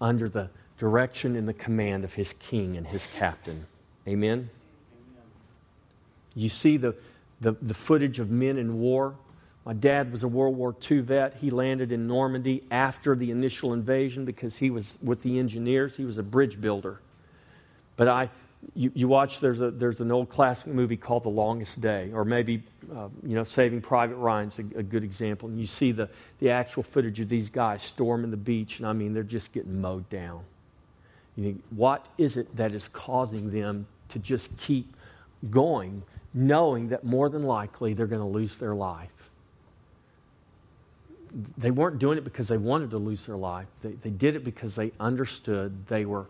under 0.00 0.28
the 0.28 0.50
direction 0.78 1.36
and 1.36 1.48
the 1.48 1.54
command 1.54 2.04
of 2.04 2.14
his 2.14 2.34
king 2.34 2.76
and 2.76 2.86
his 2.86 3.06
captain. 3.06 3.66
Amen? 4.06 4.48
You 6.34 6.48
see 6.48 6.76
the, 6.76 6.94
the, 7.40 7.52
the 7.60 7.74
footage 7.74 8.18
of 8.18 8.30
men 8.30 8.56
in 8.56 8.80
war. 8.80 9.14
My 9.64 9.74
dad 9.74 10.10
was 10.10 10.22
a 10.22 10.28
World 10.28 10.56
War 10.56 10.74
II 10.90 11.00
vet. 11.00 11.34
He 11.34 11.50
landed 11.50 11.92
in 11.92 12.06
Normandy 12.06 12.62
after 12.70 13.14
the 13.14 13.30
initial 13.30 13.72
invasion 13.72 14.24
because 14.24 14.56
he 14.56 14.70
was 14.70 14.96
with 15.02 15.22
the 15.22 15.38
engineers. 15.38 15.96
He 15.96 16.04
was 16.04 16.16
a 16.16 16.22
bridge 16.22 16.60
builder. 16.60 17.00
But 17.96 18.08
I, 18.08 18.30
you, 18.74 18.92
you 18.94 19.08
watch, 19.08 19.40
there's, 19.40 19.60
a, 19.60 19.70
there's 19.70 20.00
an 20.00 20.12
old 20.12 20.28
classic 20.28 20.72
movie 20.72 20.96
called 20.96 21.24
The 21.24 21.30
Longest 21.30 21.80
Day, 21.80 22.10
or 22.12 22.24
maybe, 22.24 22.62
uh, 22.94 23.08
you 23.22 23.34
know, 23.34 23.42
Saving 23.42 23.80
Private 23.80 24.16
Ryan's 24.16 24.58
a, 24.58 24.62
a 24.78 24.82
good 24.82 25.02
example. 25.02 25.48
And 25.48 25.58
you 25.58 25.66
see 25.66 25.92
the, 25.92 26.08
the 26.38 26.50
actual 26.50 26.82
footage 26.82 27.20
of 27.20 27.28
these 27.28 27.50
guys 27.50 27.82
storming 27.82 28.30
the 28.30 28.36
beach, 28.36 28.78
and 28.78 28.86
I 28.86 28.92
mean, 28.92 29.12
they're 29.12 29.22
just 29.22 29.52
getting 29.52 29.80
mowed 29.80 30.08
down. 30.08 30.42
You 31.36 31.44
think, 31.44 31.62
what 31.70 32.06
is 32.18 32.36
it 32.36 32.54
that 32.56 32.72
is 32.72 32.88
causing 32.88 33.50
them 33.50 33.86
to 34.10 34.18
just 34.18 34.56
keep 34.58 34.94
going, 35.50 36.02
knowing 36.34 36.88
that 36.88 37.02
more 37.02 37.28
than 37.28 37.42
likely 37.42 37.94
they're 37.94 38.06
going 38.06 38.20
to 38.20 38.26
lose 38.26 38.56
their 38.58 38.74
life? 38.74 39.30
They 41.56 41.70
weren't 41.70 41.98
doing 41.98 42.18
it 42.18 42.24
because 42.24 42.48
they 42.48 42.58
wanted 42.58 42.90
to 42.90 42.98
lose 42.98 43.24
their 43.26 43.36
life. 43.36 43.68
They, 43.82 43.92
they 43.92 44.10
did 44.10 44.36
it 44.36 44.44
because 44.44 44.74
they 44.74 44.92
understood 44.98 45.86
they 45.86 46.04
were 46.04 46.26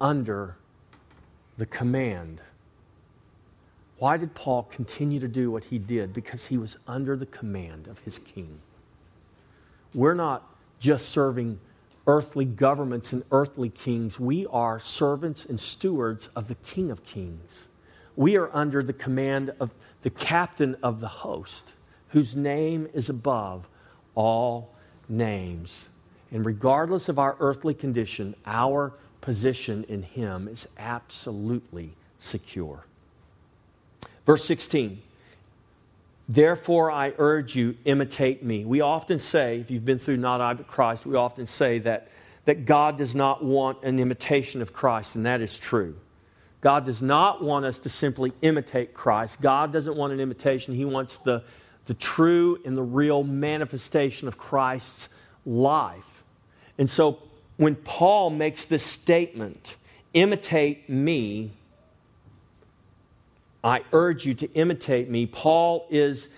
under 0.00 0.56
the 1.58 1.66
command. 1.66 2.40
Why 3.98 4.16
did 4.16 4.32
Paul 4.34 4.62
continue 4.62 5.20
to 5.20 5.28
do 5.28 5.50
what 5.50 5.64
he 5.64 5.78
did? 5.78 6.12
Because 6.12 6.46
he 6.46 6.56
was 6.56 6.78
under 6.86 7.16
the 7.16 7.26
command 7.26 7.88
of 7.88 7.98
his 8.00 8.18
king. 8.18 8.60
We're 9.92 10.14
not 10.14 10.44
just 10.78 11.08
serving 11.08 11.58
earthly 12.06 12.46
governments 12.46 13.12
and 13.12 13.22
earthly 13.30 13.68
kings, 13.68 14.18
we 14.18 14.46
are 14.46 14.80
servants 14.80 15.44
and 15.44 15.60
stewards 15.60 16.28
of 16.34 16.48
the 16.48 16.54
King 16.54 16.90
of 16.90 17.04
Kings. 17.04 17.68
We 18.16 18.36
are 18.36 18.50
under 18.56 18.82
the 18.82 18.94
command 18.94 19.52
of 19.60 19.74
the 20.00 20.10
captain 20.10 20.76
of 20.82 21.00
the 21.00 21.08
host, 21.08 21.74
whose 22.08 22.34
name 22.34 22.88
is 22.94 23.10
above 23.10 23.68
all 24.14 24.74
names. 25.08 25.90
And 26.32 26.46
regardless 26.46 27.10
of 27.10 27.18
our 27.18 27.36
earthly 27.40 27.74
condition, 27.74 28.34
our 28.46 28.94
position 29.28 29.84
in 29.90 30.02
Him 30.02 30.48
is 30.48 30.66
absolutely 30.78 31.92
secure. 32.18 32.86
Verse 34.24 34.42
16 34.46 35.02
Therefore, 36.26 36.90
I 36.90 37.12
urge 37.18 37.54
you, 37.54 37.76
imitate 37.84 38.42
me. 38.42 38.64
We 38.64 38.80
often 38.80 39.18
say, 39.18 39.60
if 39.60 39.70
you've 39.70 39.84
been 39.84 39.98
through 39.98 40.16
Not 40.16 40.40
I 40.40 40.54
But 40.54 40.66
Christ, 40.66 41.04
we 41.04 41.14
often 41.14 41.46
say 41.46 41.78
that, 41.80 42.08
that 42.46 42.64
God 42.64 42.96
does 42.96 43.14
not 43.14 43.44
want 43.44 43.82
an 43.82 43.98
imitation 43.98 44.62
of 44.62 44.72
Christ, 44.72 45.14
and 45.14 45.26
that 45.26 45.42
is 45.42 45.58
true. 45.58 45.94
God 46.62 46.86
does 46.86 47.02
not 47.02 47.44
want 47.44 47.66
us 47.66 47.78
to 47.80 47.90
simply 47.90 48.32
imitate 48.40 48.94
Christ. 48.94 49.42
God 49.42 49.74
doesn't 49.74 49.94
want 49.94 50.14
an 50.14 50.20
imitation. 50.20 50.74
He 50.74 50.86
wants 50.86 51.18
the, 51.18 51.44
the 51.84 51.92
true 51.92 52.58
and 52.64 52.74
the 52.74 52.82
real 52.82 53.24
manifestation 53.24 54.26
of 54.26 54.38
Christ's 54.38 55.10
life. 55.44 56.24
And 56.78 56.88
so 56.88 57.18
when 57.58 57.74
Paul 57.74 58.30
makes 58.30 58.64
this 58.64 58.84
statement, 58.84 59.76
imitate 60.14 60.88
me, 60.88 61.50
I 63.62 63.82
urge 63.92 64.24
you 64.24 64.34
to 64.34 64.50
imitate 64.52 65.10
me, 65.10 65.26
Paul 65.26 65.86
is 65.90 66.30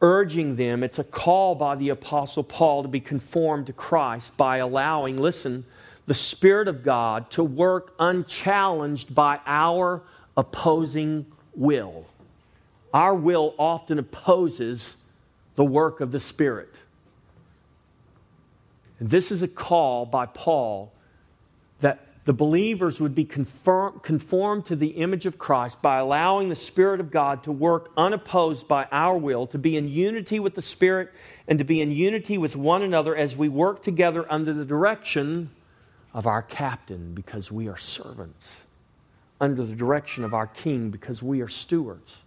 urging 0.00 0.56
them, 0.56 0.82
it's 0.82 0.98
a 0.98 1.04
call 1.04 1.54
by 1.54 1.76
the 1.76 1.90
Apostle 1.90 2.42
Paul 2.42 2.82
to 2.82 2.88
be 2.88 2.98
conformed 2.98 3.66
to 3.66 3.74
Christ 3.74 4.36
by 4.38 4.56
allowing, 4.56 5.18
listen, 5.18 5.64
the 6.06 6.14
Spirit 6.14 6.66
of 6.66 6.82
God 6.82 7.30
to 7.32 7.44
work 7.44 7.94
unchallenged 7.98 9.14
by 9.14 9.40
our 9.46 10.02
opposing 10.34 11.26
will. 11.54 12.06
Our 12.94 13.14
will 13.14 13.54
often 13.58 13.98
opposes 13.98 14.96
the 15.56 15.64
work 15.64 16.00
of 16.00 16.12
the 16.12 16.20
Spirit. 16.20 16.80
And 18.98 19.10
this 19.10 19.30
is 19.30 19.42
a 19.42 19.48
call 19.48 20.06
by 20.06 20.26
Paul 20.26 20.92
that 21.80 22.00
the 22.24 22.32
believers 22.32 23.00
would 23.00 23.14
be 23.14 23.24
conform, 23.24 24.00
conformed 24.00 24.64
to 24.66 24.74
the 24.74 24.88
image 24.88 25.26
of 25.26 25.38
Christ 25.38 25.80
by 25.80 25.98
allowing 25.98 26.48
the 26.48 26.56
Spirit 26.56 26.98
of 26.98 27.10
God 27.10 27.44
to 27.44 27.52
work 27.52 27.92
unopposed 27.96 28.66
by 28.66 28.88
our 28.90 29.16
will, 29.16 29.46
to 29.48 29.58
be 29.58 29.76
in 29.76 29.88
unity 29.88 30.40
with 30.40 30.56
the 30.56 30.62
Spirit 30.62 31.12
and 31.46 31.58
to 31.60 31.64
be 31.64 31.80
in 31.80 31.92
unity 31.92 32.36
with 32.36 32.56
one 32.56 32.82
another 32.82 33.14
as 33.14 33.36
we 33.36 33.48
work 33.48 33.80
together 33.80 34.26
under 34.28 34.52
the 34.52 34.64
direction 34.64 35.50
of 36.12 36.26
our 36.26 36.42
captain 36.42 37.14
because 37.14 37.52
we 37.52 37.68
are 37.68 37.76
servants, 37.76 38.64
under 39.40 39.64
the 39.64 39.76
direction 39.76 40.24
of 40.24 40.34
our 40.34 40.48
king 40.48 40.90
because 40.90 41.22
we 41.22 41.40
are 41.40 41.48
stewards. 41.48 42.22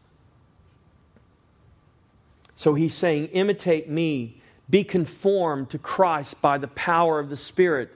So 2.55 2.74
he's 2.74 2.93
saying, 2.93 3.28
Imitate 3.28 3.89
me 3.89 4.39
be 4.70 4.84
conformed 4.84 5.70
to 5.72 5.78
Christ 5.78 6.41
by 6.41 6.57
the 6.57 6.67
power 6.67 7.20
of 7.20 7.30
the 7.30 7.38
Spirit 7.38 7.91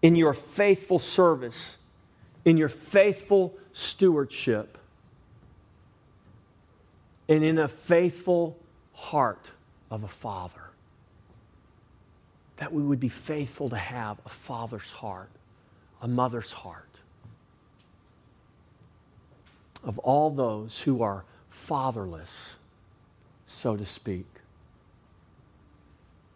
in 0.00 0.16
your 0.16 0.32
faithful 0.32 0.98
service, 0.98 1.78
in 2.44 2.56
your 2.56 2.68
faithful 2.68 3.54
stewardship, 3.72 4.78
and 7.28 7.44
in 7.44 7.58
a 7.58 7.68
faithful 7.68 8.56
heart 8.94 9.50
of 9.90 10.04
a 10.04 10.08
father. 10.08 10.70
That 12.56 12.72
we 12.72 12.82
would 12.82 13.00
be 13.00 13.08
faithful 13.08 13.68
to 13.68 13.76
have 13.76 14.18
a 14.24 14.30
father's 14.30 14.92
heart, 14.92 15.30
a 16.00 16.08
mother's 16.08 16.52
heart. 16.52 16.84
Of 19.84 19.98
all 19.98 20.30
those 20.30 20.80
who 20.82 21.02
are 21.02 21.24
fatherless 21.50 22.56
so 23.56 23.74
to 23.74 23.86
speak. 23.86 24.26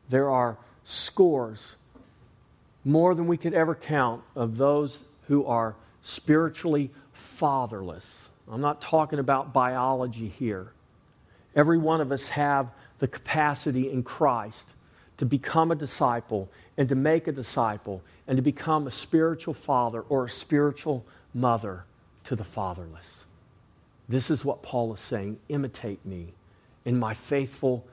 There 0.08 0.30
are 0.30 0.56
scores, 0.82 1.76
more 2.82 3.14
than 3.14 3.26
we 3.26 3.36
could 3.36 3.52
ever 3.52 3.74
count, 3.74 4.22
of 4.34 4.56
those 4.56 5.04
who 5.28 5.44
are 5.44 5.76
spiritually 6.02 6.90
fatherless. 7.12 8.30
I'm 8.50 8.62
not 8.62 8.80
talking 8.80 9.18
about 9.18 9.52
biology 9.52 10.28
here. 10.28 10.72
Every 11.54 11.76
one 11.76 12.00
of 12.00 12.10
us 12.10 12.30
have 12.30 12.70
the 12.98 13.06
capacity 13.06 13.90
in 13.90 14.02
Christ 14.02 14.70
to 15.18 15.26
become 15.26 15.70
a 15.70 15.74
disciple 15.74 16.48
and 16.78 16.88
to 16.88 16.94
make 16.94 17.28
a 17.28 17.32
disciple 17.32 18.02
and 18.26 18.38
to 18.38 18.42
become 18.42 18.86
a 18.86 18.90
spiritual 18.90 19.52
father 19.52 20.00
or 20.08 20.24
a 20.24 20.30
spiritual 20.30 21.04
mother 21.34 21.84
to 22.24 22.34
the 22.34 22.44
fatherless. 22.44 23.26
This 24.08 24.30
is 24.30 24.42
what 24.42 24.62
Paul 24.62 24.94
is 24.94 25.00
saying 25.00 25.38
imitate 25.48 26.04
me 26.06 26.32
in 26.84 26.98
my 26.98 27.14
faithful 27.14 27.86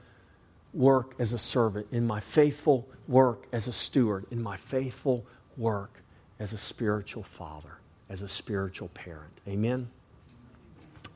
work 0.72 1.14
as 1.18 1.32
a 1.32 1.38
servant, 1.38 1.86
in 1.92 2.06
my 2.06 2.20
faithful 2.20 2.88
work 3.06 3.46
as 3.52 3.68
a 3.68 3.72
steward, 3.72 4.26
in 4.30 4.42
my 4.42 4.56
faithful 4.56 5.26
work 5.56 6.02
as 6.38 6.52
a 6.52 6.58
spiritual 6.58 7.22
father, 7.22 7.78
as 8.08 8.22
a 8.22 8.28
spiritual 8.28 8.88
parent. 8.88 9.32
Amen? 9.46 9.88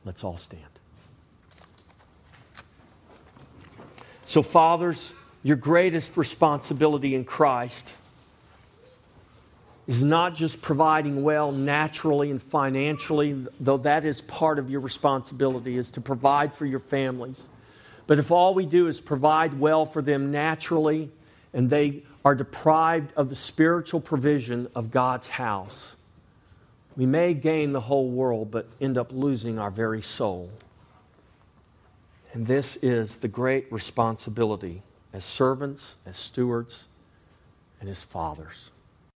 Let's 0.05 0.23
all 0.23 0.37
stand. 0.37 0.63
So, 4.25 4.41
fathers, 4.41 5.13
your 5.43 5.57
greatest 5.57 6.17
responsibility 6.17 7.13
in 7.15 7.25
Christ 7.25 7.95
is 9.85 10.03
not 10.03 10.33
just 10.35 10.61
providing 10.61 11.23
well 11.23 11.51
naturally 11.51 12.31
and 12.31 12.41
financially, 12.41 13.45
though 13.59 13.77
that 13.77 14.05
is 14.05 14.21
part 14.21 14.59
of 14.59 14.69
your 14.69 14.79
responsibility, 14.79 15.77
is 15.77 15.89
to 15.91 16.01
provide 16.01 16.53
for 16.53 16.65
your 16.65 16.79
families. 16.79 17.47
But 18.05 18.19
if 18.19 18.31
all 18.31 18.53
we 18.53 18.65
do 18.65 18.87
is 18.87 18.99
provide 18.99 19.59
well 19.59 19.85
for 19.85 20.01
them 20.01 20.31
naturally 20.31 21.09
and 21.53 21.69
they 21.69 22.03
are 22.25 22.35
deprived 22.35 23.13
of 23.15 23.29
the 23.29 23.35
spiritual 23.35 24.01
provision 24.01 24.67
of 24.75 24.91
God's 24.91 25.29
house, 25.29 25.95
We 26.95 27.05
may 27.05 27.33
gain 27.33 27.71
the 27.71 27.81
whole 27.81 28.09
world, 28.09 28.51
but 28.51 28.67
end 28.79 28.97
up 28.97 29.11
losing 29.11 29.57
our 29.57 29.71
very 29.71 30.01
soul. 30.01 30.51
And 32.33 32.45
this 32.47 32.77
is 32.77 33.17
the 33.17 33.27
great 33.27 33.71
responsibility 33.71 34.83
as 35.11 35.25
servants, 35.25 35.97
as 36.05 36.17
stewards, 36.17 36.87
and 37.79 37.89
as 37.89 38.03
fathers. 38.03 38.71